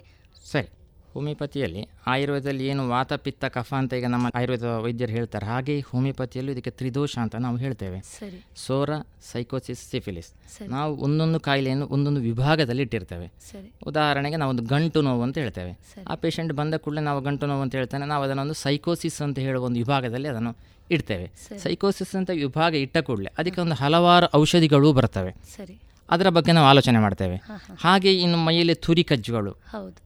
[0.51, 0.80] ಸರಿ.
[1.13, 5.45] ಹೋಮಿಯೋಪತಿಯಲ್ಲಿ ಆಯುರ್ವೇದದಲ್ಲಿ ಏನು ವಾತ ಪಿತ್ತ ಕಫ ಅಂತ ಈಗ ನಮ್ಮ ಆಯುರ್ವೇದ ವೈದ್ಯರು ಹೇಳ್ತಾರೆ.
[5.45, 8.01] ಹಾಗೆ ಹೋಮಿಯೋಪತಿಯಲ್ಲೂ ಇದಕ್ಕೆ ತ್ರಿದೋಷ ಅಂತ ನಾವು ಹೇಳ್ತೇವೆ.
[8.01, 8.45] ಸರಿ.
[8.55, 8.89] Psora
[9.31, 10.29] sycosis syphilis.
[10.69, 13.27] ನಾವು ಒಂದೊಂದು ಕಾಯಿಲೆಯನ್ನು ಒಂದೊಂದು ವಿಭಾಗದಲ್ಲಿ ಇಟ್ಟಿರ್ತೇವೆ.
[13.51, 13.73] ಸರಿ.
[13.87, 15.79] ಉದಾಹರಣೆಗೆ ನಾವು ಒಂದು ಗಂಟು ನೋವು ಅಂತ ಹೇಳ್ತೇವೆ.
[16.07, 18.05] ಆ ಪೇಷಂಟ್ ಬಂದ ಕೂಡಲೇ ನಾವು ಗಂಟು ನೋವು ಅಂತ ಹೇಳ್ತಾನೆ.
[18.05, 20.57] ನಾವು ಅದನ್ನೊಂದು ಸೈಕೋಸಿಸ್ ಅಂತ ಹೇಳುವ ಒಂದು ವಿಭಾಗದಲ್ಲಿ ಅದನ್ನು
[20.91, 21.31] ಇಡ್ತೇವೆ.
[21.57, 25.31] ಸೈಕೋಸಿಸ್ ಅಂತ ವಿಭಾಗ ಇಟ್ಟ ಕೂಡಲೇ ಅದಕ್ಕೆ ಒಂದು ಹಲವಾರು ಔಷಧಿಗಳು ಬರ್ತವೆ.
[25.57, 25.79] ಸರಿ.
[26.11, 27.35] ಅದರ ಬಗ್ಗೆ ನಾವು ಆಲೋಚನೆ ಮಾಡ್ತೇವೆ.
[27.81, 29.51] ಹಾಗೆ ಇನ್ನು ಮೈಯಲ್ಲಿ ತುರಿ ಕಜ್ಜುಗಳು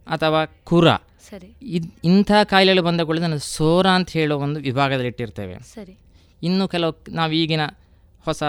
[0.08, 0.88] ಅಥವಾ ಕುರ.
[1.30, 1.56] ಸರಿ.
[1.62, 5.56] ಇದ್ ಇಂಥ ಕಾಯಿಲೆಗಳು ಬಂದ ಕೂಡಲೇ ನಾನು ಸೋರ ಅಂತ ಹೇಳೋ ಒಂದು ವಿಭಾಗದಲ್ಲಿ ಇಟ್ಟಿರ್ತೇವೆ.
[5.60, 5.98] ಸರಿ.
[6.44, 7.62] ಇನ್ನು ಕೆಲವು ನಾವು ಈಗಿನ
[8.26, 8.44] ಹೊಸ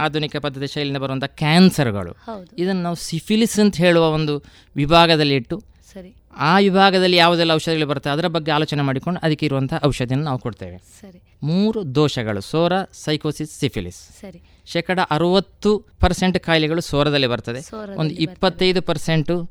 [0.00, 2.12] ಆಧುನಿಕ ಪದ್ಧತಿ ಶೈಲಿಯಿಂದ ಬರುವಂಥ ಕ್ಯಾನ್ಸರ್ಗಳು.
[2.58, 4.42] ಇದನ್ನು ನಾವು ಸಿಫಿಲಿಸ್ ಅಂತ ಹೇಳುವ ಒಂದು
[4.76, 5.62] ವಿಭಾಗದಲ್ಲಿ ಇಟ್ಟು
[5.92, 6.14] ಸರಿ.
[6.36, 8.10] ಆ ವಿಭಾಗದಲ್ಲಿ ಯಾವುದೆಲ್ಲ ಔಷಧಿಗಳು ಬರುತ್ತೆ?
[8.10, 10.78] ಅದರ ಬಗ್ಗೆ ಆಲೋಚನೆ ಮಾಡಿಕೊಂಡು ಅದಕ್ಕೆ ಇರುವಂಥ ಔಷಧಿಯನ್ನು ನಾವು ಕೊಡ್ತೇವೆ.
[10.78, 11.22] ಸರಿ.
[11.42, 13.96] ಮೂರು ದೋಷಗಳು ಸೋರ ಸೈಕೋಸಿಸ್ ಸಿಫಿಲಿಸ್.
[13.96, 14.42] ಸರಿ.
[14.66, 17.76] ಶೇಕಡ ಅರುವತ್ತು ಪರ್ಸೆಂಟ್ ಕಾಯಿಲೆಗಳು ಸೋರದಲ್ಲಿ ಬರ್ತದೆ.
[17.96, 18.14] ಒಂದು.
[18.14, 19.50] ಇಪ್ಪತ್ತೈದು ಪರ್ಸೆಂಟು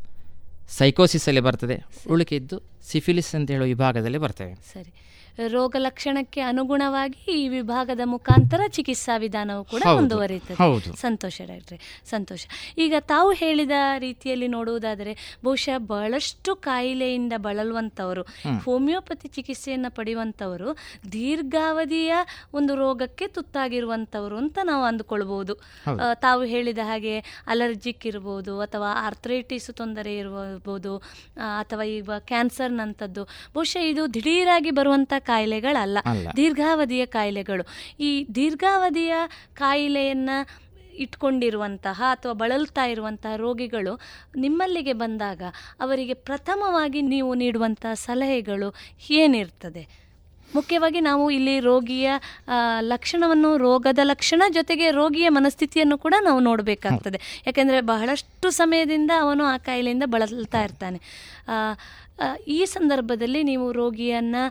[0.69, 1.85] ಸೈಕೋಸಿಸಲ್ಲಿ ಬರ್ತದೆ.
[2.09, 4.53] ಉಳಿಕಿದ್ದು ಸಿಫಿಲಿಸ್ ಅಂತ ಹೇಳುವ ವಿಭಾಗದಲ್ಲಿ ಬರ್ತವೆ.
[4.53, 4.93] ಸರಿ.
[5.47, 10.95] ರೋಗ ಲಕ್ಷಣಕ್ಕೆ ಅನುಗುಣವಾಗಿ ಈ ವಿಭಾಗದ ಮುಖಾಂತರ ಚಿಕಿತ್ಸಾ ವಿಧಾನವು ಕೂಡ ಮುಂದುವರಿಯುತ್ತದೆ.
[10.95, 11.77] ಸಂತೋಷ ಡಾಕ್ಟ್ರೆ
[12.09, 12.45] ಸಂತೋಷ.
[12.77, 18.21] ಈಗ ತಾವು ಹೇಳಿದ ರೀತಿಯಲ್ಲಿ ನೋಡುವುದಾದರೆ ಬಹುಶಃ ಬಹಳಷ್ಟು ಕಾಯಿಲೆಯಿಂದ ಬಳಲುವಂಥವರು
[18.65, 20.69] ಹೋಮಿಯೋಪತಿ ಚಿಕಿತ್ಸೆಯನ್ನು ಪಡೆಯುವಂಥವರು
[21.11, 22.13] ದೀರ್ಘಾವಧಿಯ
[22.53, 25.53] ಒಂದು ರೋಗಕ್ಕೆ ತುತ್ತಾಗಿರುವಂಥವರು ಅಂತ ನಾವು ಅಂದುಕೊಳ್ಬಹುದು.
[26.13, 30.97] ತಾವು ಹೇಳಿದ ಹಾಗೆ ಅಲರ್ಜಿಕ್ ಇರ್ಬೋದು ಅಥವಾ ಆರ್ಥ್ರೈಟಿಸ್ ತೊಂದರೆ ಇರಬಹುದು
[31.37, 35.97] ಅಥವಾ ಈಗ ಕ್ಯಾನ್ಸರ್ನಂಥದ್ದು ಬಹುಶಃ ಇದು ದಿಢೀರಾಗಿ ಬರುವಂಥ ಕಾಯಿಲೆಗಳಲ್ಲ.
[36.37, 37.63] ದೀರ್ಘಾವಧಿಯ ಕಾಯಿಲೆಗಳು.
[37.99, 39.13] ಈ ದೀರ್ಘಾವಧಿಯ
[39.53, 40.37] ಕಾಯಿಲೆಯನ್ನು
[40.97, 43.93] ಇಟ್ಕೊಂಡಿರುವಂತಹ ಅಥವಾ ಬಳಲ್ತಾ ಇರುವಂತಹ ರೋಗಿಗಳು
[44.35, 45.41] ನಿಮ್ಮಲ್ಲಿಗೆ ಬಂದಾಗ
[45.79, 48.69] ಅವರಿಗೆ ಪ್ರಥಮವಾಗಿ ನೀವು ನೀಡುವಂತಹ ಸಲಹೆಗಳು
[49.09, 49.83] ಏನಿರ್ತದೆ?
[50.55, 52.07] ಮುಖ್ಯವಾಗಿ ನಾವು ಇಲ್ಲಿ ರೋಗಿಯ
[52.81, 57.19] ಲಕ್ಷಣವನ್ನು ರೋಗದ ಲಕ್ಷಣ ಜೊತೆಗೆ ರೋಗಿಯ ಮನಸ್ಥಿತಿಯನ್ನು ಕೂಡ ನಾವು ನೋಡಬೇಕಾಗ್ತದೆ.
[57.47, 60.99] ಯಾಕೆಂದರೆ ಬಹಳಷ್ಟು ಸಮಯದಿಂದ ಅವನು ಆ ಕಾಯಿಲೆಯಿಂದ ಬಳಲ್ತಾ ಇರ್ತಾನೆ.
[62.47, 64.43] ಈ ಸಂದರ್ಭದಲ್ಲಿ ನೀವು ರೋಗಿಯನ್ನು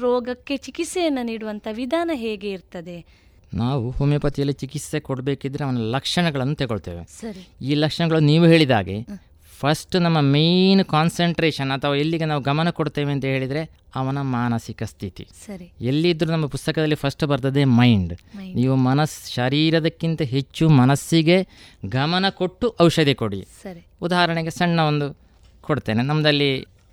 [0.00, 3.28] ರೋಗಕ್ಕೆ ಚಿಕಿತ್ಸೆಯನ್ನು ನೀಡುವಂಥ ವಿಧಾನ ಹೇಗೆ ಇರ್ತದೆ?
[3.54, 7.04] ನಾವು ಹೋಮಿಯೋಪತಿಯಲ್ಲಿ ಚಿಕಿತ್ಸೆ ಕೊಡಬೇಕಿದ್ರೆ ಅವನ ಲಕ್ಷಣಗಳನ್ನು ತಗೊಳ್ತೇವೆ.
[7.20, 7.48] ಸರಿ.
[7.66, 9.28] ಈ ಲಕ್ಷಣಗಳು ನೀವು ಹೇಳಿದ ಹಾಗೆ
[9.58, 15.28] ಫಸ್ಟ್ ನಮ್ಮ ಮೇನ್ ಕಾನ್ಸಂಟ್ರೇಷನ್ ಅಥವಾ ಎಲ್ಲಿಗೆ ನಾವು ಗಮನ ಕೊಡ್ತೇವೆ ಅಂತ ಹೇಳಿದರೆ ಅವನ ಮಾನಸಿಕ ಸ್ಥಿತಿ.
[15.46, 15.72] ಸರಿ.
[15.80, 18.14] ಎಲ್ಲಿದ್ದರೂ ನಮ್ಮ ಪುಸ್ತಕದಲ್ಲಿ ಫಸ್ಟ್ ಬರ್ತದೆ ಮೈಂಡ್
[18.54, 21.46] ನೀವು ಮನಸ್ ಶರೀರದಕ್ಕಿಂತ ಹೆಚ್ಚು ಮನಸ್ಸಿಗೆ
[21.86, 23.46] ಗಮನ ಕೊಟ್ಟು ಔಷಧಿ ಕೊಡಿ.
[23.62, 23.86] ಸರಿ.
[24.02, 25.27] ಉದಾಹರಣೆಗೆ ಸಣ್ಣ ಒಂದು
[25.70, 26.02] ಕೊಡ್ತೇನೆ.
[26.02, 26.50] ನಮ್ಮದಲ್ಲಿ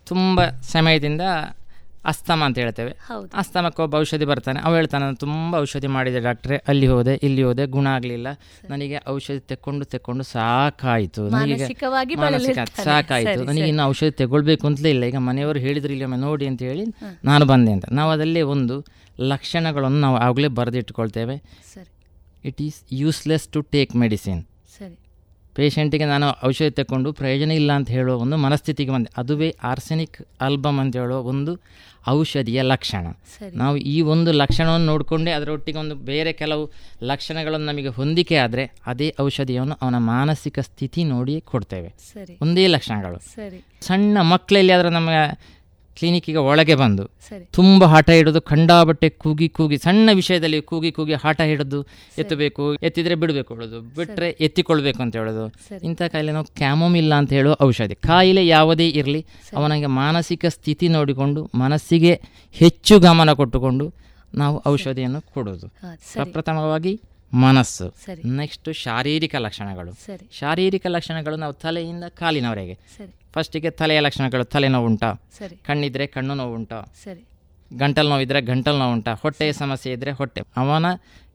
[0.07, 0.39] ತುಂಬ
[0.71, 1.23] ಸಮಯದಿಂದ
[2.11, 2.91] ಅಸ್ತಮ ಅಂತ ಹೇಳ್ತೇವೆ.
[3.33, 4.59] ಅಸ್ತಮಕ್ಕೆ ಒಬ್ಬ ಔಷಧಿ ಬರ್ತಾನೆ.
[4.65, 6.57] ಅವ ಹೇಳ್ತಾನೆ ನಾನು ತುಂಬ ಔಷಧಿ ಮಾಡಿದೆ ಡಾಕ್ಟ್ರೆ.
[6.67, 8.27] ಅಲ್ಲಿ ಹೋದೆ ಇಲ್ಲಿ ಹೋದೆ ಗುಣ ಆಗಲಿಲ್ಲ.
[8.69, 11.23] ನನಗೆ ಔಷಧಿ ತೆಕ್ಕೊಂಡು ತೆಕ್ಕೊಂಡು ಸಾಕಾಯಿತು.
[11.29, 11.57] ನನಗೆ
[12.83, 13.43] ಸಾಕಾಯಿತು.
[13.49, 13.67] ನನಗೆ.
[13.71, 15.03] ಇನ್ನು ಔಷಧಿ ತಗೊಳ್ಬೇಕು ಅಂತಲೇ ಇಲ್ಲ.
[15.03, 16.85] ಈಗ ಮನೆಯವರು ಹೇಳಿದ್ರು ಇಲ್ಲಿ ಒಮ್ಮೆ ನೋಡಿ ಅಂತ ಹೇಳಿ
[17.23, 17.85] ನಾನು ಬಂದೆ ಅಂತ.
[17.91, 18.77] ನಾವು ಅದಲ್ಲೇ ಒಂದು
[19.31, 21.37] ಲಕ್ಷಣಗಳನ್ನು ನಾವು ಆಗಲೇ ಬರೆದಿಟ್ಕೊಳ್ತೇವೆ.
[22.49, 24.41] It is useless to take medicine
[25.55, 29.09] ಪೇಷಂಟಿಗೆ ನಾನು ಔಷಧಿ ತಗೊಂಡು ಪ್ರಯೋಜನ ಇಲ್ಲ ಅಂತ ಹೇಳೋ ಒಂದು ಮನಸ್ಥಿತಿಗೆ ಬಂದೆ.
[29.17, 31.61] ಅದುವೇ ಆರ್ಸೆನಿಕ್ ಆಲ್ಬಮ್ ಅಂತ ಹೇಳೋ ಒಂದು
[32.09, 33.05] ಔಷಧಿಯ ಲಕ್ಷಣ.
[33.53, 36.71] ನಾವು ಈ ಒಂದು ಲಕ್ಷಣವನ್ನು ನೋಡಿಕೊಂಡೆ ಅದರೊಟ್ಟಿಗೆ ಒಂದು ಬೇರೆ ಕೆಲವು
[37.03, 41.93] ಲಕ್ಷಣಗಳನ್ನು ನಮಗೆ ಹೊಂದಿಕೆ ಆದರೆ ಅದೇ ಔಷಧಿಯನ್ನು ಅವನ ಮಾನಸಿಕ ಸ್ಥಿತಿ ನೋಡಿ ಕೊಡ್ತೇವೆ.
[42.41, 43.19] ಒಂದೇ ಲಕ್ಷಣಗಳು.
[43.19, 43.65] ಸರಿ.
[43.81, 45.09] ಸಣ್ಣ ಮಕ್ಕಳಲ್ಲಿ ಆದರೆ ನಮ್ಮ
[45.97, 47.05] ಕ್ಲಿನಿಕ್ಕಿಗೆ ಒಳಗೆ ಬಂದು.
[47.51, 51.79] ತುಂಬ ಹಠ ಹಿಡಿದು ಕಂಡಾಬಟ್ಟೆ ಕೂಗಿ ಕೂಗಿ ಸಣ್ಣ ವಿಷಯದಲ್ಲಿ ಕೂಗಿ ಕೂಗಿ ಹಠ ಹಿಡಿದು
[52.17, 55.43] ಎತ್ತಬೇಕು ಎತ್ತಿದ್ರೆ ಬಿಡಬೇಕು ಹೇಳೋದು ಬಿಟ್ಟರೆ ಎತ್ತಿಕೊಳ್ಬೇಕು ಅಂತ ಹೇಳೋದು.
[55.83, 57.95] ಇಂಥ ಕಾಯಿಲೆ ನಾವು ಕ್ಯಾಮೋಮಿಲ್ಲ ಅಂತ ಹೇಳುವ ಔಷಧಿ.
[57.95, 63.93] ಕಾಯಿಲೆ ಯಾವುದೇ ಇರಲಿ ಅವನಿಗೆ ಮಾನಸಿಕ ಸ್ಥಿತಿ ನೋಡಿಕೊಂಡು ಮನಸ್ಸಿಗೆ ಹೆಚ್ಚು ಗಮನ ಕೊಟ್ಟುಕೊಂಡು
[64.35, 65.67] ನಾವು ಔಷಧಿಯನ್ನು ಕೊಡೋದು.
[66.13, 67.01] ಪ್ರಪ್ರಥಮವಾಗಿ
[67.33, 67.85] ಮನಸ್ಸು.
[68.35, 69.91] ನೆಕ್ಸ್ಟ್ ಶಾರೀರಿಕ ಲಕ್ಷಣಗಳು.
[70.39, 72.75] ಶಾರೀರಿಕ ಲಕ್ಷಣಗಳು ನಾವು ತಲೆಯಿಂದ ಕಾಲಿನವರೆಗೆ.
[73.35, 75.55] ಫಸ್ಟಿಗೆ ತಲೆಯ ಲಕ್ಷಣಗಳು ತಲೆನೋವು ಉಂಟಾ ಸರಿ.
[75.55, 77.23] ಕಣ್ಣಿದ್ರೆ ಕಣ್ಣು ನೋವು ಉಂಟಾ ಸರಿ.
[77.77, 80.41] ಗಂಟಲು ನೋವಿದ್ರೆ ಗಂಟಲು ನೋವು ಉಂಟಾ ಹೊಟ್ಟೆಯ ಸಮಸ್ಯೆ ಇದ್ದರೆ ಹೊಟ್ಟೆ.
[80.57, 80.85] ಅವನ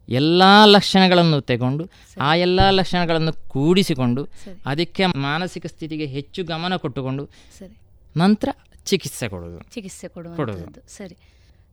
[0.09, 1.85] ಎಲ್ಲ ಲಕ್ಷಣಗಳನ್ನು ತೆಗೊಂಡು
[2.21, 4.23] ಆ ಎಲ್ಲ ಲಕ್ಷಣಗಳನ್ನು ಕೂಡಿಸಿಕೊಂಡು
[4.67, 7.25] ಅದಕ್ಕೆ ಮಾನಸಿಕ ಸ್ಥಿತಿಗೆ ಹೆಚ್ಚು ಗಮನ ಕೊಟ್ಟುಕೊಂಡು
[7.59, 7.75] ಸರಿ.
[8.17, 8.49] ನಂತರ
[8.85, 9.59] ಚಿಕಿತ್ಸೆ ಕೊಡೋದು.
[9.75, 10.81] ಚಿಕಿತ್ಸೆ ಕೊಡುವುದು.
[10.97, 11.17] ಸರಿ.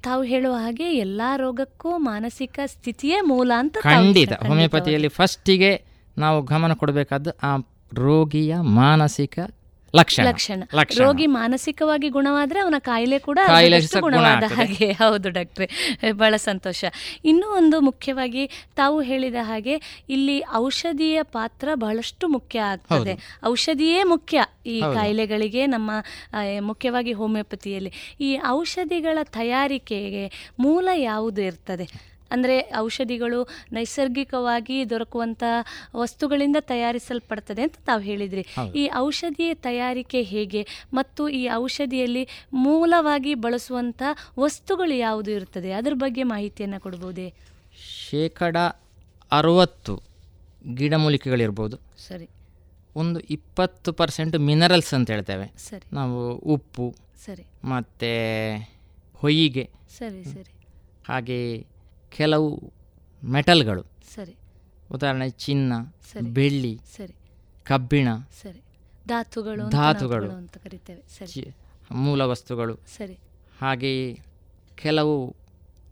[0.03, 4.33] ತಾವು ಹೇಳುವ ಹಾಗೆ ಎಲ್ಲಾ ರೋಗಕ್ಕೂ ಮಾನಸಿಕ ಸ್ಥಿತಿಯೇ ಮೂಲ ಅಂತ ಖಂಡಿತ.
[4.47, 5.71] ಹೋಮಿಯೋಪತಿಯಲ್ಲಿ ಫಸ್ಟಿಗೆ
[6.17, 7.51] ನಾವು ಗಮನ ಕೊಡಬೇಕಾದ್ದು ಆ
[7.93, 9.39] ರೋಗಿಯ ಮಾನಸಿಕ
[9.95, 10.27] ಲಕ್ಷಣ
[11.03, 13.39] ರೋಗಿ ಮಾನಸಿಕವಾಗಿ ಗುಣವಾದ್ರೆ ಅವನ ಕಾಯಿಲೆ ಕೂಡ
[13.99, 14.91] ಗುಣವಾದ ಹಾಗೆ.
[14.91, 15.69] ಹೌದು ಡಾಕ್ಟ್ರೆ.
[16.11, 16.85] ಬಹಳ ಸಂತೋಷ.
[17.25, 23.13] ಇನ್ನೂ ಒಂದು ಮುಖ್ಯವಾಗಿ ತಾವು ಹೇಳಿದ ಹಾಗೆ ಇಲ್ಲಿ ಔಷಧಿಯ ಪಾತ್ರ ಬಹಳಷ್ಟು ಮುಖ್ಯ ಆಗ್ತದೆ.
[23.45, 24.79] ಔಷಧಿಯೇ ಮುಖ್ಯ ಈ.
[24.93, 25.91] ಕಾಯಿಲೆಗಳಿಗೆ ನಮ್ಮ
[26.61, 27.93] ಮುಖ್ಯವಾಗಿ ಹೋಮಿಯೋಪತಿಯಲ್ಲಿ.
[28.21, 32.16] ಈ ಔಷಧಿಗಳ ತಯಾರಿಕೆಗೆ ಮೂಲ ಯಾವುದು ಇರ್ತದೆ?
[32.31, 35.43] ಅಂದರೆ ಔಷಧಿಗಳು ನೈಸರ್ಗಿಕವಾಗಿ ದೊರಕುವಂಥ
[35.95, 38.45] ವಸ್ತುಗಳಿಂದ ತಯಾರಿಸಲ್ಪಡ್ತದೆ ಅಂತ ತಾವು ಹೇಳಿದ್ರಿ.
[38.75, 40.67] ಈ ಔಷಧಿಯ ತಯಾರಿಕೆ ಹೇಗೆ?
[40.93, 44.03] ಮತ್ತು ಈ ಔಷಧಿಯಲ್ಲಿ ಮೂಲವಾಗಿ ಬಳಸುವಂಥ
[44.39, 45.71] ವಸ್ತುಗಳು ಯಾವುದು ಇರುತ್ತದೆ?
[45.71, 47.33] ಅದ್ರ ಬಗ್ಗೆ ಮಾಹಿತಿಯನ್ನು ಕೊಡ್ಬೋದೇ?
[48.09, 48.57] ಶೇಕಡ
[49.31, 50.01] ಅರುವತ್ತು
[50.73, 51.77] ಗಿಡಮೂಲಿಕೆಗಳಿರ್ಬೋದು.
[52.07, 52.29] ಸರಿ.
[52.95, 55.51] ಒಂದು ಇಪ್ಪತ್ತು ಪರ್ಸೆಂಟ್ ಮಿನರಲ್ಸ್ ಅಂತ ಹೇಳ್ತೇವೆ.
[55.57, 55.95] ಸರಿ.
[55.95, 56.95] ನಾವು ಉಪ್ಪು
[57.25, 57.43] ಸರಿ.
[57.63, 58.09] ಮತ್ತು
[59.15, 60.51] ಹೊಯ್ಯಿಗೆ ಸರಿ ಸರಿ.
[61.07, 61.67] ಹಾಗೆ
[62.11, 62.73] ಕೆಲವು
[63.23, 63.85] ಮೆಟಲ್ಗಳು.
[64.15, 64.35] ಸರಿ.
[64.91, 65.73] ಉದಾಹರಣೆ ಚಿನ್ನ.
[66.21, 67.15] ಬೆಳ್ಳಿ ಸರಿ.
[67.63, 68.07] ಕಬ್ಬಿಣ
[68.41, 68.61] ಸರಿ.
[69.07, 70.31] ಧಾತುಗಳು ಧಾತುಗಳು.
[70.31, 71.03] ಅಂತ ಕರಿತೇವೆ.
[71.25, 71.55] ಸರಿ.
[71.91, 72.75] ಮೂಲ ವಸ್ತುಗಳು.
[72.97, 73.17] ಸರಿ.
[73.61, 74.19] ಹಾಗೆಯೇ
[74.75, 75.35] ಕೆಲವು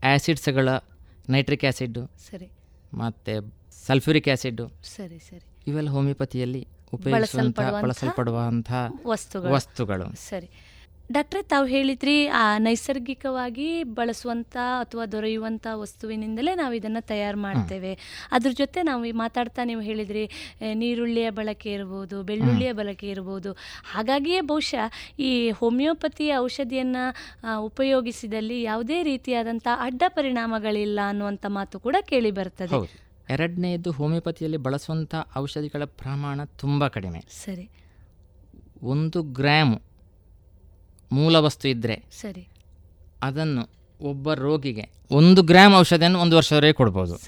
[0.03, 0.69] ಆ್ಯಸಿಡ್ಸ್ಗಳ
[1.29, 2.49] ನೈಟ್ರಿಕ್ ಆ್ಯಸಿಡ್ಡು ಸರಿ.
[2.93, 3.53] ಮತ್ತು
[3.85, 5.45] ಸಲ್ಫ್ಯೂರಿಕ್ ಆ್ಯಸಿಡ್ಡು ಸರಿ ಸರಿ.
[5.67, 8.87] ಇವೆಲ್ಲ ಹೋಮಿಯೋಪತಿಯಲ್ಲಿ ಉಪಯೋಗಿಸುವಂಥ ಬಳಸಲ್ಪಡುವಂತಹ
[9.45, 10.15] ವಸ್ತುಗಳು.
[10.15, 10.49] ಸರಿ.
[11.11, 17.97] ಡಾಕ್ಟ್ರೆ ತಾವು ಹೇಳಿದ್ರಿ ಆ ನೈಸರ್ಗಿಕವಾಗಿ ಬಳಸುವಂಥ ಅಥವಾ ದೊರೆಯುವಂಥ ವಸ್ತುವಿನಿಂದಲೇ ನಾವು ಇದನ್ನು ತಯಾರು ಮಾಡ್ತೇವೆ.
[18.31, 20.29] ಅದ್ರ ಜೊತೆ ನಾವು ಈ ಮಾತಾಡ್ತಾ ನೀವು ಹೇಳಿದ್ರಿ
[20.73, 23.53] ನೀರುಳ್ಳಿಯ ಬಳಕೆ ಇರ್ಬೋದು ಬೆಳ್ಳುಳ್ಳಿಯ ಬಳಕೆ ಇರ್ಬೋದು.
[23.93, 24.85] ಹಾಗಾಗಿಯೇ ಬಹುಶಃ
[25.19, 27.05] ಈ ಹೋಮಿಯೋಪತಿ ಔಷಧಿಯನ್ನು
[27.59, 32.79] ಉಪಯೋಗಿಸಿದಲ್ಲಿ ಯಾವುದೇ ರೀತಿಯಾದಂಥ ಅಡ್ಡ ಪರಿಣಾಮಗಳಿಲ್ಲ ಅನ್ನುವಂಥ ಮಾತು ಕೂಡ ಕೇಳಿ ಬರ್ತದೆ.
[33.29, 37.21] ಎರಡನೆಯದು ಹೋಮಿಯೋಪತಿಯಲ್ಲಿ ಬಳಸುವಂಥ ಔಷಧಿಗಳ ಪ್ರಮಾಣ ತುಂಬ ಕಡಿಮೆ.
[37.45, 37.69] ಸರಿ.
[38.83, 39.75] ಒಂದು ಗ್ರಾಮ್
[41.11, 42.47] ಮೂಲ ವಸ್ತು ಇದ್ದರೆ ಸರಿ.
[43.21, 43.69] ಅದನ್ನು
[44.01, 47.19] ಒಬ್ಬ ರೋಗಿಗೆ ಒಂದು ಗ್ರಾಮ್ ಔಷಧಿಯನ್ನು ಒಂದು ವರ್ಷದವರೆಗೆ ಕೊಡ್ಬೋದು.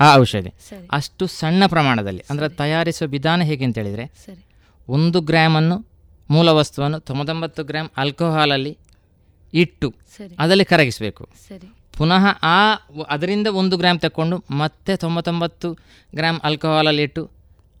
[0.00, 0.54] ಆ ಔಷಧಿ.
[0.90, 4.44] ಅಷ್ಟು ಸಣ್ಣ ಪ್ರಮಾಣದಲ್ಲಿ ಅಂದರೆ ತಯಾರಿಸುವ ವಿಧಾನ ಹೇಗೆ ಅಂತ ಹೇಳಿದರೆ ಸರಿ.
[4.88, 5.86] ಒಂದು ಗ್ರಾಮನ್ನು
[6.30, 8.78] ಮೂಲ ವಸ್ತುವನ್ನು ತೊಂಬತ್ತೊಂಬತ್ತು ಗ್ರಾಮ್ ಆಲ್ಕೋಹಾಲಲ್ಲಿ
[9.54, 9.94] ಇಟ್ಟು
[10.38, 11.28] ಅದರಲ್ಲಿ ಕರಗಿಸಬೇಕು.
[11.48, 11.68] ಸರಿ.
[11.96, 12.74] ಪುನಃ ಆ
[13.08, 15.72] ಅದರಿಂದ ಒಂದು ಗ್ರಾಮ್ ತಗೊಂಡು ಮತ್ತೆ ತೊಂಬತ್ತೊಂಬತ್ತು
[16.14, 17.30] ಗ್ರಾಮ್ ಆಲ್ಕೋಹಾಲಲ್ಲಿ ಇಟ್ಟು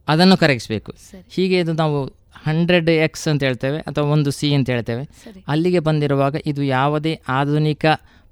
[0.08, 0.94] ಅದನ್ನು ಕರಗಿಸಬೇಕು.
[1.30, 5.04] ಹೀಗೆ ಇದು ನಾವು ಹಂಡ್ರೆಡ್ ಎಕ್ಸ್ ಅಂತ ಹೇಳ್ತೇವೆ ಅಥವಾ ಒಂದು ಸಿ ಅಂತ ಹೇಳ್ತೇವೆ.
[5.48, 7.86] ಅಲ್ಲಿಗೆ ಬಂದಿರುವಾಗ ಇದು ಯಾವುದೇ ಆಧುನಿಕ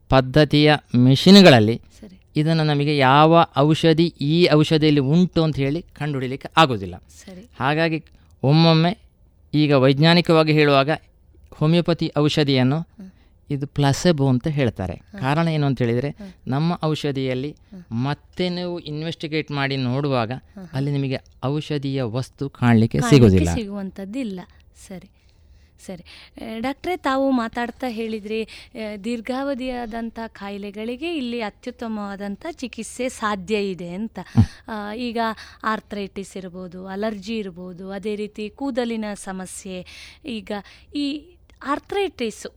[0.08, 1.80] ಪದ್ಧತಿಯ ಮೆಷಿನ್ಗಳಲ್ಲಿ.
[2.36, 6.94] ಇದನ್ನು ನಮಗೆ ಯಾವ ಔಷಧಿ ಈ ಔಷಧಿಯಲ್ಲಿ ಉಂಟು ಅಂತ ಹೇಳಿ ಕಂಡುಹಿಡಲಿಕ್ಕೆ ಆಗೋದಿಲ್ಲ
[7.60, 8.04] ಹಾಗಾಗಿ
[8.42, 8.92] ಒಮ್ಮೊಮ್ಮೆ
[9.54, 10.90] ಈಗ ವೈಜ್ಞಾನಿಕವಾಗಿ ಹೇಳುವಾಗ
[11.56, 12.78] ಹೋಮಿಯೋಪತಿ ಔಷಧಿಯನ್ನು
[13.52, 14.96] ಇದು ಪ್ಲಸೆಬೋ ಅಂತ ಹೇಳ್ತಾರೆ.
[15.20, 16.10] ಕಾರಣ ಏನು ಅಂತ ಹೇಳಿದರೆ
[16.48, 17.52] ನಮ್ಮ ಔಷಧಿಯಲ್ಲಿ
[18.04, 20.32] ಮತ್ತೆ ನೀವು ಇನ್ವೆಸ್ಟಿಗೇಟ್ ಮಾಡಿ ನೋಡುವಾಗ
[20.72, 23.50] ಅಲ್ಲಿ ನಿಮಗೆ ಔಷಧಿಯ ವಸ್ತು ಕಾಣಲಿಕ್ಕೆ ಸಿಗೋದಿಲ್ಲ.
[23.54, 24.40] ಸಿಗುವಂಥದ್ದಿಲ್ಲ.
[24.88, 25.10] ಸರಿ.
[25.86, 26.04] ಸರಿ.
[26.60, 28.38] ಡಾಕ್ಟ್ರೆ ತಾವು ಮಾತಾಡ್ತಾ ಹೇಳಿದ್ರಿ
[29.04, 34.18] ದೀರ್ಘಾವಧಿಯಾದಂಥ ಕಾಯಿಲೆಗಳಿಗೆ ಇಲ್ಲಿ ಅತ್ಯುತ್ತಮವಾದಂಥ ಚಿಕಿತ್ಸೆ ಸಾಧ್ಯ ಇದೆ ಅಂತ.
[34.98, 35.18] ಈಗ
[35.64, 39.78] ಆರ್ಥ್ರೈಟಿಸ್ ಇರ್ಬೋದು ಅಲರ್ಜಿ ಇರ್ಬೋದು ಅದೇ ರೀತಿ ಕೂದಲಿನ ಸಮಸ್ಯೆ
[40.30, 40.52] ಈಗ
[40.94, 41.06] ಈ
[41.70, 42.48] ಆರ್ಥ್ರೈಟಿಸು.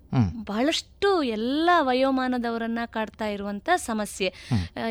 [0.47, 4.29] ಬಹಳಷ್ಟು ಎಲ್ಲ ವಯೋಮಾನದವರನ್ನ ಕಾಡ್ತಾ ಇರುವಂತ ಸಮಸ್ಯೆ.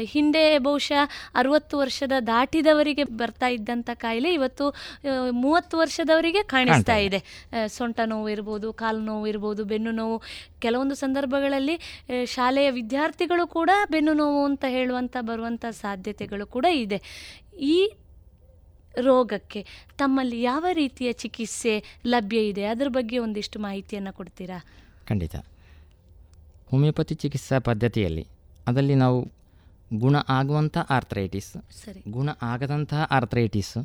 [0.04, 1.02] ಹಿಂದೆ ಬಹುಶಃ
[1.34, 4.66] ಅರವತ್ತು ವರ್ಷದ ದಾಟಿದವರಿಗೆ ಬರ್ತಾ ಇದ್ದಂಥ ಕಾಯಿಲೆ ಇವತ್ತು
[5.30, 7.20] ಮೂವತ್ತು ವರ್ಷದವರಿಗೆ ಕಾಣಿಸ್ತಾ ಇದೆ.
[7.76, 10.18] ಸೊಂಟ ನೋವು ಇರ್ಬೋದು ಕಾಲು ನೋವು ಇರ್ಬೋದು ಬೆನ್ನು ನೋವು.
[10.58, 11.78] ಕೆಲವೊಂದು ಸಂದರ್ಭಗಳಲ್ಲಿ
[12.26, 17.00] ಶಾಲೆಯ ವಿದ್ಯಾರ್ಥಿಗಳು ಕೂಡ ಬೆನ್ನು ನೋವು ಅಂತ ಹೇಳುವಂತ ಬರುವಂತ ಸಾಧ್ಯತೆಗಳು ಕೂಡ ಇದೆ.
[17.74, 17.76] ಈ
[19.00, 19.66] ರೋಗಕ್ಕೆ
[19.98, 22.64] ತಮ್ಮಲ್ಲಿ ಯಾವ ರೀತಿಯ ಚಿಕಿತ್ಸೆ ಲಭ್ಯ ಇದೆ?
[22.64, 24.64] ಅದರ ಬಗ್ಗೆ ಒಂದಿಷ್ಟು ಮಾಹಿತಿಯನ್ನು ಕೊಡ್ತೀರಾ?
[25.08, 25.36] ಖಂಡಿತ.
[26.70, 28.26] ಹೋಮಿಯೋಪತಿ ಚಿಕಿತ್ಸಾ ಪದ್ಧತಿಯಲ್ಲಿ
[28.66, 29.28] ಅದರಲ್ಲಿ ನಾವು
[29.98, 31.46] ಗುಣ ಆಗುವಂಥ ಆರ್ಥರೈಟಿಸ್
[31.84, 32.10] ಸರಿ.
[32.10, 33.76] ಗುಣ ಆಗದಂತಹ ಆರ್ಥರೈಟಿಸ್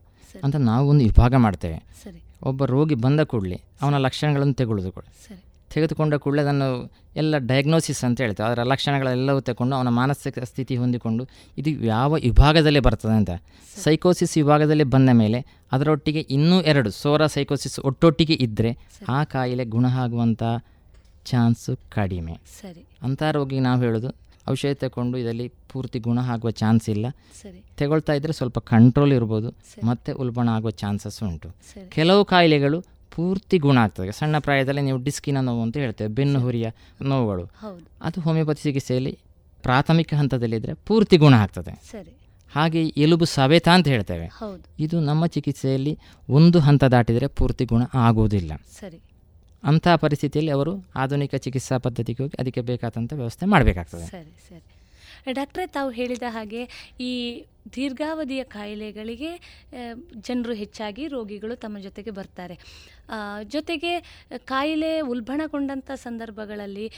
[0.44, 1.84] ಅಂತ ನಾವು ಒಂದು ವಿಭಾಗ ಮಾಡ್ತೇವೆ.
[2.03, 2.22] ಸರಿ.
[2.44, 5.03] ಒಬ್ಬ ರೋಗಿ ಬಂದ ಕೂಡಲೇ ಅವನ ಲಕ್ಷಣಗಳನ್ನು ತೆಗೊಳ್ಳೋದು ಕೂಡ.
[5.03, 5.44] ಸರಿ.
[5.73, 8.49] ತೆಗೆದುಕೊಂಡ ಕೂಡಲೇ ಅದನ್ನು ಎಲ್ಲ ಡಯಾಗ್ನೋಸಿಸ್ ಅಂತ ಹೇಳ್ತೇವೆ.
[8.49, 11.27] ಅದರ ಲಕ್ಷಣಗಳೆಲ್ಲವೂ ತಗೊಂಡು ಅವನ ಮಾನಸಿಕ ಸ್ಥಿತಿ ಹೊಂದಿಕೊಂಡು
[11.57, 13.29] ಇದು ಯಾವ ವಿಭಾಗದಲ್ಲಿ ಬರ್ತದೆ ಅಂತ.
[13.83, 18.77] ಸೈಕೋಸಿಸ್ ವಿಭಾಗದಲ್ಲಿ ಬಂದ ಮೇಲೆ ಅದರೊಟ್ಟಿಗೆ ಇನ್ನೂ ಎರಡು ಸೋರ ಸೈಕೋಸಿಸ್ ಒಟ್ಟೊಟ್ಟಿಗೆ ಇದ್ದರೆ
[19.09, 20.43] ಆ ಕಾಯಿಲೆ ಗುಣ ಆಗುವಂಥ
[21.25, 22.39] ಚಾನ್ಸು ಕಡಿಮೆ.
[22.61, 22.85] ಸರಿ.
[23.03, 24.15] ಅಂಥ ರೋಗಿಗೆ ನಾವು ಹೇಳೋದು
[24.49, 27.05] ಔಷಧಿ ತಗೊಂಡು ಇದರಲ್ಲಿ ಪೂರ್ತಿ ಗುಣ ಆಗುವ ಚಾನ್ಸ್ ಇಲ್ಲ.
[27.77, 29.49] ತಗೊಳ್ತಾ ಇದ್ದರೆ ಸ್ವಲ್ಪ ಕಂಟ್ರೋಲ್ ಇರ್ಬೋದು.
[29.83, 31.55] ಮತ್ತೆ ಉಲ್ಬಣ ಆಗುವ ಚಾನ್ಸಸ್ ಉಂಟು.
[31.89, 32.83] ಕೆಲವು ಕಾಯಿಲೆಗಳು
[33.19, 36.67] ಪೂರ್ತಿ ಗುಣ ಆಗ್ತದೆ ಸಣ್ಣ ಪ್ರಾಯದಲ್ಲಿ ನೀವು ಡಿಸ್ಕಿನ ನೋವು ಅಂತ ಹೇಳ್ತೇವೆ ಬೆನ್ನು ಹುರಿಯ
[37.01, 37.45] ನೋವುಗಳು.
[38.01, 39.13] ಅದು ಹೋಮಿಯೋಪತಿ ಚಿಕಿತ್ಸೆಯಲ್ಲಿ
[39.63, 42.11] ಪ್ರಾಥಮಿಕ ಹಂತದಲ್ಲಿದ್ದರೆ ಪೂರ್ತಿ ಗುಣ ಆಗ್ತದೆ ಸರಿ.
[42.51, 44.63] ಹಾಗೆ ಎಲುಬು ಸವೆತ ಅಂತ ಹೇಳ್ತೇವೆ ಹೌದು.
[44.79, 45.93] ಇದು ನಮ್ಮ ಚಿಕಿತ್ಸೆಯಲ್ಲಿ
[46.29, 48.99] ಒಂದು ಹಂತ ದಾಟಿದರೆ ಪೂರ್ತಿ ಗುಣ ಆಗುವುದಿಲ್ಲ ಸರಿ.
[49.63, 54.63] ಅಂತಹ ಪರಿಸ್ಥಿತಿಯಲ್ಲಿ ಅವರು ಆಧುನಿಕ ಚಿಕಿತ್ಸಾ ಪದ್ಧತಿಗೆ ಹೋಗಿ ಅದಕ್ಕೆ ಬೇಕಾದಂಥ ವ್ಯವಸ್ಥೆ ಮಾಡಬೇಕಾಗ್ತದೆ ಸರಿ ಸರಿ
[55.31, 56.69] ಡಾಕ್ಟ್ರೇ ತಾವು ಹೇಳಿದ ಹಾಗೆ
[56.99, 59.31] ಈ ದೀರ್ಘಾವಧಿಯ ಕಾಯಿಲೆಗಳಿಗೆ
[60.15, 62.59] ಜನರು ಹೆಚ್ಚಾಗಿ ರೋಗಿಗಳು ತಮ್ಮ ಜೊತೆಗೆ ಬರ್ತಾರೆ.
[63.43, 63.99] ಜೊತೆಗೆ,
[64.37, 66.91] ಕಾಯಿಲೆ ಉಲ್ಬಣಗೊಂಡಂಥ ಸಂದರ್ಭಗಳಲ್ಲಿ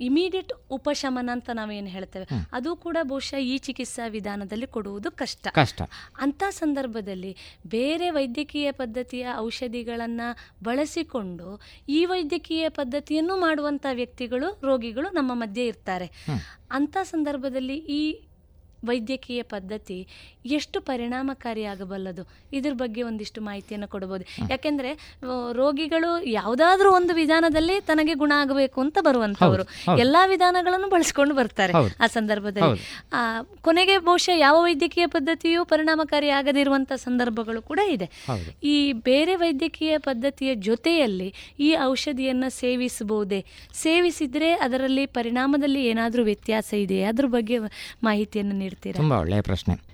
[0.00, 2.26] ಇಮಿಡಿಯೇಟ್ ಉಪಶಮನ ಅಂತ ನಾವೇನು ಹೇಳ್ತೇವೆ?
[2.52, 5.48] ಅದು ಕೂಡ ಬಹುಶಃ ಈ ಚಿಕಿತ್ಸಾ ವಿಧಾನದಲ್ಲಿ ಕೊಡುವುದು ಕಷ್ಟ.
[5.48, 5.82] ಕಷ್ಟ.
[6.18, 7.36] ಅಂಥ ಸಂದರ್ಭದಲ್ಲಿ
[7.66, 16.06] ಬೇರೆ ವೈದ್ಯಕೀಯ ಪದ್ಧತಿಯ ಔಷಧಿಗಳನ್ನು ಬಳಸಿಕೊಂಡು ಈ ವೈದ್ಯಕೀಯ ಪದ್ಧತಿಯನ್ನು ಮಾಡುವಂಥ ವ್ಯಕ್ತಿಗಳು ರೋಗಿಗಳು ನಮ್ಮ ಮಧ್ಯೆ ಇರ್ತಾರೆ.
[16.70, 18.20] ಅಂಥ ಸಂದರ್ಭದಲ್ಲಿ ಈ
[18.84, 20.08] ವೈದ್ಯಕೀಯ ಪದ್ಧತಿ
[20.44, 22.22] ಎಷ್ಟು ಪರಿಣಾಮಕಾರಿಯಾಗಬಲ್ಲದು?
[22.52, 25.18] ಇದ್ರ ಬಗ್ಗೆ ಒಂದಿಷ್ಟು ಮಾಹಿತಿಯನ್ನು ಕೊಡಬಹುದು ಯಾಕೆಂದರೆ
[25.52, 29.96] ರೋಗಿಗಳು ಯಾವುದಾದ್ರೂ ಒಂದು ವಿಧಾನದಲ್ಲಿ ತನಗೆ ಗುಣ ಆಗಬೇಕು ಅಂತ ಬರುವಂತವರು.
[29.98, 32.80] ಎಲ್ಲ ವಿಧಾನಗಳನ್ನು ಬಳಸ್ಕೊಂಡು ಬರ್ತಾರೆ ಆ ಸಂದರ್ಭದಲ್ಲಿ.
[33.62, 38.08] ಕೊನೆಗೆ ಬಹುಶಃ ಯಾವ ವೈದ್ಯಕೀಯ ಪದ್ಧತಿಯೂ ಪರಿಣಾಮಕಾರಿ ಆಗದಿರುವಂತ ಸಂದರ್ಭಗಳು ಕೂಡ ಇದೆ.
[38.64, 43.44] ಈ ಬೇರೆ ವೈದ್ಯಕೀಯ ಪದ್ಧತಿಯ ಜೊತೆಯಲ್ಲಿ ಈ ಔಷಧಿಯನ್ನು ಸೇವಿಸಬಹುದೇ?
[43.74, 47.04] ಸೇವಿಸಿದ್ರೆ ಅದರಲ್ಲಿ ಪರಿಣಾಮದಲ್ಲಿ ಏನಾದರೂ ವ್ಯತ್ಯಾಸ ಇದೆಯೇ?
[47.04, 47.58] ಅದ್ರ ಬಗ್ಗೆ
[48.02, 48.96] ಮಾಹಿತಿಯನ್ನು ನೀಡ್ತೀರಾ?
[48.96, 49.91] ತುಂಬ ಒಳ್ಳೆಯ ಪ್ರಶ್ನೆ.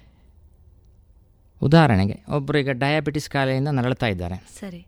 [1.63, 4.45] ಉದಾಹರಣೆಗೆ ಒಬ್ಬರು ಈಗ ಡಯಾಬಿಟಿಸ್ ಕಾಯಿಲೆಯಿಂದ ನರಳ್ತಾ ಇದ್ದಾರೆ.
[4.61, 4.87] ಸರಿ.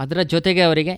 [0.00, 0.94] ಅದರ ಜೊತೆಗೆ ಅವರಿಗೆ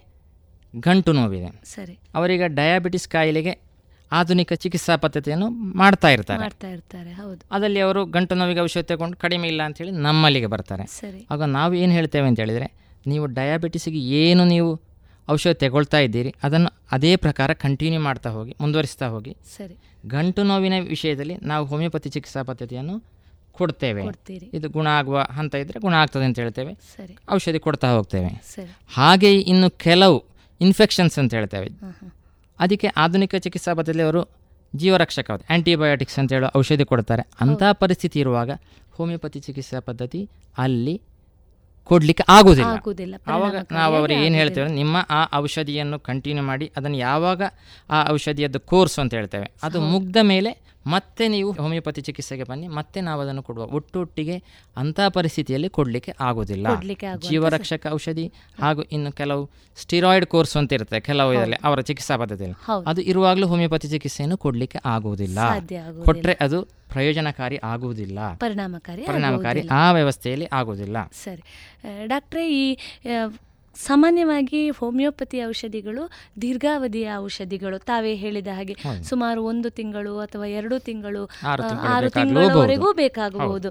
[0.78, 1.50] ಗಂಟು ನೋವಿದೆ.
[1.64, 1.98] ಸರಿ.
[2.14, 3.66] ಅವರೀಗ ಡಯಾಬಿಟಿಸ್ ಕಾಯಿಲೆಗೆ
[4.12, 6.40] ಆಧುನಿಕ ಚಿಕಿತ್ಸಾ ಪದ್ಧತಿಯನ್ನು ಮಾಡ್ತಾ ಇರ್ತಾರೆ.
[6.40, 7.40] ಮಾಡ್ತಾ ಇರ್ತಾರೆ ಹೌದು.
[7.52, 10.86] ಅದರಲ್ಲಿ ಅವರು ಗಂಟು ನೋವಿಗೆ ಔಷಧ ತಗೊಂಡು ಕಡಿಮೆ ಇಲ್ಲ ಅಂತೇಳಿ ನಮ್ಮಲ್ಲಿಗೆ ಬರ್ತಾರೆ.
[10.86, 11.26] ಸರಿ.
[11.30, 12.68] ಆಗ ನಾವು ಏನು ಹೇಳ್ತೇವೆ ಅಂತ ಹೇಳಿದರೆ
[13.06, 14.82] ನೀವು ಡಯಾಬಿಟಿಸ್ಗೆ ಏನು ನೀವು
[15.30, 19.76] ಔಷಧ ತಗೊಳ್ತಾ ಇದ್ದೀರಿ ಅದನ್ನು ಅದೇ ಪ್ರಕಾರ ಕಂಟಿನ್ಯೂ ಮಾಡ್ತಾ ಹೋಗಿ ಮುಂದುವರಿಸ್ತಾ ಹೋಗಿ ಸರಿ.
[20.06, 23.15] ಗಂಟು ನೋವಿನ ವಿಷಯದಲ್ಲಿ ನಾವು ಹೋಮಿಯೋಪತಿ ಚಿಕಿತ್ಸಾ ಪದ್ಧತಿಯನ್ನು
[23.56, 24.02] ಕೊಡ್ತೇವೆ.
[24.54, 26.72] ಇದು ಗುಣ ಆಗುವ ಹಂತ ಇದ್ದರೆ ಗುಣ ಆಗ್ತದೆ ಅಂತ ಹೇಳ್ತೇವೆ.
[26.96, 27.14] ಸರಿ.
[27.30, 28.30] ಔಷಧಿ ಕೊಡ್ತಾ ಹೋಗ್ತೇವೆ.
[28.54, 28.70] ಸರಿ.
[28.94, 30.18] ಹಾಗೆ ಇನ್ನು ಕೆಲವು
[30.60, 31.68] ಇನ್ಫೆಕ್ಷನ್ಸ್ ಅಂತ ಹೇಳ್ತೇವೆ.
[32.58, 34.22] ಅದಕ್ಕೆ ಆಧುನಿಕ ಚಿಕಿತ್ಸಾ ಪದ್ಧತಿಯಲ್ಲಿ ಅವರು
[34.74, 37.22] ಜೀವರಕ್ಷಕ ಆ್ಯಂಟಿಬಯೋಟಿಕ್ಸ್ ಅಂತ ಹೇಳೋ ಔಷಧಿ ಕೊಡ್ತಾರೆ.
[37.40, 38.50] ಅಂಥ ಪರಿಸ್ಥಿತಿ ಇರುವಾಗ
[38.90, 40.20] ಹೋಮಿಯೋಪತಿ ಚಿಕಿತ್ಸಾ ಪದ್ಧತಿ
[40.58, 40.94] ಅಲ್ಲಿ
[41.88, 42.70] ಕೊಡಲಿಕ್ಕೆ ಆಗುವುದಿಲ್ಲ.
[43.26, 44.34] ಆವಾಗ ನಾವು ಅವ್ರಿಗೆ ಏನು.
[44.34, 47.42] ಹೇಳ್ತೇವೆ ನಿಮ್ಮ ಆ ಔಷಧಿಯನ್ನು ಕಂಟಿನ್ಯೂ ಮಾಡಿ ಅದನ್ನು ಯಾವಾಗ
[47.90, 49.48] ಆ ಔಷಧಿಯದ್ದು ಕೋರ್ಸ್ ಅಂತ ಹೇಳ್ತೇವೆ.
[49.62, 50.50] ಅದು ಮುಗ್ದ ಮೇಲೆ
[50.86, 53.64] ಮತ್ತೆ ನೀವು ಹೋಮಿಯೋಪತಿ ಚಿಕಿತ್ಸೆಗೆ ಬನ್ನಿ ಮತ್ತೆ ನಾವು ಅದನ್ನು ಕೊಡುವ.
[53.64, 54.42] ಒಟ್ಟೊಟ್ಟಿಗೆ
[54.76, 56.66] ಅಂತಹ ಪರಿಸ್ಥಿತಿಯಲ್ಲಿ ಕೊಡಲಿಕ್ಕೆ ಆಗೋದಿಲ್ಲ.
[57.28, 62.56] ಜೀವರಕ್ಷಕ ಔಷಧಿ ಹಾಗೂ ಇನ್ನು ಕೆಲವು ಸ್ಟಿರಾಯ್ಡ್ ಕೋರ್ಸ್ ಅಂತ ಇರುತ್ತೆ ಕೆಲವು ಇದರಲ್ಲಿ ಅವರ ಚಿಕಿತ್ಸಾ ಪದ್ಧತಿಯಲ್ಲಿ.
[62.86, 65.38] ಅದು ಇರುವಾಗಲೂ ಹೋಮಿಯೋಪತಿ ಚಿಕಿತ್ಸೆಯನ್ನು ಕೊಡಲಿಕ್ಕೆ ಆಗುವುದಿಲ್ಲ.
[66.04, 68.18] ಕೊಟ್ಟರೆ ಅದು ಪ್ರಯೋಜನಕಾರಿ ಆಗುವುದಿಲ್ಲ.
[68.34, 70.96] ಪರಿಣಾಮಕಾರಿ ಪರಿಣಾಮಕಾರಿ ಆ ವ್ಯವಸ್ಥೆಯಲ್ಲಿ ಆಗುವುದಿಲ್ಲ.
[71.24, 71.42] ಸರಿ.
[72.06, 72.76] ಡಾಕ್ಟ್ರೆ ಈ
[73.84, 76.10] ಸಾಮಾನ್ಯವಾಗಿ ಹೋಮಿಯೋಪತಿ ಔಷಧಿಗಳು
[76.42, 81.62] ದೀರ್ಘಾವಧಿಯ ಔಷಧಿಗಳು ತಾವೇ ಹೇಳಿದ ಹಾಗೆ ಸುಮಾರು ಒಂದು ತಿಂಗಳು ಅಥವಾ ಎರಡು ತಿಂಗಳು ಆರು.
[82.10, 83.68] ತಿಂಗಳವರೆಗೂ ಬೇಕಾಗಬಹುದು.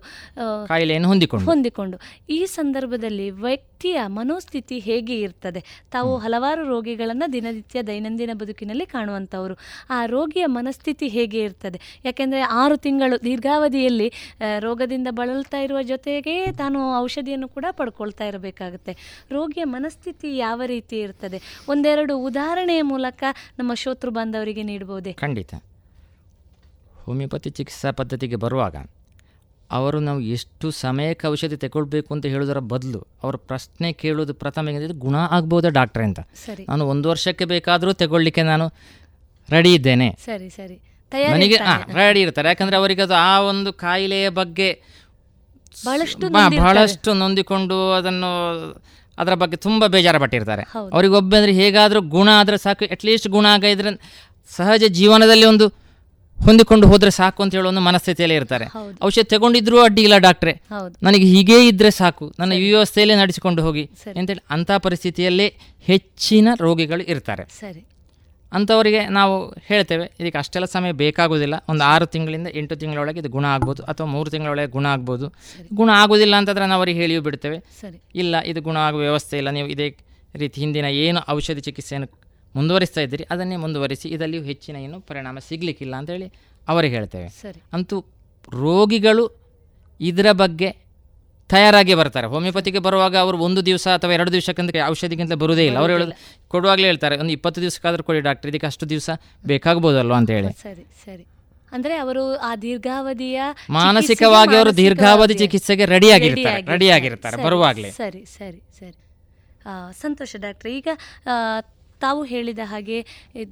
[1.46, 1.98] ಹೊಂದಿಕೊಂಡು.
[2.30, 5.84] ಈ ಸಂದರ್ಭದಲ್ಲಿ ವ್ಯಕ್ತಿಯ ಮನೋಸ್ಥಿತಿ ಹೇಗೆ ಇರ್ತದೆ?
[5.92, 9.56] ತಾವು ಹಲವಾರು ರೋಗಿಗಳನ್ನು ದಿನನಿತ್ಯ ದೈನಂದಿನ ಬದುಕಿನಲ್ಲಿ ಕಾಣುವಂಥವರು.
[9.90, 11.82] ಆ ರೋಗಿಯ ಮನಸ್ಥಿತಿ ಹೇಗೆ ಇರ್ತದೆ?
[12.06, 14.12] ಯಾಕೆಂದರೆ ಆರು ತಿಂಗಳು ದೀರ್ಘಾವಧಿಯಲ್ಲಿ
[14.60, 19.26] ರೋಗದಿಂದ ಬಳಲ್ತಾ ಇರುವ ಜೊತೆಗೆ ತಾನು ಔಷಧಿಯನ್ನು ಕೂಡ ಪಡ್ಕೊಳ್ತಾ ಇರಬೇಕಾಗುತ್ತೆ.
[19.32, 19.95] ರೋಗಿಯ ಮನಸ್ಥಿತಿ
[20.38, 21.42] ಯಾವ ರೀತಿ ಇರ್ತದೆ?
[21.70, 23.24] ಒಂದೆರಡು ಉದಾಹರಣೆಯ ಮೂಲಕ
[23.60, 25.14] ನಮ್ಮ ಶೋತೃ ಬಾಂಧವರಿಗೆ ನೀಡಬಹುದೇ?
[25.14, 25.54] ಖಂಡಿತ.
[27.06, 28.76] ಹೋಮಿಯೋಪತಿ ಚಿಕಿತ್ಸಾ ಪದ್ಧತಿಗೆ ಬರುವಾಗ
[29.72, 35.16] ಅವರು ನಾವು ಎಷ್ಟು ಸಮಯಕ್ಕೆ ಔಷಧಿ ತಗೊಳ್ಬೇಕು ಅಂತ ಹೇಳೋದರ ಬದಲು ಅವರ ಪ್ರಶ್ನೆ ಕೇಳೋದು ಪ್ರಥಮ ಏನಿದೆ ಗುಣ
[35.16, 36.20] ಆಗ್ಬೋದಾ ಡಾಕ್ಟರ್ ಅಂತ?
[36.20, 36.66] ಸರಿ.
[36.70, 38.68] ನಾನು ಒಂದು ವರ್ಷಕ್ಕೆ ಬೇಕಾದರೂ ತಗೊಳ್ಳಿಕ್ಕೆ ನಾನು
[39.50, 40.18] ರೆಡಿ ಇದ್ದೇನೆ.
[40.26, 40.76] ಸರಿ ಸರಿ.
[41.32, 41.58] ನನಗೆ
[41.94, 42.48] ರೆಡಿ ಇರ್ತಾರೆ.
[42.48, 44.82] ಯಾಕಂದರೆ ಅವರಿಗೆ ಅದು ಆ ಒಂದು ಕಾಯಿಲೆಯ ಬಗ್ಗೆ
[45.86, 48.32] ಬಹಳಷ್ಟು ಬಹಳಷ್ಟು ನೊಂದಿಕೊಂಡು ಅದನ್ನು
[49.18, 50.62] ಅದರ ಬಗ್ಗೆ ತುಂಬ ಬೇಜಾರು ಪಟ್ಟಿರ್ತಾರೆ
[50.94, 53.92] ಅವರಿಗೊಬ್ಬ ಅಂದರೆ ಹೇಗಾದರೂ ಗುಣ ಆದರೆ ಸಾಕು ಅಟ್ಲೀಸ್ಟ್ ಗುಣ ಆಗಿದ್ರೆ
[54.56, 55.68] ಸಹಜ ಜೀವನದಲ್ಲಿ ಒಂದು
[56.38, 58.66] ಹೊಂದಿಕೊಂಡು ಹೋದರೆ ಸಾಕು ಅಂತ ಹೇಳೋ ಒಂದು ಮನಸ್ಥಿತಿಯಲ್ಲಿ ಇರ್ತಾರೆ.
[59.04, 60.62] ಔಷಧ ತಗೊಂಡಿದ್ರೂ ಅಡ್ಡಿ ಇಲ್ಲ ಡಾಕ್ಟ್ರೆ.
[61.04, 62.34] ನನಗೆ ಹೀಗೇ ಇದ್ರೆ ಸಾಕು.
[62.40, 63.84] ನನ್ನ ಈ ವ್ಯವಸ್ಥೆಯಲ್ಲೇ ನಡೆಸಿಕೊಂಡು ಹೋಗಿ.
[64.20, 65.48] ಅಂತೇಳಿ ಅಂತ ಪರಿಸ್ಥಿತಿಯಲ್ಲೇ
[65.82, 67.44] ಹೆಚ್ಚಿನ ರೋಗಿಗಳು ಇರ್ತಾರೆ.
[67.60, 67.95] ಸರಿ.
[68.52, 73.84] ಅಂಥವರಿಗೆ ನಾವು ಹೇಳ್ತೇವೆ ಇದಕ್ಕೆ ಅಷ್ಟೆಲ್ಲ ಸಮಯ ಬೇಕಾಗೋದಿಲ್ಲ ಒಂದು ಆರು ತಿಂಗಳಿಂದ ಎಂಟು ತಿಂಗಳೊಳಗೆ ಇದು ಗುಣ ಆಗ್ಬೋದು
[73.84, 75.34] ಅಥವಾ ಮೂರು ತಿಂಗಳೊಳಗೆ ಗುಣ ಆಗ್ಬೋದು.
[75.74, 77.64] ಗುಣ ಆಗೋದಿಲ್ಲ ಅಂತಂದ್ರೆ ನಾವು ಅವ್ರಿಗೆ ಹೇಳಿಯೂ ಬಿಡ್ತೇವೆ.
[78.16, 79.98] ಇಲ್ಲ ಇದು ಗುಣ ಆಗುವ ವ್ಯವಸ್ಥೆ ಇಲ್ಲ ನೀವು ಇದೇ
[80.36, 82.08] ರೀತಿ ಹಿಂದಿನ ಏನು ಔಷಧಿ ಚಿಕಿತ್ಸೆಯನ್ನು
[82.56, 86.32] ಮುಂದುವರಿಸ್ತಾ ಇದ್ದೀರಿ ಅದನ್ನೇ ಮುಂದುವರಿಸಿ ಇದರಲ್ಲಿಯೂ ಹೆಚ್ಚಿನ ಏನು ಪರಿಣಾಮ ಸಿಗಲಿಕ್ಕಿಲ್ಲ ಅಂತೇಳಿ
[86.68, 87.30] ಅವರಿಗೆ ಹೇಳ್ತೇವೆ.
[87.30, 87.62] ಸರಿ.
[87.74, 88.06] ಅಂತೂ
[88.54, 89.26] ರೋಗಿಗಳು
[90.00, 90.85] ಇದರ ಬಗ್ಗೆ
[91.50, 92.28] ತಯಾರಾಗಿ ಬರ್ತಾರೆ.
[92.28, 95.80] ಹೋಮಿಯೋಪತಿಗೆ ಬರುವಾಗ ಅವರು ಒಂದು ದಿವಸ ಅಥವಾ ಎರಡು ದಿವಸಕ್ಕಿಂತ ಔಷಧಿಗಿಂತ ಬರುವುದೇ ಇಲ್ಲ.
[95.80, 96.12] ಅವರು ಹೇಳೋದು
[96.48, 99.10] ಕೊಡುವಾಗಲೇ ಹೇಳ್ತಾರೆ ಒಂದು ಇಪ್ಪತ್ತು ದಿವಸಕ್ಕಾದ್ರೂ ಕೊಡಿ ಡಾಕ್ಟರ್ ಇದಕ್ಕೆ ಅಷ್ಟು ದಿವಸ
[99.46, 100.62] ಬೇಕಾಗ್ಬೋದಲ್ವ ಅಂತ ಹೇಳಿ.
[100.62, 101.26] ಸರಿ ಸರಿ.
[101.72, 107.92] ಅಂದ್ರೆ ಅವರು ಆ ದೀರ್ಘಾವಧಿಯ ಮಾನಸಿಕವಾಗಿ ಅವರು ದೀರ್ಘಾವಧಿ ಚಿಕಿತ್ಸೆಗೆ ರೆಡಿ ಆಗಿರ್ತಾರೆ, ರೆಡಿ ಆಗಿರ್ತಾರೆ, ಬರುವಾಗಲೇ.
[107.92, 108.98] ಸರಿ ಸರಿ ಸರಿ.
[109.66, 110.88] ಆ, ಸಂತೋಷ ಡಾಕ್ಟರ್ ಈಗ
[112.00, 113.06] ತಾವು ಹೇಳಿದ ಹಾಗೆ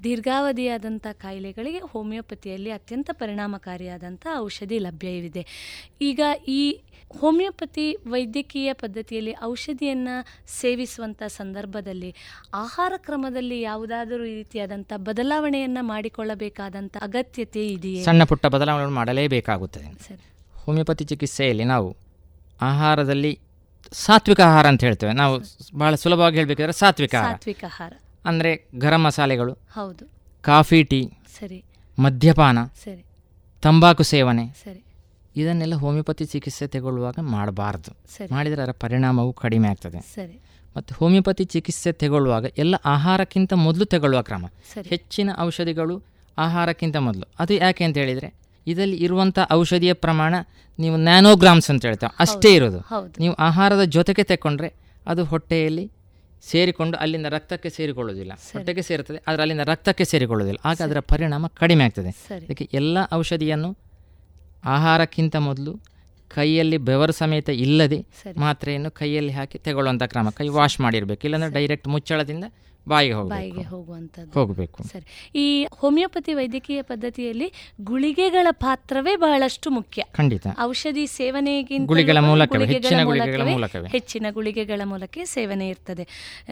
[0.03, 5.43] ದೀರ್ಘಾವಧಿಯಾದಂಥ ಕಾಯಿಲೆಗಳಿಗೆ ಹೋಮಿಯೋಪತಿಯಲ್ಲಿ ಅತ್ಯಂತ ಪರಿಣಾಮಕಾರಿಯಾದಂಥ ಔಷಧಿ ಲಭ್ಯವಿದೆ.
[6.01, 6.81] ಈಗ ಈ
[7.19, 12.15] ಹೋಮಿಯೋಪತಿ ವೈದ್ಯಕೀಯ ಪದ್ಧತಿಯಲ್ಲಿ ಔಷಧಿಯನ್ನು ಸೇವಿಸುವಂಥ ಸಂದರ್ಭದಲ್ಲಿ
[12.53, 18.03] ಆಹಾರ ಕ್ರಮದಲ್ಲಿ ಯಾವುದಾದರೂ ರೀತಿಯಾದಂಥ ಬದಲಾವಣೆಯನ್ನು ಮಾಡಿಕೊಳ್ಳಬೇಕಾದಂಥ ಅಗತ್ಯತೆ ಇದೆಯೇ?
[18.03, 20.25] ಸಣ್ಣ ಪುಟ್ಟ ಬದಲಾವಣೆ ಮಾಡಲೇಬೇಕಾಗುತ್ತದೆ ಸರಿ.
[20.55, 21.97] ಹೋಮಿಯೋಪತಿ ಚಿಕಿತ್ಸೆಯಲ್ಲಿ ನಾವು
[22.61, 23.39] ಆಹಾರದಲ್ಲಿ
[23.91, 25.13] ಸಾತ್ವಿಕ ಆಹಾರ ಅಂತ ಹೇಳ್ತೇವೆ.
[25.13, 25.39] ನಾವು
[25.77, 27.31] ಬಹಳ ಸುಲಭವಾಗಿ ಹೇಳಬೇಕಾದ್ರೆ ಸಾತ್ವಿಕ ಆಹಾರ.
[27.31, 27.93] ಸಾತ್ವಿಕ ಆಹಾರ.
[28.25, 30.09] ಅಂದರೆ ಗರಂ ಮಸಾಲೆಗಳು ಹೌದು.
[30.41, 31.09] ಕಾಫಿ ಟೀ
[31.39, 31.63] ಸರಿ.
[31.99, 33.05] ಮದ್ಯಪಾನ ಸರಿ.
[33.61, 34.82] ತಂಬಾಕು ಸೇವನೆ ಸರಿ.
[35.35, 37.91] ಇದನ್ನೆಲ್ಲ ಹೋಮಿಯೋಪತಿ ಚಿಕಿತ್ಸೆ ತಗೊಳ್ಳುವಾಗ ಮಾಡಬಾರ್ದು.
[38.31, 39.99] ಮಾಡಿದರೆ ಅದರ ಪರಿಣಾಮವು ಕಡಿಮೆ ಆಗ್ತದೆ.
[39.99, 40.41] ಸರಿ.
[40.77, 44.45] ಮತ್ತು ಹೋಮಿಯೋಪತಿ ಚಿಕಿತ್ಸೆ ತಗೊಳ್ಳುವಾಗ ಎಲ್ಲ ಆಹಾರಕ್ಕಿಂತ ಮೊದಲು ತಗೊಳ್ಳುವ ಕ್ರಮ.
[44.89, 46.03] ಹೆಚ್ಚಿನ ಔಷಧಿಗಳು
[46.37, 47.31] ಆಹಾರಕ್ಕಿಂತ ಮೊದಲು.
[47.39, 48.33] ಅದು ಯಾಕೆ ಅಂತ ಹೇಳಿದರೆ
[48.67, 50.35] ಇದರಲ್ಲಿ ಇರುವಂಥ ಔಷಧಿಯ ಪ್ರಮಾಣ
[50.79, 52.15] ನೀವು ನ್ಯಾನೋಗ್ರಾಮ್ಸ್ ಅಂತ ಹೇಳ್ತೇವೆ.
[52.19, 52.79] ಅಷ್ಟೇ ಇರೋದು.
[53.19, 54.73] ನೀವು ಆಹಾರದ ಜೊತೆಗೆ ತಗೊಂಡ್ರೆ
[55.07, 55.91] ಅದು ಹೊಟ್ಟೆಯಲ್ಲಿ
[56.49, 58.31] ಸೇರಿಕೊಂಡು ಅಲ್ಲಿಂದ ರಕ್ತಕ್ಕೆ ಸೇರಿಕೊಳ್ಳೋದಿಲ್ಲ.
[58.53, 60.59] ಹೊಟ್ಟೆಗೆ ಸೇರುತ್ತದೆ ಆದರೆ ಅಲ್ಲಿಂದ ರಕ್ತಕ್ಕೆ ಸೇರಿಕೊಳ್ಳೋದಿಲ್ಲ.
[60.65, 62.09] ಆಗ ಅದರ ಪರಿಣಾಮ ಕಡಿಮೆ ಆಗ್ತದೆ.
[62.35, 63.77] ಅದಕ್ಕೆ ಎಲ್ಲ ಔಷಧಿಯನ್ನು
[64.65, 65.79] ಆಹಾರಕ್ಕಿಂತ ಮೊದಲು
[66.27, 68.05] ಕೈಯಲ್ಲಿ ಬೆವರು ಸಮೇತ ಇಲ್ಲದೆ.
[68.37, 70.29] ಮಾತ್ರೆಯನ್ನು ಕೈಯಲ್ಲಿ ಹಾಕಿ ತಗೊಳ್ಳುವಂಥ ಕ್ರಮ.
[70.29, 71.21] ಕೈ ವಾಶ್ ಮಾಡಿರಬೇಕು.
[71.23, 72.43] ಇಲ್ಲಾಂದರೆ ಡೈರೆಕ್ಟ್ ಮುಚ್ಚಳದಿಂದ
[72.89, 74.31] ಬಾಯಿಗೆ ಬಾಯಿಗೆ ಹೋಗುವಂಥದ್ದು.
[74.31, 74.83] ಹೋಗಬೇಕು.
[74.83, 75.29] ಸರಿ.
[75.35, 80.03] ಈ ಹೋಮಿಯೋಪತಿ ವೈದ್ಯಕೀಯ ಪದ್ಧತಿಯಲ್ಲಿ ಗುಳಿಗೆಗಳ ಪಾತ್ರವೇ ಬಹಳಷ್ಟು ಮುಖ್ಯ.
[80.11, 80.47] ಖಂಡಿತ.
[80.59, 83.89] ಔಷಧಿ ಸೇವನೆಗಿಂತ ಗುಳಿಗೆಗಳ ಮೂಲಕವೇ, ಹೆಚ್ಚಿನ ಗುಳಿಗೆಗಳ ಮೂಲಕವೇ.
[83.89, 86.07] ಹೆಚ್ಚಿನ ಗುಳಿಗೆಗಳ ಮೂಲಕ ಸೇವನೆ ಇರ್ತದೆ.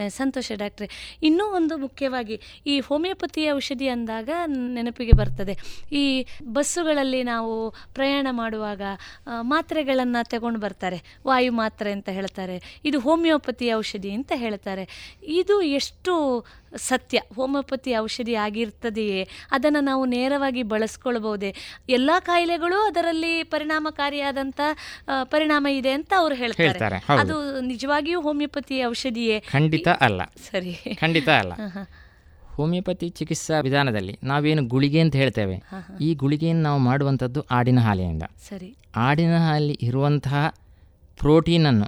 [0.07, 5.57] ಸಂತೋಷ ಡಾಕ್ಟ್ರೆ ಇನ್ನೂ ಒಂದು ಮುಖ್ಯವಾಗಿ ಈ ಹೋಮಿಯೋಪತಿ ಔಷಧಿ ಅಂದಾಗ ನೆನಪಿಗೆ ಬರ್ತದೆ.
[5.91, 8.81] ಈ ಬಸ್ಸುಗಳಲ್ಲಿ ನಾವು ಪ್ರಯಾಣ ಮಾಡುವಾಗ
[9.41, 11.19] ಮಾತ್ರೆಗಳನ್ನು ತಗೊಂಡು ಬರ್ತಾರೆ.
[11.27, 12.81] ವಾಯು ಮಾತ್ರೆ ಅಂತ ಹೇಳ್ತಾರೆ.
[12.85, 15.17] ಇದು ಹೋಮಿಯೋಪತಿ ಔಷಧಿ ಅಂತ ಹೇಳ್ತಾರೆ.
[15.23, 16.20] ಇದು ಎಷ್ಟು
[16.75, 19.27] ಸತ್ಯ ಹೋಮಿಯೋಪತಿ ಔಷಧಿ ಆಗಿರ್ತದೆಯೇ?
[19.51, 21.55] ಅದನ್ನು ನಾವು ನೇರವಾಗಿ ಬಳಸ್ಕೊಳ್ಬಹುದೇ
[21.89, 24.59] ಎಲ್ಲ ಕಾಯಿಲೆಗಳು ಅದರಲ್ಲಿ ಪರಿಣಾಮಕಾರಿಯಾದಂಥ
[25.23, 26.79] ಪರಿಣಾಮ ಇದೆ ಅಂತ ಅವ್ರು ಹೇಳ್ತಾರೆ.
[27.19, 29.39] ಅದು ನಿಜವಾಗಿಯೂ ಹೋಮಿಯೋಪತಿ ಔಷಧಿಯೇ?
[29.39, 30.21] ಖಂಡಿತ ಅಲ್ಲ.
[30.23, 30.73] ಸರಿ.
[30.99, 31.53] ಖಂಡಿತ ಅಲ್ಲ.
[32.55, 35.63] ಹೋಮಿಯೋಪತಿ ಚಿಕಿತ್ಸಾ ವಿಧಾನದಲ್ಲಿ ನಾವೇನು ಗುಳಿಗೆ ಅಂತ ಹೇಳ್ತೇವೆ.
[36.01, 38.23] ಈ ಗುಳಿಗೆಯನ್ನು ನಾವು ಮಾಡುವಂಥದ್ದು ಆಡಿನ ಹಾಲಿನಿಂದ.
[38.49, 38.75] ಸರಿ.
[38.95, 40.55] ಆಡಿನ ಹಾಲಿ ಇರುವಂತಹ
[41.19, 41.87] ಪ್ರೋಟೀನನ್ನು.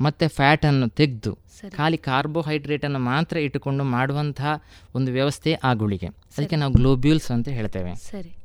[0.00, 1.38] ಮತ್ತು ಫ್ಯಾಟನ್ನು ತೆಗೆದು.
[1.76, 4.62] ಖಾಲಿ ಕಾರ್ಬೋಹೈಡ್ರೇಟನ್ನು ಮಾತ್ರ ಇಟ್ಟುಕೊಂಡು ಮಾಡುವಂತಹ
[4.94, 6.06] ಒಂದು ವ್ಯವಸ್ಥೆ ಆ ಗುಳಿಗೆ.
[6.06, 7.94] ಅದಕ್ಕೆ ನಾವು ಗ್ಲೋಬ್ಯೂಲ್ಸ್ ಅಂತ ಹೇಳ್ತೇವೆ.
[7.94, 8.36] ಸರಿ.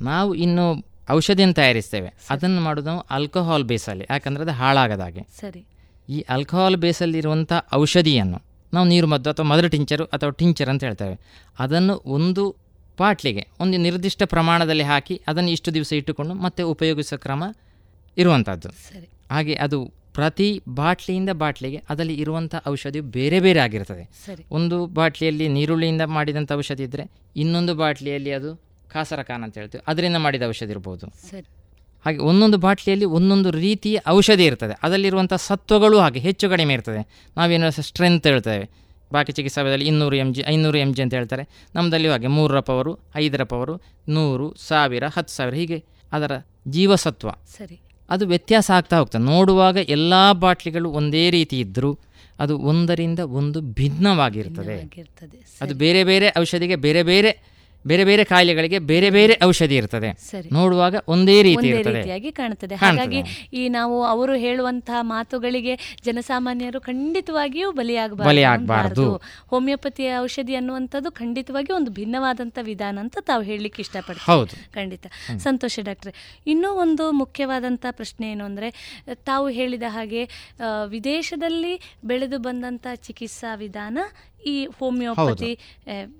[0.00, 2.14] ನಾವು ಇನ್ನು ಔಷಧಿಯನ್ನು ತಯಾರಿಸ್ತೇವೆ.
[2.30, 5.64] ಅದನ್ನು ಮಾಡೋದು ನಾವು ಆಲ್ಕೋಹಾಲ್ ಬೇಸಲ್ಲಿ ಯಾಕಂದರೆ ಅದು ಹಾಳಾಗದಾಗೆ ಸರಿ.
[6.08, 8.42] ಈ ಆಲ್ಕೋಹಾಲ್ ಬೇಸಲ್ಲಿರುವಂಥ ಔಷಧಿಯನ್ನು
[8.74, 11.18] ನಾವು ನೀರು ಮದ್ದು ಅಥವಾ ಮದರ್ ಟಿಂಚರು ಅಥವಾ ಟಿಂಚರ್ ಅಂತ ಹೇಳ್ತೇವೆ.
[11.58, 12.56] ಅದನ್ನು ಒಂದು
[12.96, 17.44] ಪಾಟ್ಲಿಗೆ ಒಂದು ನಿರ್ದಿಷ್ಟ ಪ್ರಮಾಣದಲ್ಲಿ ಹಾಕಿ ಅದನ್ನು ಇಷ್ಟು ದಿವಸ ಇಟ್ಟುಕೊಂಡು ಮತ್ತೆ ಉಪಯೋಗಿಸೋ ಕ್ರಮ
[18.16, 18.68] ಇರುವಂಥದ್ದು.
[18.68, 19.08] ಸರಿ.
[19.30, 24.04] ಹಾಗೆ ಅದು ಪ್ರತಿ ಬಾಟ್ಲಿಯಿಂದ ಬಾಟ್ಲಿಗೆ ಅದರಲ್ಲಿ ಇರುವಂಥ ಔಷಧಿಯು ಬೇರೆ ಬೇರೆ ಆಗಿರ್ತದೆ.
[24.50, 27.04] ಒಂದು ಬಾಟ್ಲಿಯಲ್ಲಿ ನೀರುಳ್ಳಿಯಿಂದ ಮಾಡಿದಂಥ ಔಷಧಿ ಇದ್ದರೆ
[27.36, 28.50] ಇನ್ನೊಂದು ಬಾಟ್ಲಿಯಲ್ಲಿ ಅದು
[28.92, 29.84] ಕಾಸರಕಾನ್ ಅಂತ ಹೇಳ್ತೀವಿ.
[29.86, 31.06] ಅದರಿಂದ ಮಾಡಿದ ಔಷಧಿ ಇರ್ಬೋದು.
[32.04, 34.74] ಹಾಗೆ ಒಂದೊಂದು ಬಾಟ್ಲಿಯಲ್ಲಿ ಒಂದೊಂದು ರೀತಿಯ ಔಷಧಿ ಇರ್ತದೆ.
[34.82, 37.00] ಅದರಲ್ಲಿರುವಂಥ ಸತ್ವಗಳು ಹಾಗೆ ಹೆಚ್ಚು ಕಡಿಮೆ ಇರ್ತದೆ.
[37.36, 38.66] ನಾವೇನು ಸ್ಟ್ರೆಂತ್ ಹೇಳ್ತೇವೆ.
[39.12, 41.44] ಬಾಕಿ ಚಿಕಿತ್ಸಾದಲ್ಲಿ ಇನ್ನೂರು ಎಂ ಜಿ ಐನೂರು ಎಂ ಜಿ ಅಂತ ಹೇಳ್ತಾರೆ.
[41.74, 43.74] ನಮ್ಮದಲ್ಲಿ ಹಾಗೆ ಮೂರರ ಪವರು ಐದರ ಪವರು
[44.08, 46.32] ನೂರು ಸಾವಿರ ಹತ್ತು ಸಾವಿರ ಹೀಗೆ ಅದರ
[46.68, 47.30] ಜೀವಸತ್ವ.
[47.30, 47.80] ಸರಿ.
[48.10, 51.98] ಅದು ವ್ಯತ್ಯಾಸ ಆಗ್ತಾ ಹೋಗ್ತದೆ ನೋಡುವಾಗ ಎಲ್ಲ ಬಾಟ್ಲಿಗಳು ಒಂದೇ ರೀತಿ ಇದ್ದರೂ
[52.38, 54.76] ಅದು ಒಂದರಿಂದ ಒಂದು ಭಿನ್ನವಾಗಿರ್ತದೆ.
[55.60, 57.55] ಅದು ಬೇರೆ ಬೇರೆ ಔಷಧಿಗೆ ಬೇರೆ ಬೇರೆ
[57.86, 60.10] ಬೇರೆ ಬೇರೆ ಕಾಯಿಲೆಗಳಿಗೆ ಬೇರೆ ಬೇರೆ ಔಷಧಿ ಇರ್ತದೆ.
[60.52, 62.74] ನೋಡುವಾಗ ಒಂದೇ ರೀತಿ ಒಂದೇ ರೀತಿಯಾಗಿ ಕಾಣುತ್ತದೆ.
[62.74, 63.20] ಹಾಗಾಗಿ
[63.52, 69.06] ಈ ನಾವು ಅವರು ಹೇಳುವಂತಹ ಮಾತುಗಳಿಗೆ ಜನಸಾಮಾನ್ಯರು ಖಂಡಿತವಾಗಿಯೂ ಬಲಿಯಾಗಬಾರದು
[69.46, 74.72] ಹೋಮಿಯೋಪತಿ ಔಷಧಿ ಅನ್ನುವಂಥದ್ದು ಖಂಡಿತವಾಗಿ ಒಂದು ಭಿನ್ನವಾದಂಥ ವಿಧಾನ ಅಂತ ತಾವು ಹೇಳಲಿಕ್ಕೆ ಇಷ್ಟಪಡ್ತೀವಿ.
[74.74, 75.06] ಖಂಡಿತ.
[75.38, 76.12] ಸಂತೋಷ ಡಾಕ್ಟ್ರೆ
[76.46, 78.68] ಇನ್ನೂ ಒಂದು ಮುಖ್ಯವಾದಂಥ ಪ್ರಶ್ನೆ ಏನು ಅಂದ್ರೆ
[79.24, 80.22] ತಾವು ಹೇಳಿದ ಹಾಗೆ
[80.86, 83.98] ವಿದೇಶದಲ್ಲಿ ಬೆಳೆದು ಬಂದಂಥ ಚಿಕಿತ್ಸಾ ವಿಧಾನ
[84.44, 85.58] ಈ ಹೋಮಿಯೋಪತಿ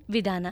[0.09, 0.47] ವಿಧಾನ.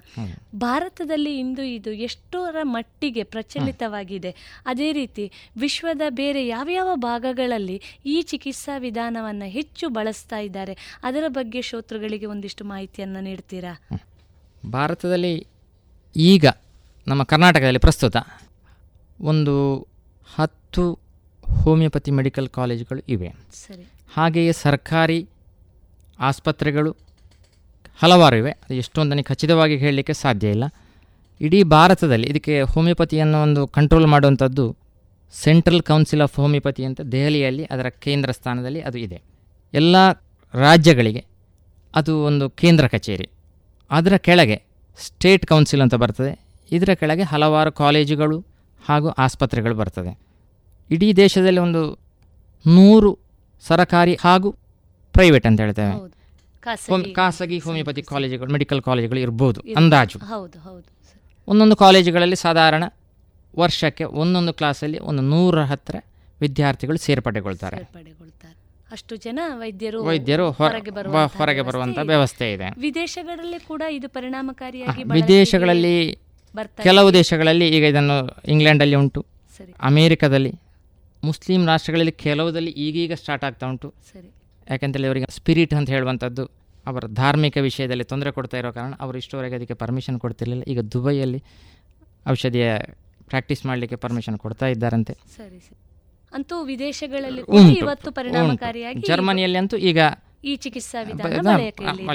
[0.56, 4.32] ಭಾರತದಲ್ಲಿ ಇಂದು ಇದು ಎಷ್ಟರ ಮಟ್ಟಿಗೆ ಪ್ರಚಲಿತವಾಗಿದೆ.
[4.66, 10.74] ಅದೇ ರೀತಿ ವಿಶ್ವದ ಬೇರೆ ಯಾವ್ಯಾವ ಭಾಗಗಳಲ್ಲಿ ಈ ಚಿಕಿತ್ಸಾ ವಿಧಾನವನ್ನು ಹೆಚ್ಚು ಬಳಸ್ತಾ ಇದ್ದಾರೆ
[11.04, 13.74] ಅದರ ಬಗ್ಗೆ ಶ್ರೋತೃಗಳಿಗೆ ಒಂದಿಷ್ಟು ಮಾಹಿತಿಯನ್ನು ನೀಡ್ತೀರಾ?
[14.70, 15.48] ಭಾರತದಲ್ಲಿ
[16.16, 16.46] ಈಗ
[17.08, 18.18] ನಮ್ಮ ಕರ್ನಾಟಕದಲ್ಲಿ ಪ್ರಸ್ತುತ
[19.22, 19.56] ಒಂದು
[20.36, 20.84] ಹತ್ತು
[21.64, 23.30] ಹೋಮಿಯೋಪತಿ ಮೆಡಿಕಲ್ ಕಾಲೇಜುಗಳು ಇವೆ.
[23.54, 23.84] ಸರಿ.
[24.14, 25.28] ಹಾಗೆಯೇ ಸರ್ಕಾರಿ
[26.20, 26.92] ಆಸ್ಪತ್ರೆಗಳು
[28.02, 28.52] ಹಲವಾರು ಇವೆ.
[28.52, 30.64] ಅದು ಎಷ್ಟೊಂದನ್ನು ಖಚಿತವಾಗಿ ಹೇಳಲಿಕ್ಕೆ ಸಾಧ್ಯ ಇಲ್ಲ.
[31.42, 34.78] ಇಡೀ ಭಾರತದಲ್ಲಿ ಇದಕ್ಕೆ ಹೋಮಿಯೋಪತಿಯನ್ನು ಒಂದು ಕಂಟ್ರೋಲ್ ಮಾಡುವಂಥದ್ದು
[35.32, 39.22] ಸೆಂಟ್ರಲ್ ಕೌನ್ಸಿಲ್ ಆಫ್ ಹೋಮಿಯೋಪತಿ ಅಂತ ದೆಹಲಿಯಲ್ಲಿ ಅದರ ಕೇಂದ್ರ ಸ್ಥಾನದಲ್ಲಿ ಅದು ಇದೆ.
[39.74, 40.12] ಎಲ್ಲ
[40.54, 41.26] ರಾಜ್ಯಗಳಿಗೆ
[41.96, 43.30] ಅದು ಒಂದು ಕೇಂದ್ರ ಕಚೇರಿ.
[43.92, 44.64] ಅದರ ಕೆಳಗೆ
[45.00, 46.40] ಸ್ಟೇಟ್ ಕೌನ್ಸಿಲ್ ಅಂತ ಬರ್ತದೆ.
[46.72, 48.46] ಇದರ ಕೆಳಗೆ ಹಲವಾರು ಕಾಲೇಜುಗಳು
[48.86, 50.20] ಹಾಗೂ ಆಸ್ಪತ್ರೆಗಳು ಬರ್ತದೆ.
[50.92, 52.00] ಇಡೀ ದೇಶದಲ್ಲಿ ಒಂದು
[52.68, 53.20] ನೂರು
[53.62, 54.56] ಸರಕಾರಿ ಹಾಗೂ
[55.14, 56.25] ಪ್ರೈವೇಟ್ ಅಂತ ಹೇಳ್ತೇವೆ.
[56.66, 60.20] ಖಾಸಗಿ ಹೋಮ್- ಖಾಸಗಿ ಹೋಮಿಯೋಪತಿ ಕಾಲೇಜುಗಳು ಮೆಡಿಕಲ್ ಕಾಲೇಜುಗಳು ಇರ್ಬೋದು ಅಂದಾಜು.
[60.20, 60.86] ಹೌದು ಹೌದು
[61.48, 62.84] ಒಂದೊಂದು ಕಾಲೇಜುಗಳಲ್ಲಿ ಸಾಧಾರಣ
[63.60, 65.96] ವರ್ಷಕ್ಕೆ ಒಂದೊಂದು ಕ್ಲಾಸಲ್ಲಿ ಒಂದು ನೂರ ಹತ್ತಿರ
[66.42, 67.78] ವಿದ್ಯಾರ್ಥಿಗಳು ಸೇರ್ಪಡೆಗೊಳ್ತಾರೆ.
[68.92, 72.08] ಅಷ್ಟು ಜನ ವೈದ್ಯರು ವೈದ್ಯರು ಹೊರ- ಹೊರಗೆ ಬ- ಬರುವಂತಹ ಹೊರಗೆ ವ್ಯವಸ್ಥೆ ಇದೆ.
[72.08, 72.74] ವ್ಯವಸ್ಥೆ ಇದೆ.
[72.78, 76.18] ವಿದೇಶಗಳಲ್ಲಿ ಕೂಡ ಇದು ಪರಿಣಾಮಕಾರಿಯಾಗಿ ವಿದೇಶಗಳಲ್ಲಿ
[76.84, 79.26] ಕೆಲವು ದೇಶಗಳಲ್ಲಿ ಈಗ ಇದನ್ನು ಇಂಗ್ಲೆಂಡಲ್ಲಿ ಉಂಟು
[79.58, 79.74] ಸರಿ.
[79.82, 80.54] ಅಮೇರಿಕದಲ್ಲಿ
[81.24, 83.94] ಮುಸ್ಲಿಂ ರಾಷ್ಟ್ರಗಳಲ್ಲಿ ಕೆಲವುದಲ್ಲಿ ಈಗೀಗ ಸ್ಟಾರ್ಟ್ ಆಗ್ತಾ ಉಂಟು.
[84.14, 84.35] ಸರಿ.
[84.70, 86.46] ಯಾಕೆಂತೇಳಿ ಅವರಿಗೆ ಸ್ಪಿರಿಟ್ ಅಂತ ಹೇಳುವಂಥದ್ದು
[86.86, 90.64] ಅವರ ಧಾರ್ಮಿಕ ವಿಷಯದಲ್ಲಿ ತೊಂದರೆ ಕೊಡ್ತಾ ಇರೋ ಕಾರಣ ಅವರು ಇಷ್ಟವರೆಗೆ ಅದಕ್ಕೆ ಪರ್ಮಿಷನ್ ಕೊಡ್ತಿರಲಿಲ್ಲ.
[90.64, 91.44] ಈಗ ದುಬೈಯಲ್ಲಿ
[92.30, 92.78] ಔಷಧಿಯ
[93.28, 95.14] ಪ್ರಾಕ್ಟೀಸ್ ಮಾಡಲಿಕ್ಕೆ ಪರ್ಮಿಷನ್ ಕೊಡ್ತಾ ಇದ್ದಾರಂತೆ.
[95.14, 95.78] ಸರಿ ಸರಿ.
[96.34, 97.42] ಅಂತೂ ವಿದೇಶಗಳಲ್ಲಿ
[97.78, 100.00] ಇವತ್ತು ಪರಿಣಾಮಕಾರಿಯಾಗಿ ಜರ್ಮನಿಯಲ್ಲಿ ಅಂತೂ ಈಗ
[100.46, 102.06] ಈ ಚಿಕಿತ್ಸಾ ವಿಧಾನ ಬಳಕೆಯಲ್ಲಿ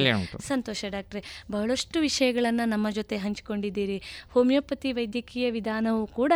[0.46, 1.20] ಸಂತೋಷ ಡಾಕ್ಟ್ರೆ
[1.50, 4.02] ಬಹಳಷ್ಟು ವಿಷಯಗಳನ್ನು ನಮ್ಮ ಜೊತೆ ಹಂಚಿಕೊಂಡಿದ್ದೀರಿ.
[4.34, 6.32] ಹೋಮಿಯೋಪತಿ ವೈದ್ಯಕೀಯ ವಿಧಾನವು ಕೂಡ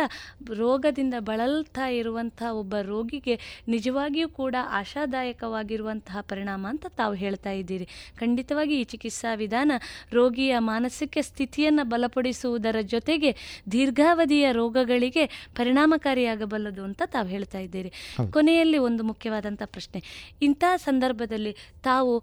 [0.53, 3.35] ರೋಗದಿಂದ ಬಳಲ್ತಾ ಇರುವಂತಹ ಒಬ್ಬ ರೋಗಿಗೆ
[3.67, 7.87] ನಿಜವಾಗಿಯೂ ಕೂಡ ಆಶಾದಾಯಕವಾಗಿರುವಂತಹ ಪರಿಣಾಮ ಅಂತ ತಾವು ಹೇಳ್ತಾ ಇದ್ದೀರಿ.
[8.19, 9.71] ಖಂಡಿತವಾಗಿ ಈ ಚಿಕಿತ್ಸಾ ವಿಧಾನ
[10.13, 13.31] ರೋಗಿಯ ಮಾನಸಿಕ ಸ್ಥಿತಿಯನ್ನು ಬಲಪಡಿಸುವುದರ ಜೊತೆಗೆ
[13.71, 17.91] ದೀರ್ಘಾವಧಿಯ ರೋಗಗಳಿಗೆ ಪರಿಣಾಮಕಾರಿಯಾಗಬಲ್ಲದು ಅಂತ ತಾವು ಹೇಳ್ತಾ ಇದ್ದೀರಿ.
[18.31, 20.01] ಕೊನೆಯಲ್ಲಿ ಒಂದು ಮುಖ್ಯವಾದಂಥ ಪ್ರಶ್ನೆ.
[20.41, 21.55] ಇಂಥ ಸಂದರ್ಭದಲ್ಲಿ
[21.85, 22.13] ತಾವು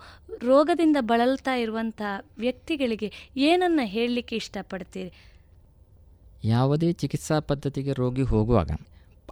[0.43, 2.03] ರೋಗದಿಂದ ಬಳಲ್ತಾ ಇರುವಂಥ
[2.39, 5.13] ವ್ಯಕ್ತಿಗಳಿಗೆ ಏನನ್ನ ಹೇಳಲಿಕ್ಕೆ ಇಷ್ಟಪಡ್ತೀರಿ?
[6.45, 8.71] ಯಾವುದೇ ಚಿಕಿತ್ಸಾ ಪದ್ಧತಿಗೆ ರೋಗಿ ಹೋಗುವಾಗ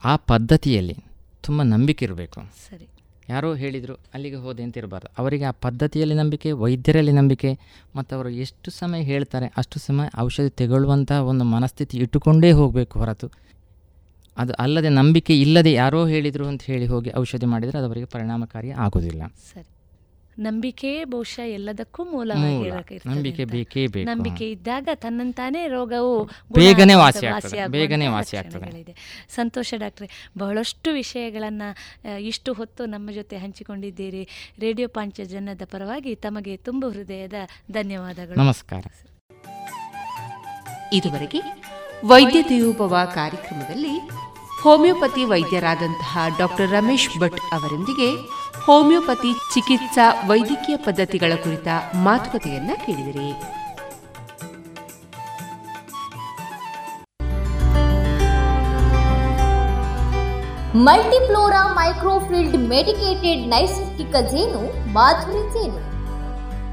[0.04, 0.96] ಆ ಪದ್ಧತಿಯಲ್ಲಿ
[1.42, 2.40] ತುಂಬ ನಂಬಿಕೆ ಇರಬೇಕು.
[2.70, 2.86] ಸರಿ.
[3.28, 5.08] ಯಾರೋ ಹೇಳಿದರು ಅಲ್ಲಿಗೆ ಹೋದೆ ಅಂತ ಇರಬಾರ್ದು.
[5.18, 7.50] ಅವರಿಗೆ ಆ ಪದ್ಧತಿಯಲ್ಲಿ ನಂಬಿಕೆ ವೈದ್ಯರಲ್ಲಿ ನಂಬಿಕೆ
[7.96, 13.28] ಮತ್ತು ಅವರು ಎಷ್ಟು ಸಮಯ ಹೇಳ್ತಾರೆ ಅಷ್ಟು ಸಮಯ ಔಷಧಿ ತೆಗೊಳ್ಳುವಂಥ ಒಂದು ಮನಸ್ಥಿತಿ ಇಟ್ಟುಕೊಂಡೇ ಹೋಗಬೇಕು ಹೊರತು.
[14.38, 19.22] ಅದು ಅಲ್ಲದೆ ನಂಬಿಕೆ ಇಲ್ಲದೆ ಯಾರೋ ಹೇಳಿದರು ಅಂತ ಹೇಳಿ ಹೋಗಿ ಔಷಧಿ ಮಾಡಿದರೆ ಅದು ಅವರಿಗೆ ಪರಿಣಾಮಕಾರಿ ಆಗೋದಿಲ್ಲ
[19.52, 19.68] ಸರಿ.
[20.40, 22.32] ನಂಬಿಕೆಯೇ ಬಹುಶಃ ಎಲ್ಲದಕ್ಕೂ ಮೂಲ.
[23.06, 23.44] ನಂಬಿಕೆ.
[23.44, 24.16] ಬೇಕೇ ಬೇಕು.
[24.16, 27.66] ನಂಬಿಕೆ ಇದ್ದಾಗ ತನ್ನಂತಾನೇ ರೋಗವು ಬೇಗನೆ ವಾಸಿ ಆಗ್ತದೆ.
[27.66, 28.94] ಬೇಗನೆ ವಾಸಿ ಆಗ್ತದೆ.
[29.28, 31.68] ಸಂತೋಷ ಡಾಕ್ಟ್ರೆ ಬಹಳಷ್ಟು ವಿಷಯಗಳನ್ನು
[32.20, 37.34] ಇಷ್ಟು ಹೊತ್ತು ನಮ್ಮ ಜೊತೆ ಹಂಚಿಕೊಂಡಿದ್ದೀರಿ ರೇಡಿಯೋ ಪಾಂಚಜನ್ಯದ ಪರವಾಗಿ ತಮಗೆ ತುಂಬ ಹೃದಯದ
[37.70, 38.82] ಧನ್ಯವಾದಗಳು ನಮಸ್ಕಾರ
[40.92, 41.40] ಇದುವರೆಗೆ
[42.04, 43.98] ವೈದ್ಯ ದೇವೋಭವ ಕಾರ್ಯಕ್ರಮದಲ್ಲಿ
[44.62, 48.08] ಹೋಮಿಯೋಪತಿ ವೈದ್ಯರಾದಂತಹ ಡಾಕ್ಟರ್ ರಮೇಶ್ ಭಟ್ ಅವರೊಂದಿಗೆ
[48.70, 53.30] ಹೋಮಿಯೋಪತಿ ಚಿಕಿತ್ಸಾ ವೈದ್ಯಕೀಯ ಪದ್ಧತಿಗಳ ಕುರಿತ ಮಾತುಕತೆಯನ್ನ ಕೇಳಿದಿರಿ.
[60.86, 65.82] ಮಲ್ಟಿಫ್ಲೋರಾ ಮೈಕ್ರೋಫಿಲ್ಡ್ ಮೆಡಿಕೇಟೆಡ್ ನೈಸರ್ಗಿಕ ಜೇನು, ಮಾಧುರಿ ಜೇನು.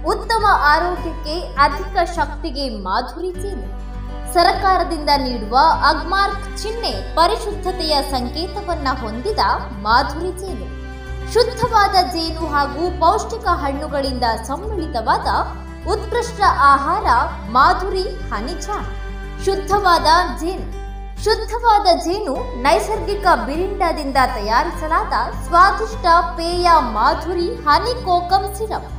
[0.08, 0.46] ಉತ್ತಮ
[0.76, 3.68] ಆರೋಗ್ಯಕ್ಕೆ ಅಧಿಕ ಶಕ್ತಿಗೆ ಮಾಧುರಿ ಜೇನು.
[4.34, 5.58] ಸರಕಾರದಿಂದ ನೀಡುವ
[5.90, 9.40] ಅಗ್ಮಾರ್ಕ್ ಚಿಹ್ನೆ ಪರಿಶುದ್ಧತೆಯ ಸಂಕೇತವನ್ನ ಹೊಂದಿದ
[9.82, 10.77] ಮಾಧುರಿ ಜೇನು.
[11.34, 15.28] ಶುದ್ಧವಾದ ಜೇನು ಹಾಗೂ ಪೌಷ್ಟಿಕ ಹಣ್ಣುಗಳಿಂದ ಸಮ್ಮಿಳಿತವಾದ
[15.94, 17.08] ಉತ್ಕೃಷ್ಟ ಆಹಾರ
[17.52, 18.68] ಮಾಧುರಿ ಹನಿಜ
[19.46, 20.08] ಶುದ್ಧವಾದ
[20.40, 20.68] ಜೇನು.
[21.24, 25.14] ಶುದ್ಧವಾದ ಜೇನು ನೈಸರ್ಗಿಕ ಬಿರಿಂಡದಿಂದ ತಯಾರಿಸಲಾದ
[25.46, 26.06] ಸ್ವಾದಿಷ್ಟ
[26.38, 28.90] ಪೇಯ ಮಾಧುರಿ ಹನಿ ಕೋಕಂ ಸಿರಪ್.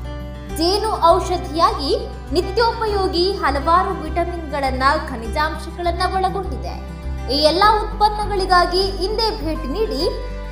[0.56, 1.92] ಜೇನು ಔಷಧಿಯಾಗಿ
[2.32, 6.74] ನಿತ್ಯೋಪಯೋಗಿ ಹಲವಾರು ವಿಟಮಿನ್ಗಳನ್ನ, ಖನಿಜಾಂಶಗಳನ್ನ ಒಳಗೊಂಡಿದೆ.
[7.34, 10.02] ಈ ಎಲ್ಲ ಉತ್ಪನ್ನಗಳಿಗಾಗಿ ಹಿಂದೆ ಭೇಟಿ ನೀಡಿ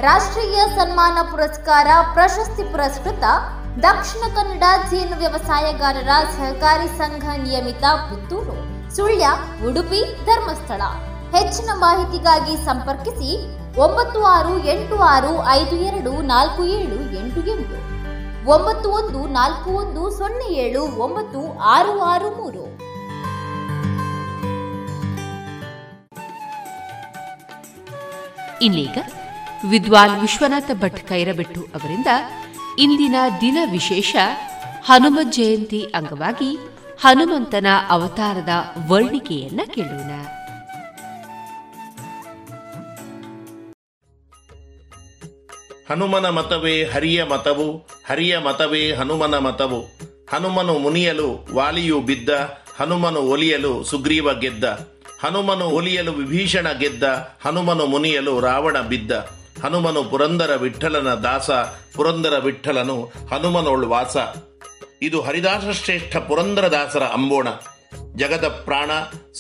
[0.05, 3.25] ರಾಷ್ಟ್ರೀಯ ಸನ್ಮಾನ ಪುರಸ್ಕಾರ ಪ್ರಶಸ್ತಿ ಪುರಸ್ಕೃತ
[3.85, 8.57] ದಕ್ಷಿಣ ಕನ್ನಡ ಜೇನು ವ್ಯವಸಾಯಗಾರರ ಸಹಕಾರಿ ಸಂಘ ನಿಯಮಿತ ಪುತ್ತೂರು,
[8.97, 9.27] ಸುಳ್ಯ,
[9.69, 10.83] ಉಡುಪಿ, ಧರ್ಮಸ್ಥಳ.
[11.37, 13.31] ಹೆಚ್ಚಿನ ಮಾಹಿತಿಗಾಗಿ ಸಂಪರ್ಕಿಸಿ
[13.85, 17.77] ಒಂಬತ್ತು ಆರು ಎಂಟು ಆರು ಐದು ಎರಡು ನಾಲ್ಕು ಏಳು ಎಂಟು ಎಂಟು.
[18.55, 21.43] ಒಂಬತ್ತು ಒಂದು ನಾಲ್ಕು ಒಂದು ಸೊನ್ನೆ ಏಳು ಒಂಬತ್ತು
[21.75, 22.65] ಆರು ಆರು ಮೂರು.
[28.67, 28.99] ಇನ್ನೀಗ
[29.71, 32.07] ವಿದ್ವಾನ್ ವಿಶ್ವನಾಥ ಭಟ್ ಕೈರಬೆಟ್ಟು ಅವರಿಂದ
[32.79, 34.17] ಇಂದಿನ ದಿನ ವಿಶೇಷ
[34.85, 36.59] ಹನುಮ ಜಯಂತಿ ಅಂಗವಾಗಿ
[37.01, 38.49] ಹನುಮಂತನ ಅವತಾರದ
[38.89, 40.11] ವರ್ಣಿಕೆಯನ್ನ ಕೇಳೋಣ.
[45.91, 47.77] ಹನುಮನ ಮತವೇ ಹರಿಯ ಮತವು,
[48.09, 49.81] ಹರಿಯ ಮತವೇ ಹನುಮನ ಮತವು.
[50.35, 52.29] ಹನುಮನು ಮುನಿಯಲು ವಾಲಿಯು ಬಿದ್ದ,
[52.77, 54.65] ಹನುಮನು ಒಲಿಯಲು ಸುಗ್ರೀವ ಗೆದ್ದ.
[55.25, 57.03] ಹನುಮನು ಒಲಿಯಲು ವಿಭೀಷಣ ಗೆದ್ದ,
[57.45, 59.36] ಹನುಮನು ಮುನಿಯಲು ರಾವಣ ಬಿದ್ದ.
[59.63, 61.51] ಹನುಮನು ಪುರಂದರ ವಿಠಲನ ದಾಸ,
[61.95, 64.17] ಪುರಂದರ ವಿಠಲನು ಹನುಮನೋಳ್ ವಾಸ.
[65.03, 67.49] ಇದು ಹರಿದಾಸ ಶ್ರೇಷ್ಠ ಪುರಂದರದಾಸರ ಅಂಬೋಣ.
[68.17, 68.91] ಜಗದ ಪ್ರಾಣ,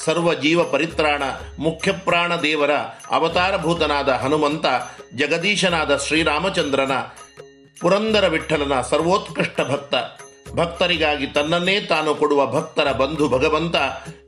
[0.04, 1.22] ಸರ್ವ ಜೀವ ಪರಿತ್ರಾಣ,
[1.58, 2.70] ಮುಖ್ಯ ಪ್ರಾಣ ದೇವರ
[3.10, 4.66] ಅವತಾರಭೂತನಾದ ಹನುಮಂತ,
[5.16, 6.90] ಜಗದೀಶನಾದ ಶ್ರೀರಾಮಚಂದ್ರನ,
[7.80, 9.94] ಪುರಂದರ ವಿಠಲನ ಸರ್ವೋತ್ಕೃಷ್ಟ ಭಕ್ತ.
[10.54, 13.74] ಭಕ್ತರಿಗಾಗಿ ತನ್ನನ್ನೇ ತಾನು ಕೊಡುವ ಭಕ್ತರ ಬಂಧು ಭಗವಂತ,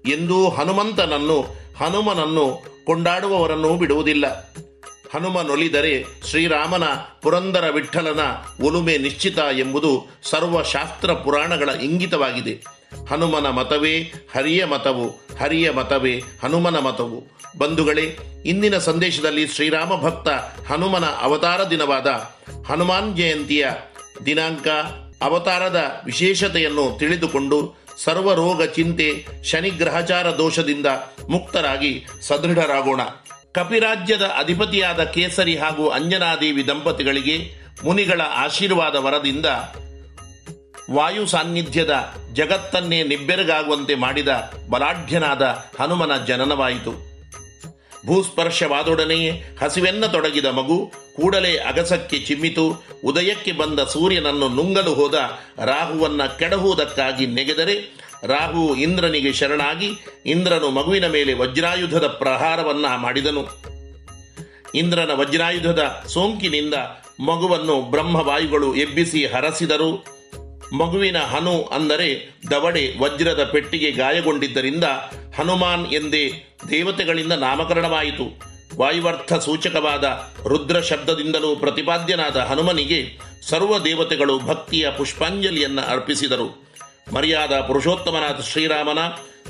[0.08, 1.42] ಎಂದೂ ಹನುಮಂತನನ್ನು,
[1.78, 4.54] ಹನುಮನನ್ನು ಕೊಂಡಾಡುವವರನ್ನು ಬಿಡುವುದಿಲ್ಲ.
[5.12, 6.84] ಹನುಮನೊಲಿದರೆ ಶ್ರೀರಾಮನ
[7.22, 8.20] ಪುರಂದರ ವಿಠಲನ
[8.64, 12.78] ಒಲುಮೆ ನಿಶ್ಚಿತ ಎಂಬುದು ಸರ್ವಶಾಸ್ತ್ರ ಪುರಾಣಗಳ ಇಂಗಿತವಾಗಿದೆ.
[13.10, 14.00] ಹನುಮನ ಮತವೇ
[14.34, 15.08] ಹರಿಯ ಮತವು,
[15.40, 17.38] ಹರಿಯ ಮತವೇ ಹನುಮನ ಮತವು.
[17.58, 20.28] ಬಂಧುಗಳೇ, ಇಂದಿನ ಸಂದೇಶದಲ್ಲಿ ಶ್ರೀರಾಮ ಭಕ್ತ
[20.72, 22.06] ಹನುಮನ ಅವತಾರ ದಿನವಾದ
[22.68, 23.68] ಹನುಮಾನ್ ಜಯಂತಿಯ
[24.26, 24.68] ದಿನಾಂಕ,
[25.22, 27.74] ಅವತಾರದ ವಿಶೇಷತೆಯನ್ನು ತಿಳಿದುಕೊಂಡು
[28.04, 30.86] ಸರ್ವ ರೋಗ ಚಿಂತೆ, ಶನಿಗ್ರಹಚಾರ ದೋಷದಿಂದ
[31.28, 33.00] ಮುಕ್ತರಾಗಿ ಸದೃಢರಾಗೋಣ.
[33.52, 37.50] ಕಪಿರಾಜ್ಯದ ಅಧಿಪತಿಯಾದ ಕೇಸರಿ ಹಾಗೂ ಅಂಜನಾದೇವಿ ದಂಪತಿಗಳಿಗೆ
[37.84, 39.46] ಮುನಿಗಳ ಆಶೀರ್ವಾದ ವರದಿಂದ
[40.90, 44.28] ವಾಯು ಸಾನ್ನಿಧ್ಯದ ಜಗತ್ತನ್ನೇ ನಿಬ್ಬೆರಗಾಗುವಂತೆ ಮಾಡಿದ
[44.70, 45.42] ಬಲಾಢ್ಯನಾದ
[45.80, 46.92] ಹನುಮನ ಜನನವಾಯಿತು.
[48.06, 49.30] ಭೂಸ್ಪರ್ಶವಾದೊಡನೆಯೇ
[49.62, 52.84] ಹಸಿವೆನ್ನ ತೊಡಗಿದ ಮಗು ಕೂಡಲೇ ಅಗಸಕ್ಕೆ ಚಿಮ್ಮಿತು.
[53.04, 55.14] ಉದಯಕ್ಕೆ ಬಂದ ಸೂರ್ಯನನ್ನು ನುಂಗಲು ಹೋದ
[55.64, 59.90] ರಾಹುವನ್ನ ಕೆಡಹುವುದಕ್ಕಾಗಿ ನೆಗೆದರೆ ರಾಹು ಇಂದ್ರನಿಗೆ ಶರಣಾಗಿ
[60.26, 63.48] ಇಂದ್ರನು ಮಗುವಿನ ಮೇಲೆ ವಜ್ರಾಯುಧದ ಪ್ರಹಾರವನ್ನ ಮಾಡಿದನು.
[64.74, 66.74] ಇಂದ್ರನ ವಜ್ರಾಯುಧದ ಸೋಂಕಿನಿಂದ
[67.20, 70.18] ಮಗುವನ್ನು ಬ್ರಹ್ಮವಾಯುಗಳು ಎಬ್ಬಿಸಿ ಹರಸಿದರು.
[70.76, 74.84] ಮಗುವಿನ ಹನು ಅಂದರೆ ದವಡೆ ವಜ್ರದ ಪೆಟ್ಟಿಗೆ ಗಾಯಗೊಂಡಿದ್ದರಿಂದ
[75.38, 78.58] ಹನುಮಾನ್ ಎಂದೇ ದೇವತೆಗಳಿಂದ ನಾಮಕರಣವಾಯಿತು.
[78.78, 80.04] ವಾಯುವರ್ಥ ಸೂಚಕವಾದ
[80.48, 83.18] ರುದ್ರ ಶಬ್ದದಿಂದಲೂ ಪ್ರತಿಪಾದ್ಯನಾದ ಹನುಮನಿಗೆ
[83.48, 86.67] ಸರ್ವ ದೇವತೆಗಳು ಭಕ್ತಿಯ ಪುಷ್ಪಾಂಜಲಿಯನ್ನು ಅರ್ಪಿಸಿದರು.
[87.14, 88.98] ಮರ್ಯಾದ ಪುರುಷೋತ್ತಮನಾದ ಶ್ರೀರಾಮನ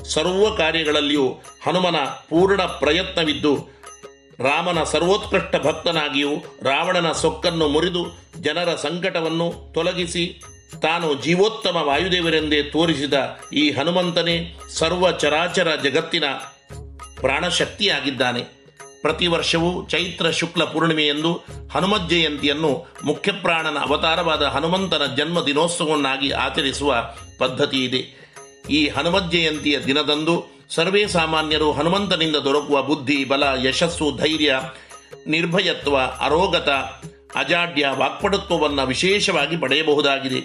[0.03, 1.27] ಸರ್ವ ಕಾರ್ಯಗಳಲ್ಲಿಯೂ
[1.65, 1.95] ಹನುಮನ
[2.29, 3.53] ಪೂರ್ಣ ಪ್ರಯತ್ನವಿದ್ದು,
[4.39, 6.29] ರಾಮನ ಸರ್ವೋತ್ಕೃಷ್ಟ ಭಕ್ತನಾಗಿಯೂ
[6.61, 8.03] ರಾವಣನ ಸೊಕ್ಕನ್ನು ಮುರಿದು
[8.41, 10.41] ಜನರ ಸಂಕಟವನ್ನು ತೊಲಗಿಸಿ
[10.81, 13.13] ತಾನು ಜೀವೋತ್ತಮ ವಾಯುದೇವರೆಂದೇ ತೋರಿಸಿದ
[13.53, 16.23] ಈ ಹನುಮಂತನೇ ಸರ್ವ ಚರಾಚರ ಜಗತ್ತಿನ
[17.21, 18.59] ಪ್ರಾಣಶಕ್ತಿಯಾಗಿದ್ದಾನೆ.
[19.01, 21.33] ಪ್ರತಿ ವರ್ಷವೂ ಚೈತ್ರ ಶುಕ್ಲ ಪೂರ್ಣಿಮೆಯಂದು
[21.71, 26.95] ಹನುಮತ್ ಜಯಂತಿಯನ್ನು ಮುಖ್ಯಪ್ರಾಣನ ಅವತಾರವಾದ ಹನುಮಂತನ ಜನ್ಮ ದಿನೋತ್ಸವವನ್ನಾಗಿ ಆಚರಿಸುವ
[27.39, 28.01] ಪದ್ಧತಿ ಇದೆ.
[28.69, 34.55] ಈ ಹನುಮತ್ ಜಯಂತಿಯ ದಿನದಂದು ಸರ್ವೇ ಸಾಮಾನ್ಯರು ಹನುಮಂತನಿಂದ ದೊರಕುವ ಬುದ್ಧಿ, ಬಲ, ಯಶಸ್ಸು, ಧೈರ್ಯ,
[35.27, 36.69] ನಿರ್ಭಯತ್ವ, ಅರೋಗತ,
[37.35, 40.39] ಅಜಾಡ್ಯ, ವಾಕ್ಪಟುತ್ವವನ್ನು ವಿಶೇಷವಾಗಿ ಪಡೆಯಬಹುದಾಗಿದೆ.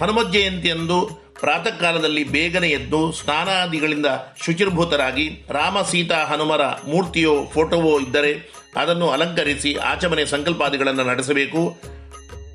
[0.00, 4.06] ಹನುಮತ್ ಜಯಂತಿಯಂದು ಪ್ರಾತಃ ಕಾಲದಲ್ಲಿ ಬೇಗನೆ ಎದ್ದು ಸ್ನಾನಾದಿಗಳಿಂದ
[4.44, 8.32] ಶುಚಿರ್ಭೂತರಾಗಿ ರಾಮ, ಸೀತಾ, ಹನುಮರ ಮೂರ್ತಿಯೋ, ಫೋಟೋವೋ ಇದ್ದರೆ
[8.76, 11.62] ಅದನ್ನು ಅಲಂಕರಿಸಿ ಆಚಮನೆ ಸಂಕಲ್ಪಾದಿಗಳನ್ನು ನಡೆಸಬೇಕು.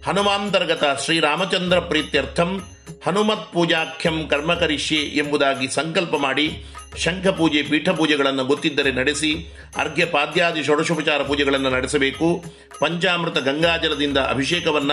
[0.06, 2.64] ಹನುಮಾಂತರ್ಗತ ಶ್ರೀರಾಮಚಂದ್ರ ಪ್ರೀತ್ಯರ್ಥಂ
[3.06, 6.64] ಹನುಮತ್ ಪೂಜಾಖ್ಯಂ ಕರ್ಮ ಕರಿಷ್ಯೆ ಎಂಬುದಾಗಿ ಸಂಕಲ್ಪ ಮಾಡಿ
[6.98, 9.32] ಶಂಖ ಪೂಜೆ, ಪೀಠ ಪೂಜೆಗಳನ್ನು ಗೊತ್ತಿದ್ದರೆ ನಡೆಸಿ
[9.78, 12.44] ಅರ್ಘ್ಯ ಪಾದ್ಯಾದಿ ಷೋಡಶೋಪಚಾರ ಪೂಜೆಗಳನ್ನು ನಡೆಸಬೇಕು.
[12.80, 14.92] ಪಂಚಾಮೃತ ಗಂಗಾಜಲದಿಂದ ಅಭಿಷೇಕವನ್ನ,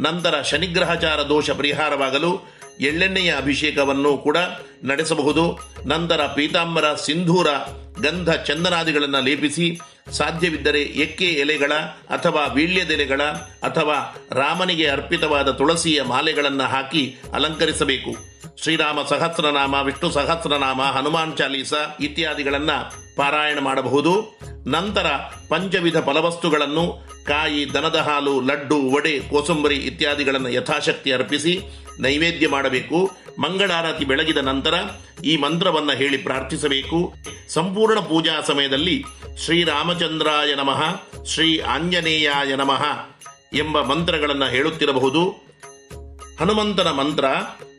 [0.00, 2.32] ನಂತರ ಶನಿಗ್ರಹಚಾರ ದೋಷ ಪರಿಹಾರವಾಗಲು
[2.80, 4.36] ಎಳ್ಳೆಣ್ಣೆಯ ಅಭಿಷೇಕವನ್ನು ಕೂಡ
[4.84, 5.58] ನಡೆಸಬಹುದು.
[5.86, 7.46] ನಂತರ ಪೀತಾಂಬರ ಸಿಂಧೂರ
[8.02, 9.80] ಗಂಧ ಚಂದನಾದಿಗಳನ್ನು ಲೇಪಿಸಿ,
[10.10, 11.72] ಸಾಧ್ಯವಿದ್ದರೆ ಎಕ್ಕೆ ಎಲೆಗಳ
[12.10, 13.22] ಅಥವಾ ವೀಳ್ಯದೆಲೆಗಳ
[13.62, 18.34] ಅಥವಾ ರಾಮನಿಗೆ ಅರ್ಪಿತವಾದ ತುಳಸಿಯ ಮಾಲೆಗಳನ್ನು ಹಾಕಿ ಅಲಂಕರಿಸಬೇಕು.
[18.62, 24.38] ಶ್ರೀರಾಮ ಸಹಸ್ರನಾಮ, ವಿಷ್ಣು ಸಹಸ್ರನಾಮ, ಹನುಮಾನ್ ಚಾಲೀಸ ಇತ್ಯಾದಿಗಳನ್ನು ಪಾರಾಯಣ ಮಾಡಬಹುದು.
[24.66, 25.06] ನಂತರ
[25.48, 31.62] ಪಂಚವಿಧ ಫಲವಸ್ತುಗಳನ್ನು, ಕಾಯಿ, ದನದ ಹಾಲು, ಲಡ್ಡು, ವಡೆ, ಕೋಸಂಬರಿ ಇತ್ಯಾದಿಗಳನ್ನು ಯಥಾಶಕ್ತಿ ಅರ್ಪಿಸಿ
[32.00, 33.10] ನೈವೇದ್ಯ ಮಾಡಬೇಕು.
[33.38, 34.74] ಮಂಗಳಾರತಿ ಬೆಳಗಿದ ನಂತರ
[35.24, 37.14] ಈ ಮಂತ್ರವನ್ನ ಹೇಳಿ ಪ್ರಾರ್ಥಿಸಬೇಕು.
[37.48, 39.04] ಸಂಪೂರ್ಣ ಪೂಜಾ ಸಮಯದಲ್ಲಿ
[39.44, 40.82] ಶ್ರೀರಾಮಚಂದ್ರಾಯ ನಮಃ,
[41.24, 42.84] ಶ್ರೀ ಆಂಜನೇಯಾಯ ನಮಃ
[43.52, 45.28] ಎಂಬ ಮಂತ್ರಗಳನ್ನು ಹೇಳುತ್ತಿರಬಹುದು.
[46.40, 47.24] ಹನುಮಂತನ ಮಂತ್ರ,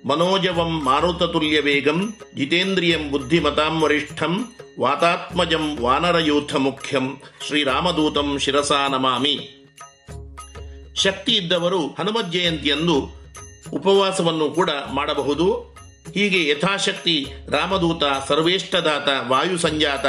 [0.06, 9.52] ಮನೋಜವಂ ಮಾರುತತುಲ್ಯ ವೇಗಂ, ಜಿತೇಂದ್ರಿಯಂ ಬುದ್ಧಿಮತಾಂ ವರಿಷ್ಠಂ, ವಾತಾತ್ಮಜಂ ವಾನರಯೂಥ ಮುಖ್ಯಂ ಶ್ರೀರಾಮದೂತಂ ಶಿರಸಾ ನಮಾಮಿ.
[10.96, 13.24] ಶಕ್ತಿ ಇದ್ದವರು ಹನುಮತ್ ಜಯಂತಿಯಂದು
[13.72, 15.76] ಉಪವಾಸವನ್ನು ಕೂಡ ಮಾಡಬಹುದು.
[16.14, 20.06] ಹೀಗೆ ಯಥಾಶಕ್ತಿ, ರಾಮದೂತ, ಸರ್ವೇಷ್ಟದಾತ, ವಾಯು ಸಂಜಾತ,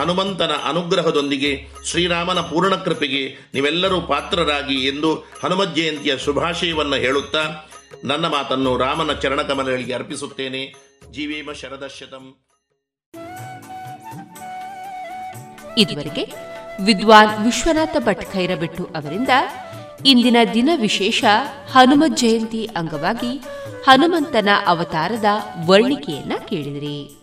[0.00, 7.70] ಹನುಮಂತನ ಅನುಗ್ರಹದೊಂದಿಗೆ ಶ್ರೀರಾಮನ ಪೂರ್ಣ ಕೃಪೆಗೆ ನೀವೆಲ್ಲರೂ ಪಾತ್ರರಾಗಿ ಎಂದು ಹನುಮ ಜಯಂತಿಯ ಶುಭಾಶಯವನ್ನು ಹೇಳುತ್ತಾ
[8.04, 10.74] ನನ್ನ ಮಾತನ್ನು ರಾಮನ ಚರಣಕಮಲಗಳಿಗೆ ಅರ್ಪಿಸುತ್ತೇನೆ.
[11.10, 12.34] ಜೀವೇಮ ಶರದಶತಂ
[15.78, 16.32] ಇದುವರೆಗೆ
[16.84, 19.28] ವಿದ್ವಾನ್ ವಿಶ್ವನಾಥ ಭಟ್ ಖೈರಬೆಟ್ಟು ಅವರಿಂದ
[20.06, 21.24] ಇಂದಿನ ದಿನ ವಿಶೇಷ
[21.72, 23.42] ಹನುಮ ಜಯಂತಿ ಅಂಗವಾಗಿ
[23.86, 25.24] ಹನುಮಂತನ ಅವತಾರದ
[25.66, 27.20] ವರ್ಣಿಕೆಯನ್ನ ಕೇಳಿದ್ರಿ.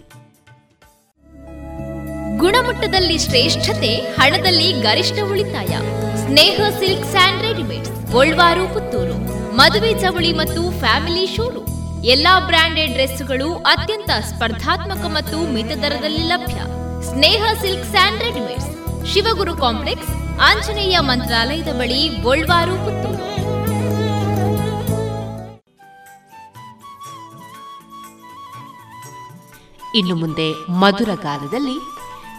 [2.38, 5.77] ಗುಣಮಟ್ಟದಲ್ಲಿ ಶ್ರೇಷ್ಠತೆ, ಹಣದಲ್ಲಿ ಗರಿಷ್ಠ ಉಳಿತಾಯ.
[6.26, 9.14] Sneha silk and readymade Golwar, Puttur.
[9.56, 12.06] ಮದುವೆ ಚವಳಿ ಮತ್ತು ಫ್ಯಾಮಿಲಿ ಶೋರೂಮ್.
[12.06, 16.56] ಎಲ್ಲಾ ಬ್ರಾಂಡೆಡ್ ಡ್ರೆಸ್ಗಳು ಅತ್ಯಂತ ಸ್ಪರ್ಧಾತ್ಮಕ ಮತ್ತು ಮಿತ ದರದಲ್ಲಿ ಲಭ್ಯ.
[17.10, 19.14] Sneha silks and readymades.
[19.14, 23.26] Shivaguru complex Anjaneya ಮಂತ್ರಾಲಯದ ಬಳಿ ಪುತ್ತೂರು
[29.95, 31.78] ಇನ್ನು ಮುಂದೆ ಮಧುರ ಗಾಲದಲ್ಲಿ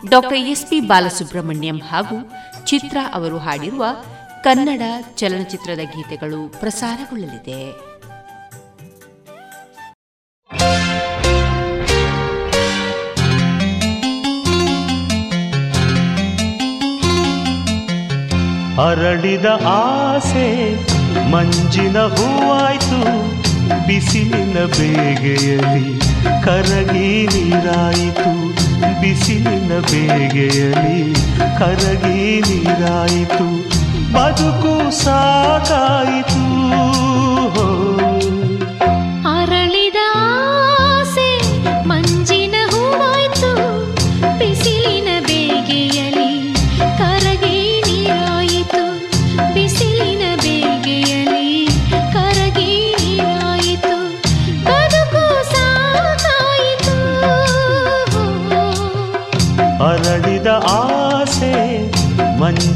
[0.09, 2.17] ಡಾಕ್ಟರ್ ಎಸ್ ಪಿ ಬಾಲಸುಬ್ರಹ್ಮಣ್ಯಂ ಹಾಗೂ
[2.65, 3.85] ಚಿತ್ರ ಅವರು ಹಾಡಿರುವ
[4.43, 4.83] ಕನ್ನಡ
[5.17, 7.87] ಚಲನಚಿತ್ರದ ಗೀತೆಗಳು ಪ್ರಸಾರಗೊಳ್ಳಲಿದೆ.
[18.85, 20.49] ಅರಳಿದ ಆಸೆ
[21.31, 23.01] ಮಂಜಿನ ಹೂವಾಯ್ತು
[23.87, 25.87] ಬಿಸಿಲಿನ ಬೇಗೆಯಲ್ಲಿ
[26.45, 28.33] ಕರಗಿ ನೀರಾಯಿತು
[29.01, 31.15] ಬಿಸಿಲಿನ ಬೇಗೆಯಲಿ
[31.59, 33.47] ಕರಗಿ ನೀರಾಯಿತು
[34.13, 36.43] ಬದುಕು ಸಾಕಾಯಿತು.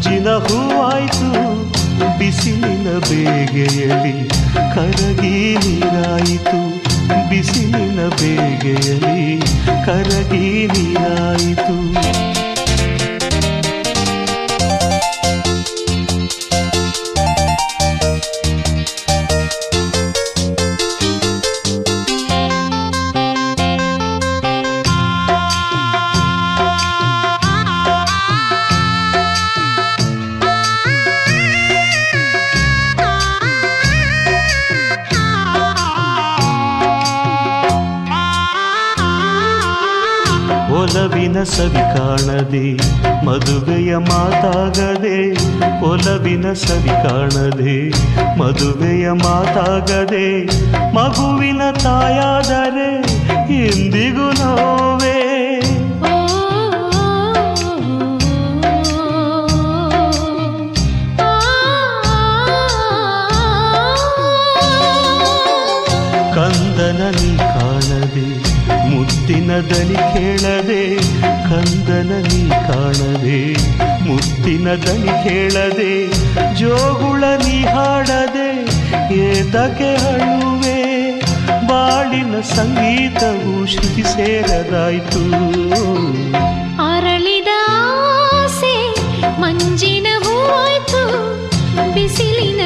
[0.00, 1.30] ಮಂಜಿನ ಹೂವಾಯ್ತು
[2.18, 4.14] ಬಿಸಿಲಿನ ಬೇಗೆಯಲ್ಲಿ
[4.74, 5.32] ಕರಗಿ
[5.64, 6.60] ನೀರಾಯಿತು.
[7.30, 9.40] ಬಿಸಿಲಿನ ಬೇಗೆಯಲ್ಲಿ
[9.86, 11.76] ಕರಗಿ ನೀರಾಯಿತು.
[42.20, 42.66] ಕಾಣದೆ
[43.26, 45.18] ಮದುವೆಯ ಮಾತಾಗದೆ
[45.82, 47.76] ಒಲವಿನ ಸವಿ ಕಾಣದೆ
[48.40, 50.26] ಮದುವೆಯ ಮಾತಾಗದೆ
[50.96, 52.90] ಮಗುವಿನ ತಾಯಾದರೆ
[53.60, 55.16] ಎಂದಿಗೂ ನೋವೇ
[69.50, 70.82] ಮುತ್ತಿನ ದನಿ ಕೇಳದೆ
[71.46, 72.10] ಕಂದನ
[72.66, 73.38] ಕಾಣದೆ
[74.06, 75.94] ಮುತ್ತಿನದಲ್ಲಿ ಕೇಳದೆ
[76.54, 78.46] ಜೋಗುಳ ನೀ ಹಾಡದೆ
[79.22, 80.78] ಏತಕ್ಕೆ ಹಳುವೆ
[81.66, 85.22] ಬಾಳಿನ ಸಂಗೀತವು ಶ್ರುತಿ ಸೇರದಾಯ್ತು.
[86.86, 87.52] ಅರಳಿದ
[89.40, 91.02] ಮಂಜಿನ ಹೂವಾಯ್ತು
[91.94, 92.62] ಬಿಸಿಲಿನ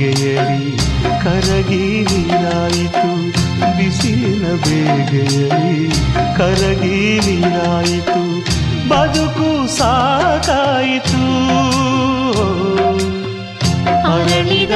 [0.00, 0.76] ಬೇಗೆಯಲಿ
[1.22, 3.30] ಕರಗಿ ನೀರಾಯಿತು.
[3.76, 5.90] ಬಿಸಿಲಿನ ಬೇಗೆಯಲಿ
[6.36, 8.22] ಕರಗಿ ನೀರಾಯಿತು.
[8.88, 11.24] ಬದುಕು ಸಾಕಾಯಿತು.
[14.14, 14.70] ಅರಳಿದ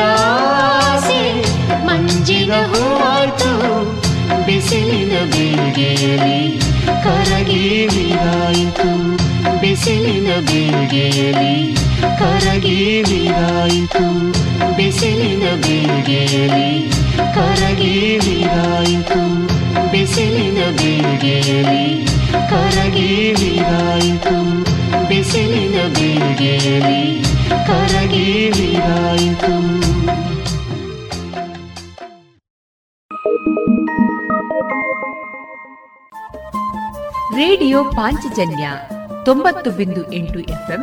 [0.84, 1.42] ಆಸೆ
[1.86, 3.84] ಮಂಜಿನ ಹೂವಾಯ್ತು
[4.46, 6.58] ಬಿಸಿಲಿನ ಬೇಗೆಯಲಿ
[7.04, 9.16] ಕರಗಿ ನೀರಾಯಿತು.
[9.60, 11.83] ಬಿಸಿಲಿನ ಬೇಗೆಯಲಿ
[12.18, 14.04] ಕರಗಿ ನೀರಾಯಿತು
[14.76, 16.68] ಬಿಸಿಲಿನ ಬೇಗೆಯಲಿ
[17.34, 19.20] ಕರಗಿ ನೀರಾಯಿತು
[19.92, 21.84] ಬಿಸಿಲಿನ ಬೇಗೆಯಲಿ
[22.50, 23.08] ಕರಗಿ
[23.40, 24.36] ನೀರಾಯಿತು
[25.08, 27.00] ಬಿಸಿಲಿನ ಬೇಗೆಯಲಿ
[27.66, 29.52] ಕರಗಿ ನೀರಾಯಿತು
[37.36, 38.64] ರೇಡಿಯೋ ಪಾಂಚಜನ್ಯ
[39.24, 40.82] ತೊಂಬತ್ತು ಬಿಂದು ಎಂಟು ಎಫ್ಎಂ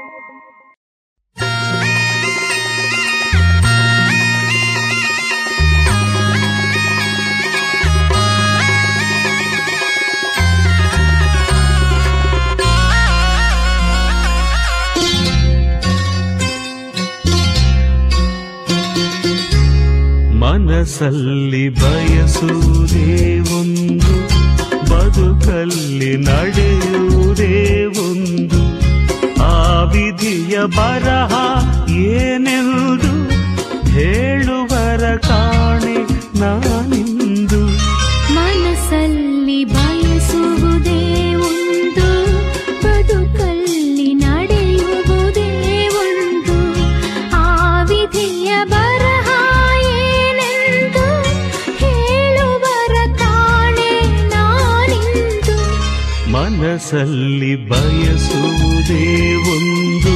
[20.81, 24.13] ಮನಸ್ಸಲ್ಲಿ ಬಯಸುವುದೇ ಒಂದು,
[24.89, 28.61] ಬದುಕಲ್ಲಿ ನಡೆಯುವುದೇ ಒಂದು.
[29.43, 31.33] ಆ ವಿಧಿಯ ಬರಹ
[31.89, 33.11] ಏನೆಂದು
[33.89, 35.97] ಹೇಳುವರ ಕಾಣೆ
[36.39, 37.65] ನಾನಿಂದು.
[38.33, 41.30] ಮನಸ್ಸಲ್ಲಿ ಬಯಸುವುದೇ
[56.81, 59.03] ಮನಸ್ಸಲ್ಲಿ ಬಯಸುವುದೇ
[59.35, 60.13] ಒಂದು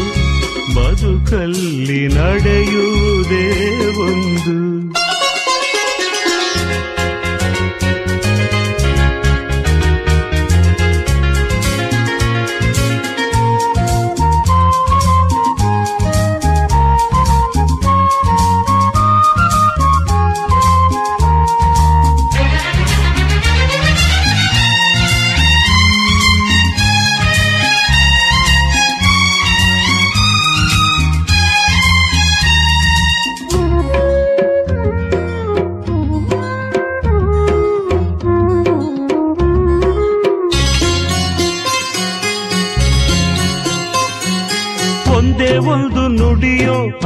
[0.76, 3.46] ಬದುಕಲ್ಲಿ ನಡೆಯುವುದೇ
[4.00, 4.75] ಒಂದು.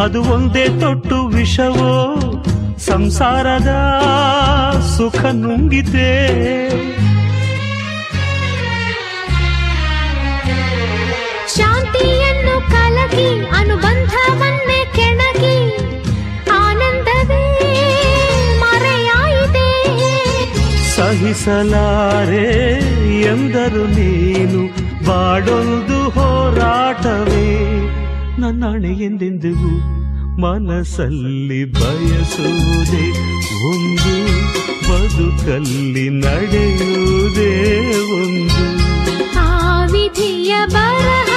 [0.03, 1.91] ಅದು ಒಂದೇ ತೊಟ್ಟು ವಿಷವೋ?
[2.87, 3.71] ಸಂಸಾರದ
[4.95, 6.11] ಸುಖ ನುಂಗಿದೆ
[11.55, 15.55] ಶಾಂತಿಯನ್ನು ಕಲಕಿ ಅನುಬಂಧವನ್ನೇ ಕೆಣಕಿ
[16.57, 17.43] ಆನಂದವೇ
[18.61, 19.67] ಮರೆಯಾಯಿತೆ?
[20.95, 22.45] ಸಹಿಸಲಾರೆ
[23.31, 24.61] ಎಂದರು ನೀನು
[25.07, 27.47] ಬಾಡೊಂದು ಹೋರಾಟವೇ?
[28.41, 29.71] ನನ್ನಣೆ ಎಂದೆಂದಿಗೂ
[30.41, 33.05] ಮನಸ್ಸಲ್ಲಿ ಬಯಸುವುದೇ
[33.69, 34.13] ಒಂದು
[34.87, 37.51] ಬದುಕಲ್ಲಿ ನಡೆಯುವುದೇ
[38.15, 38.65] ಒಂದು
[39.41, 39.47] ಆ
[39.85, 41.28] ವಿಧಿಯ ಬರಹ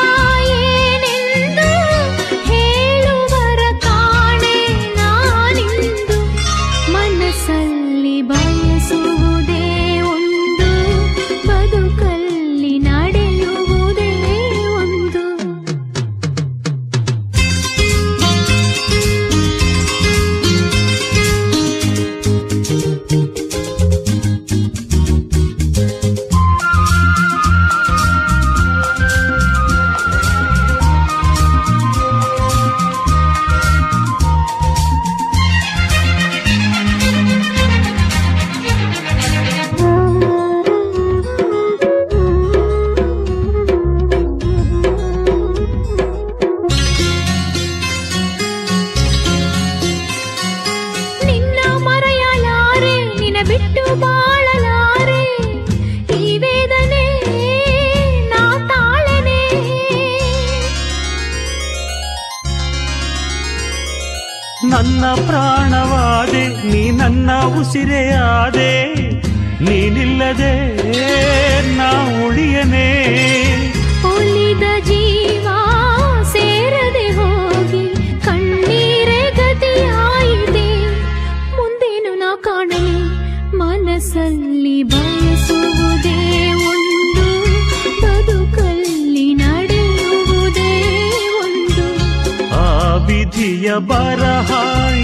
[93.36, 94.50] ವಿಧಿಯ ಬರಹ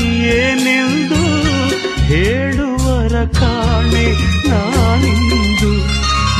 [0.00, 1.22] ಏನೆಂದು
[1.96, 4.06] ಹೇಳುವರ ಕಾಣೆ
[4.48, 5.72] ನಾನಿಂದು.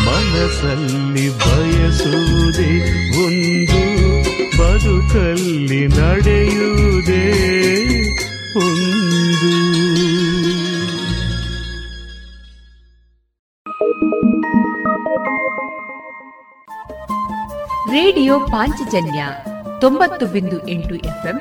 [0.06, 2.72] ಮನಸ್ಸಲ್ಲಿ ಬಯಸುವುದೇ
[3.24, 3.82] ಒಂದು,
[4.58, 7.24] ಬದುಕಲ್ಲಿ ನಡೆಯುವುದೇ
[8.56, 9.54] ಒಂದು.
[17.92, 19.24] ರೇಡಿಯೋ ಪಾಂಚಜನ್ಯ
[19.80, 21.40] ತೊಂಬತ್ತು ಬಿಂದು ಎಂಟು ಎಫ್ಎಂ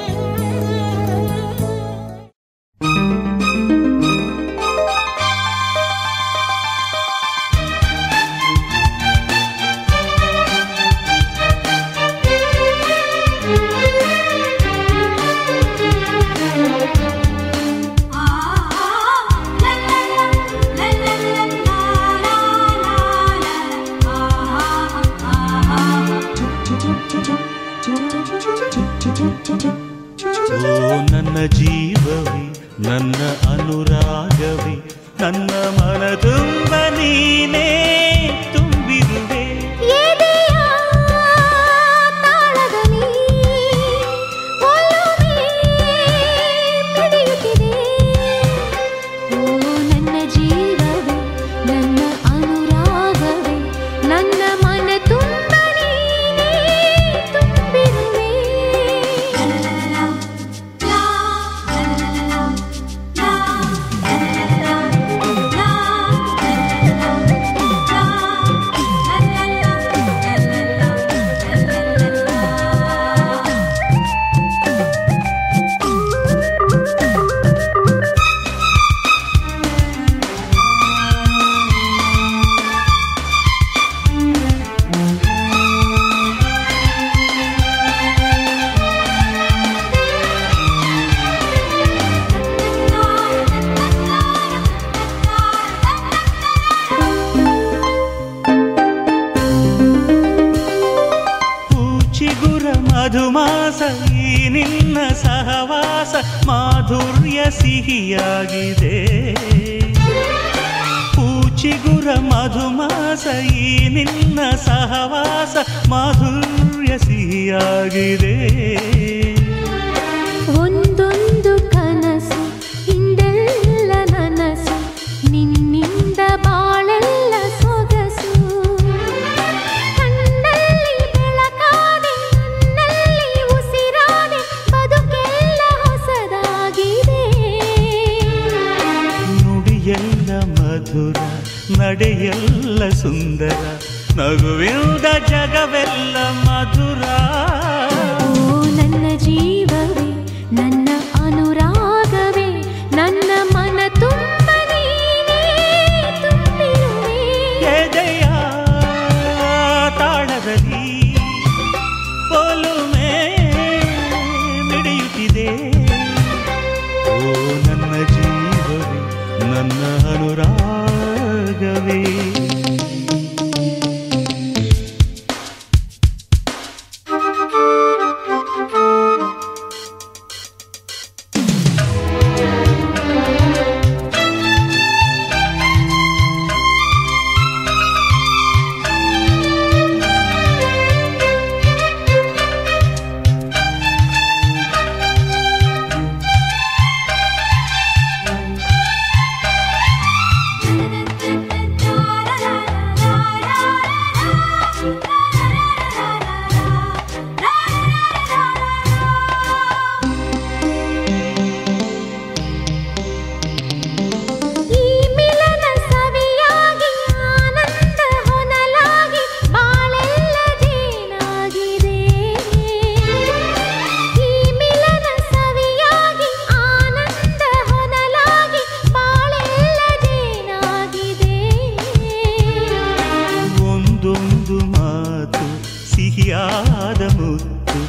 [236.11, 237.79] ಸಿಹಿಯಾದ ಮುತ್ತು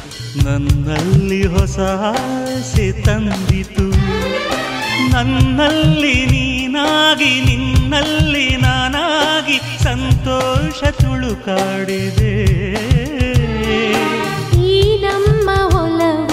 [0.43, 1.79] ನನ್ನಲ್ಲಿ ಹೊಸ
[2.09, 3.85] ಆಸೆ ತಂದಿತು.
[5.11, 12.35] ನನ್ನಲ್ಲಿ ನೀನಾಗಿ, ನಿನ್ನಲ್ಲಿ ನಾನಾಗಿ ಸಂತೋಷ ತುಳುಕಾಡಿದೆ
[14.67, 16.32] ಈ ನಮ್ಮ ಹೊಲವು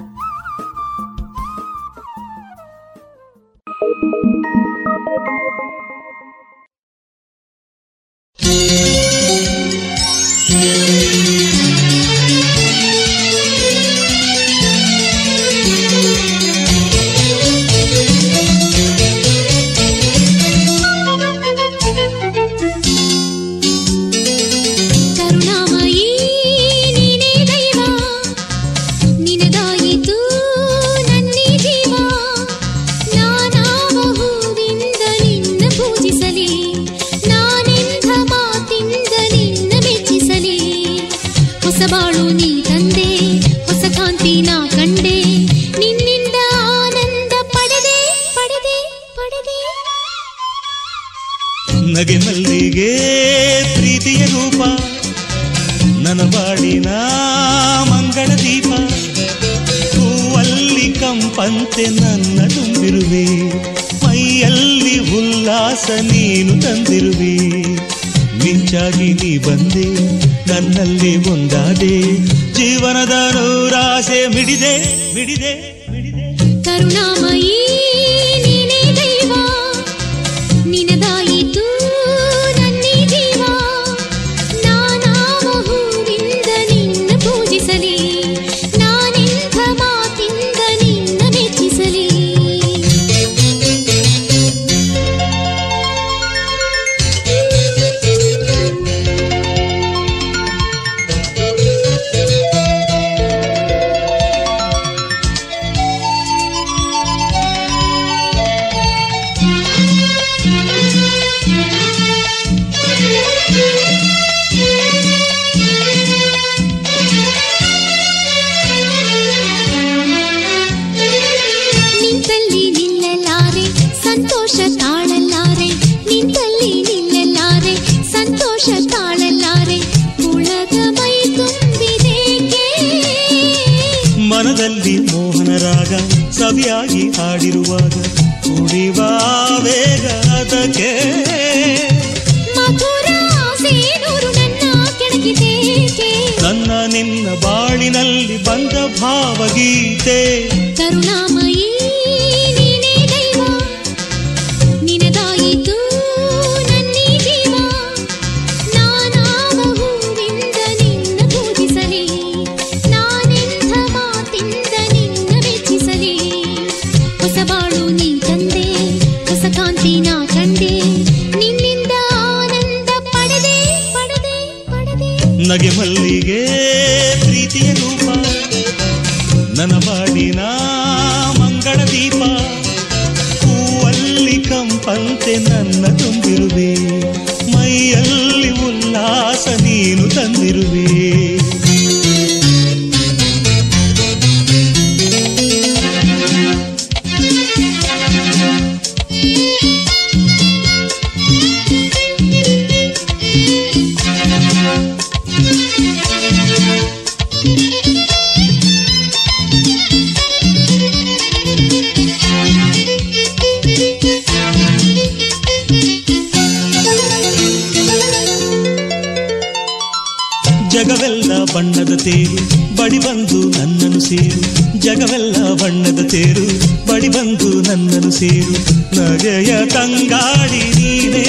[220.81, 222.37] ಜಗವೆಲ್ಲ ಬಣ್ಣದ ತೇರು
[222.75, 224.39] ಬಡಿ ಬಂದು ನನ್ನನ್ನು ಸೇರು
[224.77, 226.45] ಜಗವೆಲ್ಲ ಬಣ್ಣದ ತೇರು
[226.89, 228.53] ಬಡಿ ಬಂದು ನನ್ನನ್ನು ಸೇರು
[228.97, 231.25] ನಗೆಯ ತಂಗಾಡಿ ನೀನೇ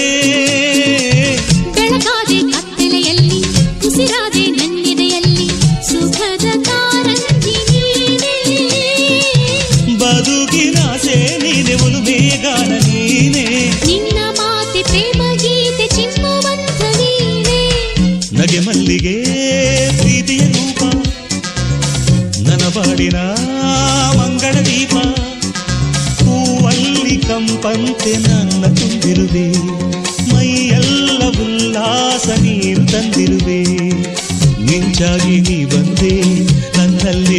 [35.02, 36.10] ಸಾಕ್ಷಿಯಾಗಿ ನೀ ಬಂದೆ
[36.76, 37.38] ನನ್ನಲ್ಲಿ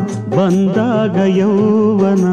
[0.41, 2.25] ಬಂದಾಗ ಯೌವನ.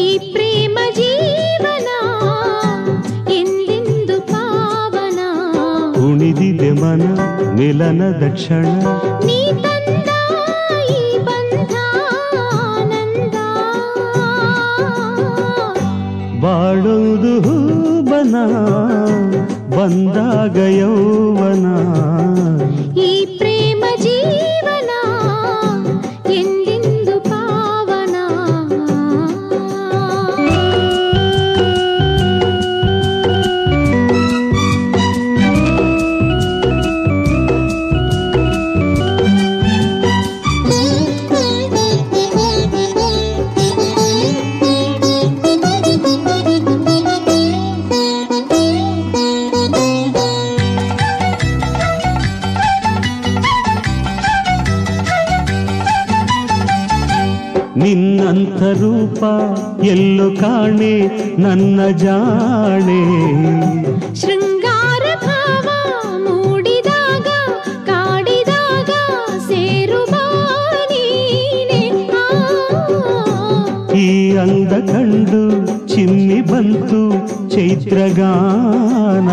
[0.00, 1.88] ಈ ಪ್ರೇಮ ಜೀವನ
[3.36, 5.20] ಎಂದೆಂದು ಪಾವನ?
[5.96, 7.04] ಕುಣಿದಿದೆ ಮನ
[7.58, 8.66] ಮಿಲನದ ಕ್ಷಣ.
[9.26, 10.10] ನೀ ತಂದ
[10.96, 11.72] ಈ ಬಂಧ
[12.58, 13.36] ಆನಂದ
[16.44, 18.36] ಬಾಳೋದು ಹೂಬನ
[19.76, 21.66] ಬಂದಾಗ ಯೌವನ.
[58.58, 59.22] ನಿನ್ನಂಥ ರೂಪ
[59.84, 60.94] ಎಲ್ಲು ಕಾಣೆ
[61.40, 63.02] ನನ್ನ ಜಾಣೆ.
[64.14, 65.68] ಶೃಂಗಾರ ಭಾವ
[66.24, 67.28] ಮೂಡಿದಾಗ
[67.86, 68.90] ಕಾಡಿದಾಗ.
[73.96, 75.44] ಈ ಅಂದ ಕಂಡು
[75.88, 77.02] ಚಿನ್ನಿ ಬಂತು
[77.50, 79.28] ಚೈತ್ರಗಾನ.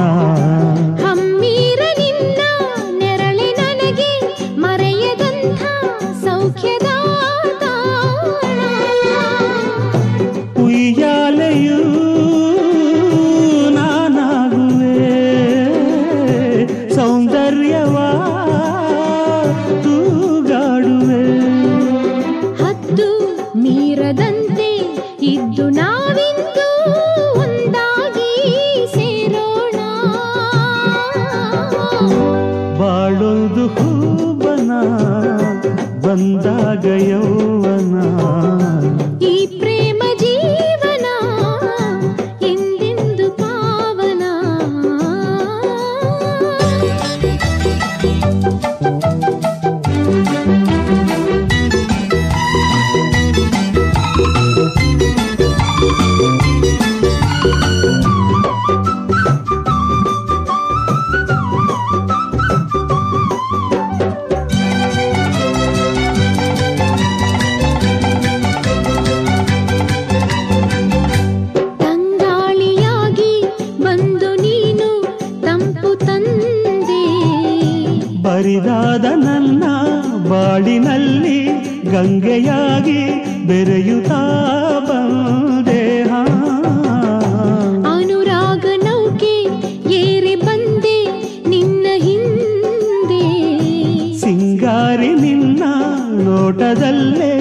[75.96, 77.02] ತಂದೆ.
[78.22, 79.64] ಬರಿದಾದ ನನ್ನ
[80.30, 81.40] ಬಾಳಿನಲ್ಲಿ
[81.92, 83.02] ಗಂಗೆಯಾಗಿ
[83.48, 84.22] ಬೆರೆಯುತ್ತಾ
[84.90, 85.82] ಬಂದೆ.
[87.88, 89.36] ಅನುರಾಗ ನೌಕೆ
[89.94, 90.98] ಏರಿ ಬಂದೆ
[91.50, 93.24] ನಿನ್ನ ಹಿಂದೆ.
[94.20, 95.64] ಸಿಂಗಾರಿ ನಿನ್ನ
[96.24, 97.34] ನೋಟದಲ್ಲೇ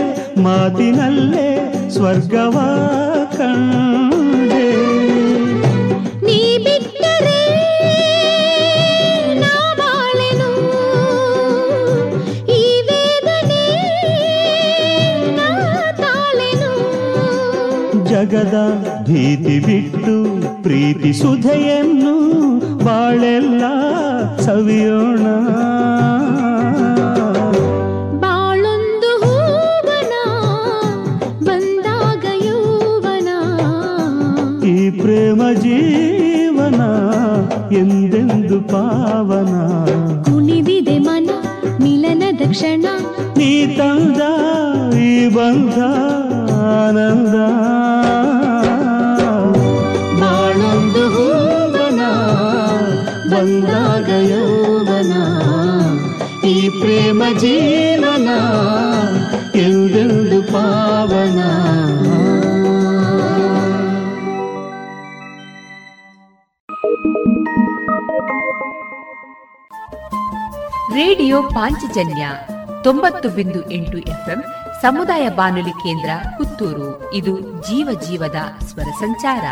[0.43, 1.49] ಮಾತಿನಲ್ಲೇ
[1.91, 2.69] ಸ್ವರ್ಗವಾ
[18.35, 18.59] ಜಗದ
[19.07, 20.15] ಭೀತಿ ಬಿಟ್ಟು
[20.63, 22.15] ಪ್ರೀತಿ ಸುಧೆಯನ್ನು
[22.85, 23.63] ಬಾಳೆಲ್ಲ
[24.41, 25.27] ಸವಿಯೋಣ.
[28.19, 30.15] ಬಾಳೊಂದು ಹೂವನ
[31.45, 33.29] ಬಂದಾಗ ಯೌವನ.
[34.67, 36.81] ಈ ಪ್ರೇಮ ಜೀವನ
[37.75, 39.55] ಎಂದೆಂದು ಪಾವನ.
[40.23, 41.31] ಕುಣಿದಿದೆ ಮನ
[41.83, 42.87] ಮಿಲನದ ಕ್ಷಣ.
[43.37, 44.21] ನೀ ತಂದ
[44.99, 45.79] ಈ ಬಂಧ
[46.67, 47.37] ಆನಂದ
[50.21, 52.03] ಬಾಳೊಂದು ಹೂವನ
[53.33, 55.15] ಬಂದಾಗ ಯೌವನ
[56.45, 58.29] ಈ ಪ್ರೇಮ ಜೀವನ
[59.57, 61.41] ಎಂದೆಂದು ಪಾವನ
[70.97, 72.25] ರೇಡಿಯೋ ಪಾಂಚಜನ್ಯ
[72.83, 74.41] ತೊಂಬತ್ತು ಬಿಂದು ಎಂಟು ಎಫ್ಎಂ
[74.83, 76.11] ಸಮುದಾಯ ಬಾನುಲಿ ಕೇಂದ್ರ
[76.55, 79.45] ಪುತ್ತೂರು ಇದು ಜೀವ ಜೀವದ ಸ್ವರ ಸಂಚಾರ.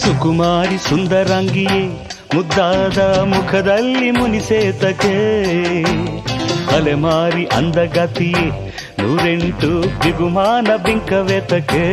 [0.00, 1.82] ಸುಕುಮಾರಿ ಸುಂದರಂಗಿಯೇ
[2.34, 2.98] ಮುದ್ದಾದ
[3.32, 5.14] ಮುಖದಲ್ಲಿ ಮುನಿಸೇತಕೆ
[6.76, 8.44] ಅಲೆಮಾರಿ ಅಂದಗತಿಯೇ
[9.00, 9.70] ನೂರೆಂಟು
[10.02, 11.84] ಬಿಗುಮಾನ ಬಿಂಕವೇತಕೆ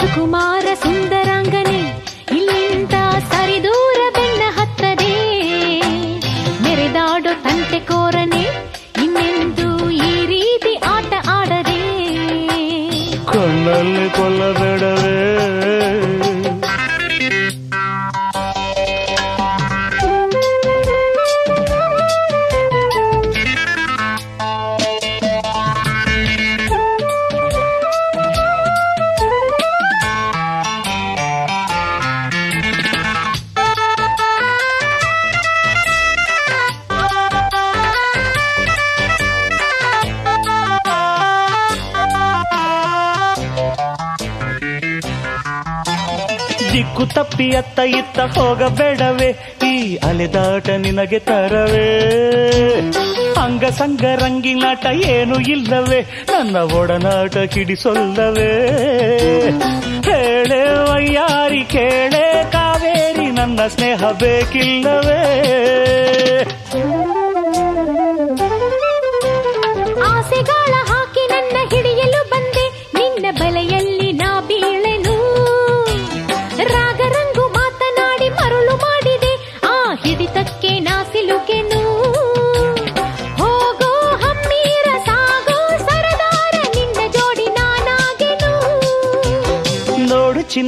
[0.00, 1.78] ಸುಕುಮಾರ ಸುಂದರಾಂಗನೆ
[2.36, 2.94] ಇಲ್ಲಿಂದ
[3.32, 5.12] ಸರಿದೂರ ಬೆನ್ನ ಹತ್ತದೆ.
[6.64, 8.44] ಮೆರೆದಾಡೋ ತಂಟೆ ಕೋರನೆ
[9.04, 9.68] ಇನ್ನೆಂದು
[10.04, 11.78] ಈ ರೀತಿ ಆಟ ಆಡದೆ.
[13.32, 14.71] ಕಣ್ಣಲ್ಲಿ ಕೊಲ್ಲಬೇಡವೇ
[47.54, 49.56] ಅತ್ತ ಇತ್ತ ಹೋಗಬೇಡವೇ.
[49.66, 52.10] ಈ ಅಲೆದಾಟ ನಿನಗೆ ತರವೇ.
[53.42, 56.00] ಅಂಗ ಸಂಗ ರಂಗಿನಾಟ ಏನು ಇಲ್ಲವೇ.
[56.00, 58.68] ನನ್ನ ಒಡನಾಟ ಕಿಡಿಸೊಲ್ಲವೇ
[60.04, 65.48] ಹೇಳೆ ವಯ್ಯಾರಿ, ಕೇಳೆ ಕಾವೇರಿ, ನನ್ನ ಸ್ನೇಹ ಬೇಕಿಲ್ಲವೇ.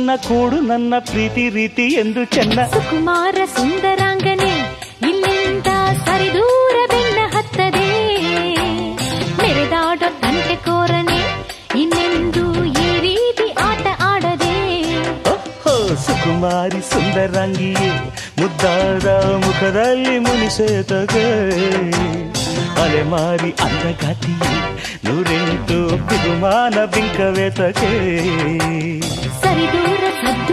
[0.06, 4.50] ನೋಡು ಕೂಡು ನನ್ನ ಪ್ರೀತಿ ರೀತಿ ಎಂದು ಚೆನ್ನ ಸುಕುಮಾರ ಸುಂದರಾಂಗನೆ
[5.08, 5.68] ಇಲ್ಲಿಂದ
[6.06, 7.86] ಸರಿದೂರ ಬೆನ್ನ ಹತ್ತದೆ.
[9.40, 11.20] ಮೆರೆದಾಡೋ ತಂಟೆ ಕೋರನೆ
[11.82, 12.44] ಇನ್ನೆಂದು
[12.76, 14.54] ಈ ರೀತಿ ಆಟ ಆಡದೆ.
[15.32, 15.74] ಓಹೋ
[16.06, 17.90] ಸುಕುಮಾರಿ ಸುಂದರಾಂಗಿಯೇ
[18.40, 19.06] ಮುದ್ದಾದ
[19.44, 21.26] ಮುಖದಲ್ಲಿ ಮುನಿಸೇತದೆ
[22.84, 24.52] ಅಲೆಮಾರಿ ಅಂದಗಾತಿಯೇ
[25.06, 27.92] ನೂರೆಂಟು ಬಿಗುಮಾನ ಬಿಂಕವೇತಕೆ
[29.56, 30.43] ಸರಿದೂರ ಸದ್ದು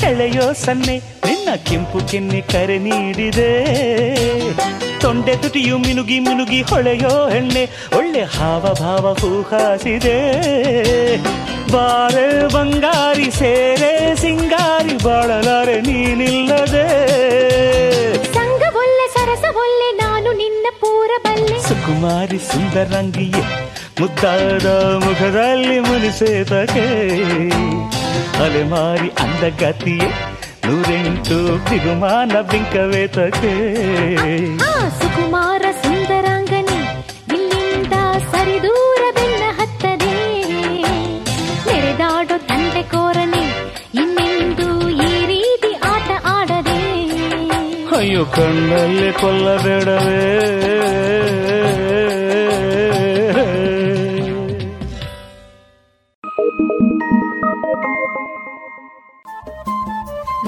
[0.00, 0.96] ಸೆಳೆಯೋ ಸನ್ನೆ
[1.26, 3.50] ನಿನ್ನ ಕೆಂಪು ಕೆನ್ನೆ ಕರೆ ನೀಡಿದೆ.
[5.00, 7.64] ತೊಂಡೆ ತುಟಿಯು ಮಿನುಗಿ ಮಿನುಗಿ ಹೊಳೆಯೋ ಹೆಣ್ಣೆ
[7.96, 10.18] ಒಳ್ಳೆ ಹಾವ ಭಾವ ಹೂಹಾಸಿದೆ
[11.72, 16.86] ಬಾರೆ ಬಂಗಾರಿ ಸೇರೆ ಸಿಂಗಾರಿ ಬಾಳಲಾರೆ ನೀನಿಲ್ಲದೆ.
[18.34, 21.58] ಸಂಗವೊಲ್ಲೆ ಸರಸವೊಲ್ಲೆ ನಾನು ನಿನ್ನ ಪೂರಬಲ್ಲೆ.
[21.68, 23.44] ಸುಕುಮಾರಿ ಸುಂದರಂಗಿಯೇ
[24.00, 24.66] ಮುದ್ದಾದ
[25.04, 26.88] ಮುಖದಲ್ಲಿ ಮುನಿಸೇತಕೆ.
[28.44, 30.08] ಅಲೆಮಾರಿ ಅಂದಗತಿಯೇ
[30.66, 31.36] ನೂರೆಂಟು
[31.68, 33.52] ಬಿಗುಮಾನ ಬಿಂಕವೇತಕೆ
[34.66, 36.78] ಆ ಸುಕುಮಾರ ಸುಂದರಾಂಗನೆ
[37.36, 37.94] ಇಲ್ಲಿಂದ
[38.32, 40.12] ಸರಿದೂರ ಬೆನ್ನ ಹತ್ತದೆ.
[41.66, 43.44] ನೆರೆದಾಡೋ ತಂದೆ ಕೋರನೆ
[44.02, 44.68] ಇನ್ನೆಂದು
[45.06, 46.78] ಈ ರೀತಿ ಆಟ ಆಡದೆ.
[47.98, 50.22] ಅಯ್ಯೋ ಕಣ್ಣಲ್ಲಿ ಕೊಲ್ಲಬೇಡವೇ.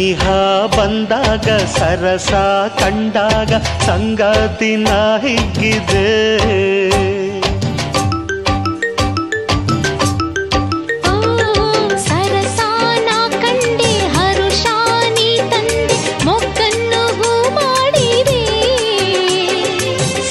[0.00, 0.26] ಸನಿಹ
[0.74, 2.30] ಬಂದಾಗ ಸರಸ
[2.78, 3.50] ಕಂಡಾಗ
[3.86, 6.06] ಸಂಗತಿ ನಾ ಹಿಗ್ಗಿದೆ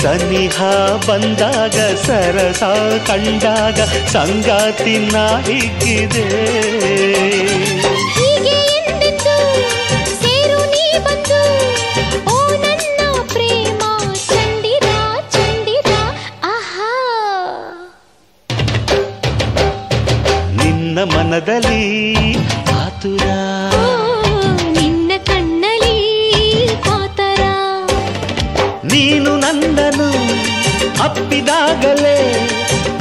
[0.01, 0.57] ಸನಿಹ
[1.07, 2.64] ಬಂದಾಗ ಸರಸ
[3.09, 3.80] ಕಂಡಾಗ
[4.15, 5.25] ಸಂಗಾತಿ ನಾ
[21.32, 21.82] ಧ್ಯಾನದಲ್ಲಿ
[22.75, 23.25] ಆತುರ
[24.75, 25.98] ನಿನ್ನ ಕಣ್ಣಲಿ
[26.85, 27.43] ಕಾತರ
[28.83, 30.09] ನೀನು ನಂದನು
[31.06, 32.17] ಅಪ್ಪಿದಾಗಲೇ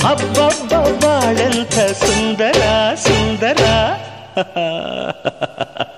[0.05, 2.61] ಅಬ್ಬಬ್ಬ ಬಾಳೆಂಥ ಸುಂದರ
[3.07, 3.63] ಸುಂದರ.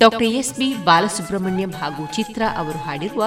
[0.00, 3.24] ಡಾಕ್ಟರ್ ಎಸ್ ಬಿ ಬಾಲಸುಬ್ರಹ್ಮಣ್ಯಂ ಹಾಗೂ ಚಿತ್ರ ಅವರು ಹಾಡಿರುವ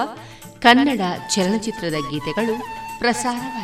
[0.58, 2.54] ಕನ್ನಡ ಚಲನಚಿತ್ರದ ಗೀತೆಗಳು
[2.98, 3.63] ಪ್ರಸಾರವಾಯಿತು